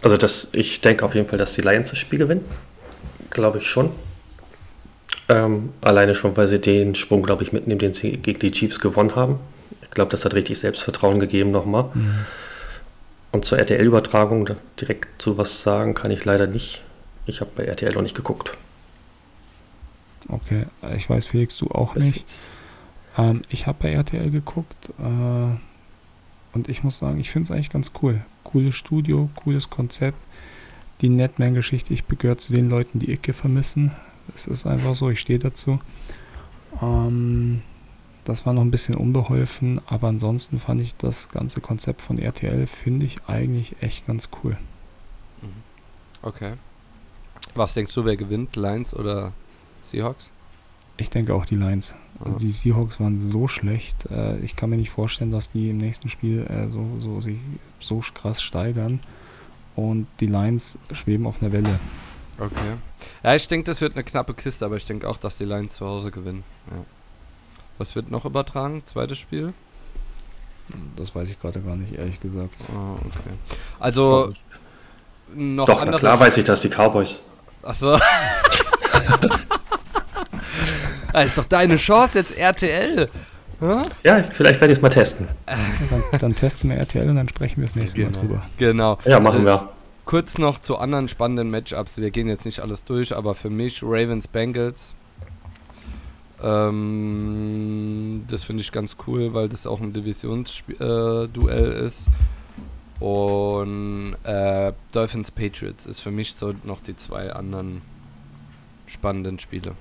Also 0.00 0.16
das, 0.16 0.48
ich 0.52 0.80
denke 0.80 1.04
auf 1.04 1.14
jeden 1.14 1.28
Fall, 1.28 1.38
dass 1.38 1.54
die 1.54 1.60
Lions 1.60 1.90
das 1.90 1.98
Spiel 1.98 2.20
gewinnen. 2.20 2.44
Glaube 3.28 3.58
ich 3.58 3.66
schon. 3.66 3.90
Ähm, 5.28 5.70
alleine 5.80 6.14
schon, 6.14 6.36
weil 6.36 6.48
sie 6.48 6.60
den 6.60 6.94
Sprung, 6.94 7.22
glaube 7.22 7.42
ich, 7.42 7.52
mitnehmen, 7.52 7.78
den 7.78 7.94
sie 7.94 8.16
gegen 8.18 8.38
die 8.38 8.50
Chiefs 8.50 8.80
gewonnen 8.80 9.16
haben. 9.16 9.38
Ich 9.82 9.90
glaube, 9.90 10.10
das 10.10 10.24
hat 10.24 10.34
richtig 10.34 10.58
Selbstvertrauen 10.58 11.18
gegeben 11.18 11.50
nochmal. 11.50 11.90
Und 13.32 13.44
zur 13.44 13.58
RTL-Übertragung 13.58 14.50
direkt 14.80 15.20
zu 15.20 15.38
was 15.38 15.62
sagen 15.62 15.94
kann 15.94 16.10
ich 16.10 16.24
leider 16.24 16.46
nicht. 16.46 16.82
Ich 17.26 17.40
habe 17.40 17.50
bei 17.54 17.64
RTL 17.64 17.92
noch 17.92 18.02
nicht 18.02 18.14
geguckt. 18.14 18.52
Okay, 20.28 20.66
ich 20.96 21.08
weiß, 21.08 21.26
Felix, 21.26 21.56
du 21.56 21.68
auch 21.68 21.94
Bis 21.94 22.04
nicht. 22.04 22.26
Ähm, 23.18 23.42
ich 23.48 23.66
habe 23.66 23.78
bei 23.82 23.92
RTL 23.92 24.30
geguckt 24.30 24.90
äh, 24.98 26.54
und 26.54 26.68
ich 26.68 26.82
muss 26.82 26.98
sagen, 26.98 27.18
ich 27.18 27.30
finde 27.30 27.46
es 27.46 27.50
eigentlich 27.50 27.70
ganz 27.70 27.92
cool. 28.02 28.20
Cooles 28.42 28.74
Studio, 28.74 29.30
cooles 29.36 29.70
Konzept. 29.70 30.18
Die 31.00 31.08
Netman-Geschichte, 31.08 31.92
ich 31.92 32.06
gehöre 32.06 32.38
zu 32.38 32.52
den 32.52 32.68
Leuten, 32.68 32.98
die 32.98 33.10
Icke 33.10 33.32
vermissen. 33.32 33.92
Es 34.34 34.46
ist 34.46 34.66
einfach 34.66 34.94
so, 34.94 35.10
ich 35.10 35.20
stehe 35.20 35.38
dazu. 35.38 35.80
Ähm, 36.80 37.62
das 38.24 38.46
war 38.46 38.52
noch 38.52 38.62
ein 38.62 38.70
bisschen 38.70 38.94
unbeholfen, 38.94 39.80
aber 39.86 40.08
ansonsten 40.08 40.58
fand 40.58 40.80
ich 40.80 40.96
das 40.96 41.28
ganze 41.28 41.60
Konzept 41.60 42.00
von 42.00 42.18
RTL, 42.18 42.66
finde 42.66 43.06
ich 43.06 43.18
eigentlich 43.26 43.76
echt 43.80 44.06
ganz 44.06 44.28
cool. 44.42 44.56
Okay. 46.22 46.54
Was 47.54 47.74
denkst 47.74 47.94
du, 47.94 48.04
wer 48.06 48.16
gewinnt? 48.16 48.56
Lions 48.56 48.94
oder 48.94 49.32
Seahawks? 49.82 50.30
Ich 50.96 51.10
denke 51.10 51.34
auch 51.34 51.44
die 51.44 51.56
Lions. 51.56 51.94
Also 52.18 52.38
die 52.38 52.50
Seahawks 52.50 52.98
waren 52.98 53.20
so 53.20 53.46
schlecht. 53.46 54.06
Äh, 54.10 54.38
ich 54.38 54.56
kann 54.56 54.70
mir 54.70 54.76
nicht 54.76 54.90
vorstellen, 54.90 55.30
dass 55.30 55.50
die 55.50 55.70
im 55.70 55.76
nächsten 55.76 56.08
Spiel 56.08 56.46
äh, 56.46 56.70
so, 56.70 56.86
so, 57.00 57.20
sich 57.20 57.38
so 57.80 58.02
krass 58.14 58.42
steigern. 58.42 59.00
Und 59.76 60.06
die 60.20 60.26
Lions 60.26 60.78
schweben 60.92 61.26
auf 61.26 61.42
einer 61.42 61.52
Welle. 61.52 61.78
Okay. 62.38 62.74
Ja, 63.22 63.34
ich 63.34 63.46
denke, 63.48 63.64
das 63.70 63.80
wird 63.80 63.94
eine 63.94 64.04
knappe 64.04 64.34
Kiste, 64.34 64.64
aber 64.64 64.76
ich 64.76 64.86
denke 64.86 65.08
auch, 65.08 65.16
dass 65.18 65.36
die 65.38 65.44
Lions 65.44 65.76
zu 65.76 65.86
Hause 65.86 66.10
gewinnen. 66.10 66.42
Ja. 66.70 66.76
Was 67.78 67.94
wird 67.94 68.10
noch 68.10 68.24
übertragen? 68.24 68.82
Zweites 68.84 69.18
Spiel? 69.18 69.52
Das 70.96 71.14
weiß 71.14 71.28
ich 71.28 71.38
gerade 71.38 71.60
gar 71.60 71.76
nicht, 71.76 71.92
ehrlich 71.94 72.18
gesagt. 72.20 72.54
Ah, 72.74 72.94
okay. 72.94 73.34
Also 73.78 74.32
noch 75.34 75.66
Doch, 75.66 75.80
andere. 75.80 75.98
klar 75.98 76.18
weiß 76.18 76.36
ich, 76.38 76.44
dass 76.44 76.62
die 76.62 76.68
Cowboys. 76.70 77.20
Achso. 77.62 77.98
das 81.12 81.26
ist 81.26 81.38
doch 81.38 81.44
deine 81.44 81.76
Chance 81.76 82.18
jetzt 82.18 82.36
RTL. 82.36 83.08
Ja, 84.02 84.22
vielleicht 84.22 84.60
werde 84.60 84.72
ich 84.72 84.78
es 84.78 84.82
mal 84.82 84.88
testen. 84.90 85.28
Dann, 85.46 86.02
dann 86.20 86.34
testen 86.34 86.68
wir 86.70 86.76
RTL 86.76 87.08
und 87.08 87.16
dann 87.16 87.28
sprechen 87.28 87.60
wir 87.62 87.66
das 87.66 87.76
nächste 87.76 88.00
Mal 88.02 88.12
drüber. 88.12 88.42
Genau. 88.58 88.98
Ja, 89.04 89.20
machen 89.20 89.46
Also, 89.46 89.46
wir. 89.46 89.68
Kurz 90.04 90.36
noch 90.36 90.58
zu 90.58 90.76
anderen 90.76 91.08
spannenden 91.08 91.50
Matchups. 91.50 91.96
Wir 91.96 92.10
gehen 92.10 92.28
jetzt 92.28 92.44
nicht 92.44 92.60
alles 92.60 92.84
durch, 92.84 93.16
aber 93.16 93.34
für 93.34 93.50
mich 93.50 93.82
Ravens 93.82 94.28
Bengals. 94.28 94.94
Ähm, 96.42 98.24
das 98.28 98.42
finde 98.42 98.60
ich 98.60 98.70
ganz 98.70 98.96
cool, 99.06 99.32
weil 99.32 99.48
das 99.48 99.66
auch 99.66 99.80
ein 99.80 99.94
Divisionsduell 99.94 101.28
äh, 101.48 101.84
ist. 101.84 102.08
Und 103.00 104.16
äh, 104.24 104.72
Dolphins 104.92 105.30
Patriots 105.30 105.86
ist 105.86 106.00
für 106.00 106.10
mich 106.10 106.34
so 106.34 106.54
noch 106.64 106.80
die 106.80 106.96
zwei 106.96 107.32
anderen 107.32 107.82
spannenden 108.86 109.38
Spiele. 109.38 109.72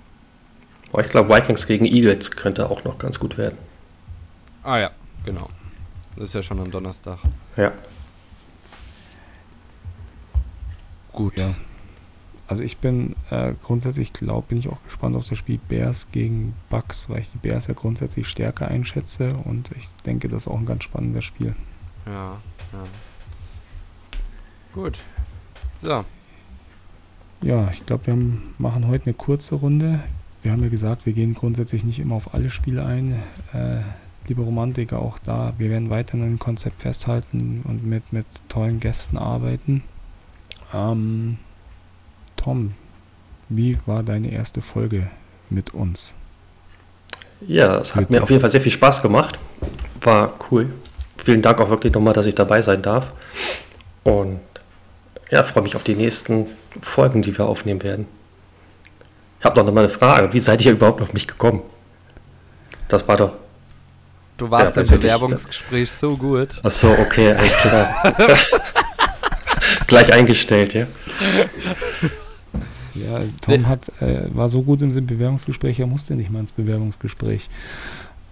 Boah, 0.92 1.02
ich 1.02 1.10
glaube, 1.10 1.34
Vikings 1.34 1.68
gegen 1.68 1.86
Eagles 1.86 2.32
könnte 2.32 2.70
auch 2.70 2.84
noch 2.86 2.98
ganz 2.98 3.20
gut 3.20 3.38
werden. 3.38 3.58
Ah 4.64 4.78
ja, 4.78 4.92
genau. 5.26 5.50
Das 6.16 6.26
ist 6.26 6.36
ja 6.36 6.42
schon 6.42 6.60
am 6.60 6.72
Donnerstag. 6.72 7.20
Ja. 7.58 7.74
Gut. 11.14 11.38
Ja. 11.38 11.56
Also 12.48 12.62
ich 12.62 12.78
bin 12.78 13.16
äh, 13.30 13.54
grundsätzlich, 13.64 14.12
glaube 14.12 14.48
bin 14.50 14.60
ich 14.60 14.68
auch 14.68 14.84
gespannt 14.84 15.16
auf 15.16 15.28
das 15.28 15.38
Spiel 15.38 15.60
Bears 15.70 16.12
gegen 16.12 16.54
Bucks, 16.70 17.10
weil 17.10 17.22
ich 17.22 17.32
die 17.32 17.38
Bears 17.38 17.68
ja 17.68 17.74
grundsätzlich 17.74 18.28
stärker 18.28 18.68
einschätze 18.68 19.34
und 19.46 19.72
ich 19.78 19.88
denke, 20.06 20.28
das 20.28 20.44
ist 20.44 20.48
auch 20.50 20.60
ein 20.60 20.66
ganz 20.66 20.84
spannendes 20.84 21.24
Spiel. 21.24 21.56
Ja, 22.06 22.38
ja. 22.74 22.84
Gut. 24.74 25.00
So. 25.82 26.04
Ja, 27.42 27.70
ich 27.72 27.86
glaube, 27.86 28.08
wir 28.08 28.14
haben, 28.14 28.54
machen 28.58 28.88
heute 28.88 29.06
eine 29.06 29.14
kurze 29.14 29.56
Runde. 29.56 30.00
Wir 30.42 30.52
haben 30.52 30.64
ja 30.64 30.70
gesagt, 30.70 31.06
wir 31.06 31.14
gehen 31.14 31.34
grundsätzlich 31.34 31.84
nicht 31.84 32.00
immer 32.00 32.16
auf 32.16 32.34
alle 32.34 32.50
Spiele 32.50 32.86
ein. 32.86 33.22
Äh, 33.54 33.80
liebe 34.28 34.42
Romantiker, 34.42 35.00
auch 35.00 35.20
da, 35.20 35.54
wir 35.58 35.70
werden 35.70 35.90
weiter 35.90 36.16
an 36.16 36.22
dem 36.22 36.40
Konzept 36.40 36.82
festhalten 36.82 37.62
und 37.68 37.86
mit, 37.86 38.14
mit 38.14 38.26
tollen 38.50 38.80
Gästen 38.80 39.18
arbeiten. 39.18 39.84
Ähm, 40.74 41.38
Tom, 42.36 42.74
wie 43.50 43.78
war 43.86 44.04
deine 44.04 44.32
erste 44.32 44.62
Folge 44.62 45.08
mit 45.50 45.74
uns? 45.74 46.14
Ja, 47.48 47.78
es 47.78 47.96
hat 47.96 48.10
mir 48.10 48.24
auf 48.24 48.30
jeden 48.30 48.42
Fall 48.42 48.50
sehr 48.50 48.62
viel 48.62 48.72
Spaß 48.72 49.02
gemacht. 49.02 49.38
War 50.02 50.34
cool. 50.50 50.72
Vielen 51.24 51.42
Dank 51.42 51.60
auch 51.60 51.70
wirklich 51.70 51.94
nochmal, 51.94 52.14
dass 52.14 52.26
ich 52.26 52.36
dabei 52.36 52.62
sein 52.62 52.82
darf. 52.82 53.14
Und 54.04 54.40
ja, 55.30 55.44
freue 55.44 55.64
mich 55.64 55.76
auf 55.76 55.84
die 55.84 55.96
nächsten 55.96 56.48
Folgen, 56.82 57.22
die 57.22 57.38
wir 57.38 57.46
aufnehmen 57.46 57.84
werden. 57.84 58.08
Ich 59.40 59.46
habe 59.46 59.62
noch 59.62 59.72
mal 59.74 59.82
eine 59.82 59.90
Frage. 59.90 60.32
Wie 60.34 60.40
seid 60.40 60.64
ihr 60.66 60.72
überhaupt 60.72 61.02
auf 61.02 61.14
mich 61.14 61.28
gekommen? 61.28 61.62
Das 62.88 63.08
war 63.08 63.18
doch. 63.18 63.34
Du 64.38 64.50
warst 64.50 64.76
ja, 64.76 64.82
im 64.82 64.88
Bewerbungsgespräch 64.88 65.92
so 65.92 66.18
gut. 66.18 66.60
Ach 66.64 66.72
so, 66.72 66.90
okay, 66.92 67.34
alles 67.34 67.56
klar. 67.58 67.96
Gleich 69.88 70.14
eingestellt, 70.14 70.74
ja. 70.74 70.88
Ja, 72.96 73.22
Tom 73.42 73.62
nee. 73.62 73.68
hat, 73.68 74.02
äh, 74.02 74.24
war 74.34 74.50
so 74.50 74.62
gut 74.62 74.82
in 74.82 74.94
dem 74.94 75.08
Bewerbungsgespräch, 75.08 75.80
er 75.80 75.88
musste 75.88 76.16
nicht 76.16 76.32
mal 76.32 76.40
ins 76.40 76.52
Bewerbungsgespräch. 76.52 77.50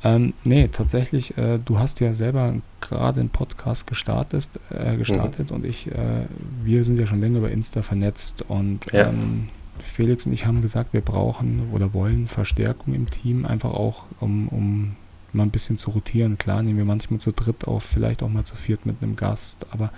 Ähm, 0.03 0.33
nee, 0.43 0.67
tatsächlich, 0.67 1.37
äh, 1.37 1.59
du 1.63 1.77
hast 1.77 1.99
ja 1.99 2.13
selber 2.13 2.55
gerade 2.79 3.19
einen 3.19 3.29
Podcast 3.29 3.85
gestartet, 3.85 4.49
äh, 4.69 4.97
gestartet 4.97 5.49
mhm. 5.49 5.57
und 5.57 5.65
ich, 5.65 5.87
äh, 5.87 6.25
wir 6.63 6.83
sind 6.83 6.99
ja 6.99 7.05
schon 7.05 7.21
länger 7.21 7.39
über 7.39 7.51
Insta 7.51 7.81
vernetzt 7.81 8.43
und 8.47 8.91
ja. 8.91 9.09
ähm, 9.09 9.49
Felix 9.79 10.25
und 10.25 10.33
ich 10.33 10.45
haben 10.45 10.61
gesagt, 10.61 10.93
wir 10.93 11.01
brauchen 11.01 11.69
oder 11.71 11.93
wollen 11.93 12.27
Verstärkung 12.27 12.93
im 12.93 13.09
Team, 13.09 13.45
einfach 13.45 13.71
auch, 13.71 14.05
um, 14.19 14.47
um 14.47 14.95
mal 15.33 15.43
ein 15.43 15.51
bisschen 15.51 15.77
zu 15.77 15.91
rotieren. 15.91 16.37
Klar, 16.37 16.63
nehmen 16.63 16.77
wir 16.77 16.85
manchmal 16.85 17.19
zu 17.19 17.31
dritt 17.31 17.67
auf, 17.67 17.83
vielleicht 17.83 18.23
auch 18.23 18.29
mal 18.29 18.43
zu 18.43 18.55
viert 18.55 18.85
mit 18.85 19.01
einem 19.01 19.15
Gast, 19.15 19.65
aber 19.71 19.91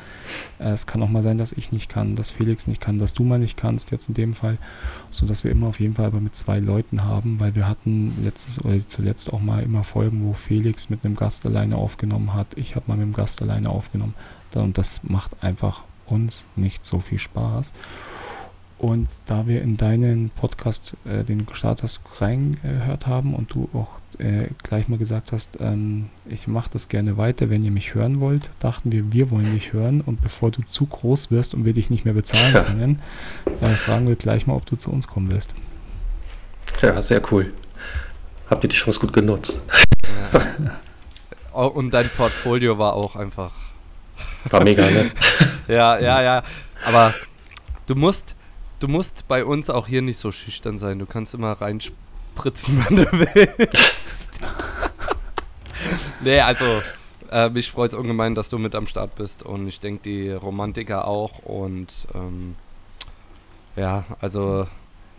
äh, 0.60 0.70
es 0.70 0.88
kann 0.88 1.02
auch 1.02 1.10
mal 1.10 1.24
sein, 1.24 1.38
dass 1.38 1.52
ich 1.52 1.72
nicht 1.72 1.90
kann, 1.90 2.16
dass 2.16 2.32
Felix 2.32 2.68
nicht 2.68 2.82
kann, 2.82 3.00
dass 3.00 3.14
du 3.14 3.24
mal 3.24 3.40
nicht 3.40 3.58
kannst, 3.58 3.92
jetzt 3.92 4.08
in 4.08 4.14
dem 4.14 4.34
Fall, 4.34 4.58
sodass 5.12 5.44
wir 5.44 5.52
immer 5.52 5.68
auf 5.68 5.80
jeden 5.80 5.96
Fall 5.96 6.06
aber 6.06 6.20
mit 6.20 6.36
zwei 6.36 6.60
Leuten 6.60 7.04
haben, 7.04 7.40
weil 7.40 7.56
wir 7.56 7.68
hatten 7.68 8.14
letztes 8.24 8.64
oder 8.64 8.88
zuletzt 8.88 9.34
auch 9.34 9.42
mal 9.42 9.64
immer 9.64 9.84
Folgen, 9.84 10.24
wo 10.26 10.34
Felix 10.34 10.90
mit 10.90 11.06
einem 11.06 11.16
Gast 11.16 11.46
alleine 11.46 11.78
aufgenommen 11.78 12.34
hat, 12.34 12.48
ich 12.56 12.76
habe 12.76 12.86
mal 12.88 12.98
mit 12.98 13.08
dem 13.08 13.14
Gast 13.14 13.42
alleine 13.42 13.70
aufgenommen 13.70 14.14
und 14.54 14.78
das 14.78 15.02
macht 15.04 15.44
einfach 15.44 15.84
uns 16.06 16.46
nicht 16.56 16.86
so 16.86 17.00
viel 17.00 17.20
Spaß. 17.20 17.74
Und 18.84 19.08
da 19.28 19.48
wir 19.48 19.62
in 19.62 19.78
deinen 19.78 20.30
Podcast, 20.30 20.96
äh, 21.06 21.24
den 21.24 21.40
du 21.40 21.46
gestartet 21.46 21.84
hast, 21.84 22.02
reingehört 22.20 23.08
haben 23.08 23.34
und 23.34 23.54
du 23.54 23.70
auch 23.74 23.92
äh, 24.20 24.50
gleich 24.62 24.90
mal 24.90 24.98
gesagt 24.98 25.32
hast, 25.32 25.58
ähm, 25.62 26.10
ich 26.26 26.48
mache 26.48 26.70
das 26.74 26.90
gerne 26.90 27.16
weiter, 27.16 27.50
wenn 27.50 27.64
ihr 27.64 27.72
mich 27.72 27.96
hören 27.96 28.20
wollt, 28.20 28.50
dachten 28.60 28.92
wir, 28.92 29.14
wir 29.14 29.32
wollen 29.32 29.54
dich 29.54 29.72
hören 29.72 30.02
und 30.02 30.20
bevor 30.20 30.52
du 30.52 30.64
zu 30.64 30.86
groß 30.86 31.32
wirst 31.32 31.54
und 31.54 31.64
wir 31.64 31.72
dich 31.72 31.92
nicht 31.92 32.04
mehr 32.04 32.14
bezahlen 32.14 32.66
können, 32.66 33.02
äh, 33.62 33.68
fragen 33.68 34.06
wir 34.06 34.18
gleich 34.18 34.48
mal, 34.48 34.56
ob 34.56 34.66
du 34.66 34.76
zu 34.76 34.92
uns 34.92 35.08
kommen 35.08 35.32
willst. 35.32 35.56
Ja, 36.82 37.02
sehr 37.02 37.22
cool. 37.32 37.54
Habt 38.50 38.66
ihr 38.66 38.70
die 38.70 38.76
Chance 38.76 39.00
gut 39.00 39.14
genutzt? 39.14 39.64
Ja. 41.54 41.64
und 41.68 41.94
dein 41.94 42.10
Portfolio 42.10 42.78
war 42.78 42.96
auch 42.96 43.16
einfach. 43.16 43.54
War 44.50 44.62
mega, 44.62 44.86
ne? 44.90 45.10
ja, 45.70 45.98
ja, 46.00 46.22
ja. 46.22 46.44
Aber 46.86 47.14
du 47.88 47.96
musst, 47.96 48.36
du 48.84 48.90
musst 48.90 49.30
bei 49.30 49.46
uns 49.46 49.70
auch 49.70 49.88
hier 49.88 50.02
nicht 50.02 50.18
so 50.18 50.32
schüchtern 50.32 50.78
sein. 50.78 51.00
Du 51.00 51.06
kannst 51.06 51.34
immer 51.34 51.54
reinspritzen, 51.54 52.86
wenn 52.90 52.98
du 52.98 53.12
willst. 53.12 54.42
nee, 56.22 56.42
also 56.42 56.66
äh, 57.32 57.50
mich 57.50 57.72
freut 57.72 57.94
es 57.94 57.98
ungemein, 57.98 58.36
dass 58.36 58.50
du 58.50 58.60
mit 58.60 58.76
am 58.76 58.86
Start 58.86 59.16
bist 59.16 59.42
und 59.42 59.68
ich 59.70 59.80
denke 59.80 60.04
die 60.04 60.32
Romantiker 60.32 61.08
auch 61.08 61.40
und 61.40 61.94
ähm, 62.14 62.56
ja, 63.78 64.04
also 64.20 64.68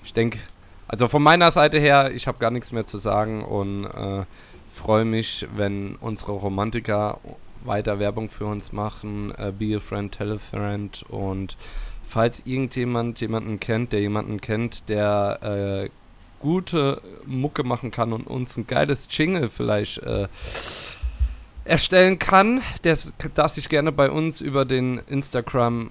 ich 0.04 0.12
denke, 0.12 0.38
also 0.86 1.08
von 1.08 1.22
meiner 1.22 1.50
Seite 1.50 1.78
her, 1.78 2.12
ich 2.14 2.26
habe 2.26 2.38
gar 2.38 2.50
nichts 2.50 2.70
mehr 2.70 2.86
zu 2.86 2.98
sagen 2.98 3.42
und 3.42 3.86
äh, 3.86 4.24
freue 4.74 5.06
mich, 5.06 5.46
wenn 5.56 5.96
unsere 5.96 6.32
Romantiker 6.32 7.18
weiter 7.64 7.98
Werbung 7.98 8.28
für 8.28 8.44
uns 8.44 8.72
machen. 8.72 9.32
Äh, 9.38 9.52
be 9.58 9.74
a 9.74 9.80
friend, 9.80 10.12
tell 10.12 10.32
a 10.32 10.38
friend 10.38 11.02
und 11.08 11.56
falls 12.14 12.42
irgendjemand 12.44 13.20
jemanden 13.20 13.58
kennt, 13.58 13.92
der 13.92 14.00
jemanden 14.00 14.40
kennt, 14.40 14.88
der 14.88 15.40
äh, 15.42 15.90
gute 16.38 17.02
Mucke 17.26 17.64
machen 17.64 17.90
kann 17.90 18.12
und 18.12 18.28
uns 18.28 18.56
ein 18.56 18.68
geiles 18.68 19.08
Jingle 19.10 19.50
vielleicht 19.50 19.98
äh, 19.98 20.28
erstellen 21.64 22.20
kann, 22.20 22.62
der 22.84 22.96
darf 23.34 23.54
sich 23.54 23.68
gerne 23.68 23.90
bei 23.90 24.12
uns 24.12 24.40
über 24.40 24.64
den 24.64 24.98
Instagram, 25.08 25.90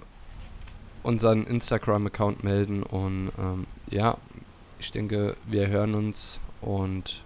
unseren 1.03 1.45
Instagram-Account 1.45 2.41
melden. 2.41 2.83
Und 2.83 3.33
ähm, 3.37 3.67
ja, 3.89 4.17
ich 4.79 4.93
denke, 4.93 5.35
wir 5.45 5.67
hören 5.67 5.93
uns 5.93 6.39
und 6.61 7.21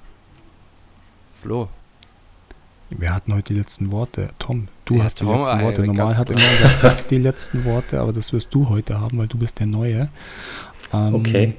Flo. 1.35 1.69
Wir 2.89 3.13
hatten 3.13 3.33
heute 3.33 3.53
die 3.53 3.59
letzten 3.59 3.91
Worte. 3.91 4.29
Tom, 4.39 4.69
du 4.85 4.95
ja, 4.95 5.03
hast 5.03 5.19
die 5.19 5.25
Tom, 5.25 5.35
letzten 5.35 5.61
Worte. 5.61 5.85
Normal 5.85 6.17
hat 6.17 6.29
immer 6.29 6.39
gesagt, 6.39 6.77
das 6.83 7.07
die 7.07 7.17
letzten 7.17 7.65
Worte, 7.65 7.99
aber 7.99 8.13
das 8.13 8.31
wirst 8.31 8.53
du 8.53 8.69
heute 8.69 8.99
haben, 8.99 9.17
weil 9.17 9.27
du 9.27 9.37
bist 9.37 9.59
der 9.59 9.67
Neue. 9.67 10.09
Ähm, 10.93 11.15
okay. 11.15 11.53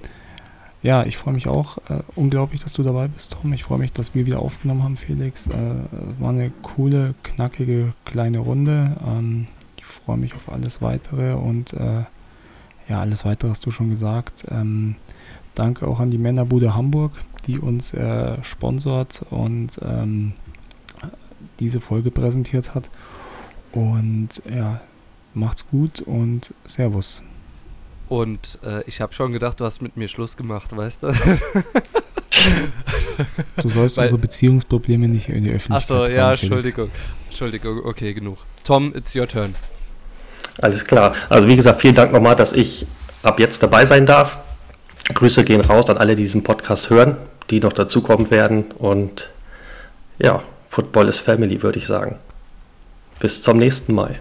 Ja, 0.82 1.04
ich 1.04 1.16
freue 1.16 1.34
mich 1.34 1.48
auch 1.48 1.78
äh, 1.88 2.02
unglaublich, 2.14 2.62
dass 2.62 2.72
du 2.72 2.82
dabei 2.82 3.08
bist, 3.08 3.32
Tom. 3.32 3.52
Ich 3.52 3.64
freue 3.64 3.78
mich, 3.78 3.92
dass 3.92 4.14
wir 4.14 4.26
wieder 4.26 4.38
aufgenommen 4.38 4.84
haben, 4.84 4.96
Felix. 4.96 5.48
Äh, 5.48 5.52
war 6.20 6.30
eine 6.30 6.52
coole, 6.62 7.14
knackige, 7.24 7.92
kleine 8.04 8.38
Runde. 8.38 8.96
Ähm, 9.06 9.48
ich 9.76 9.84
freue 9.84 10.16
mich 10.16 10.34
auf 10.34 10.50
alles 10.50 10.80
Weitere 10.80 11.32
und 11.34 11.72
äh, 11.72 12.04
ja, 12.88 13.00
alles 13.00 13.24
Weitere 13.24 13.50
hast 13.50 13.66
du 13.66 13.70
schon 13.70 13.90
gesagt. 13.90 14.46
Ähm, 14.50 14.94
danke 15.54 15.86
auch 15.86 15.98
an 16.00 16.10
die 16.10 16.18
Männerbude 16.18 16.74
Hamburg, 16.74 17.12
die 17.46 17.58
uns 17.58 17.92
äh, 17.92 18.42
sponsort 18.42 19.26
und 19.30 19.80
ähm, 19.82 20.32
diese 21.60 21.80
Folge 21.80 22.10
präsentiert 22.10 22.74
hat. 22.74 22.90
Und 23.72 24.42
ja, 24.48 24.80
macht's 25.34 25.68
gut 25.68 26.00
und 26.00 26.52
Servus. 26.64 27.22
Und 28.08 28.58
äh, 28.64 28.82
ich 28.86 29.00
habe 29.00 29.12
schon 29.12 29.32
gedacht, 29.32 29.60
du 29.60 29.64
hast 29.64 29.82
mit 29.82 29.96
mir 29.96 30.08
Schluss 30.08 30.36
gemacht, 30.36 30.74
weißt 30.74 31.02
du? 31.02 31.12
du 33.62 33.68
sollst 33.68 33.98
Weil, 33.98 34.04
unsere 34.04 34.18
Beziehungsprobleme 34.18 35.08
nicht 35.08 35.28
in 35.28 35.44
die 35.44 35.50
Öffentlichkeit 35.50 36.00
Achso, 36.00 36.10
ja, 36.10 36.30
Entschuldigung. 36.30 36.90
Entschuldigung, 37.28 37.84
okay, 37.84 38.14
genug. 38.14 38.38
Tom, 38.64 38.94
it's 38.96 39.14
your 39.14 39.28
turn. 39.28 39.54
Alles 40.60 40.84
klar. 40.84 41.14
Also 41.28 41.46
wie 41.46 41.56
gesagt, 41.56 41.82
vielen 41.82 41.94
Dank 41.94 42.12
nochmal, 42.12 42.34
dass 42.34 42.52
ich 42.52 42.86
ab 43.22 43.38
jetzt 43.38 43.62
dabei 43.62 43.84
sein 43.84 44.06
darf. 44.06 44.38
Grüße 45.12 45.44
gehen 45.44 45.60
raus 45.60 45.88
an 45.90 45.98
alle, 45.98 46.16
die 46.16 46.22
diesen 46.22 46.42
Podcast 46.42 46.90
hören, 46.90 47.16
die 47.50 47.60
noch 47.60 47.72
dazukommen 47.72 48.30
werden. 48.30 48.64
Und 48.78 49.30
ja, 50.18 50.42
Football 50.68 51.08
is 51.08 51.18
Family, 51.18 51.62
würde 51.62 51.78
ich 51.78 51.86
sagen. 51.86 52.18
Bis 53.20 53.42
zum 53.42 53.56
nächsten 53.56 53.94
Mal. 53.94 54.20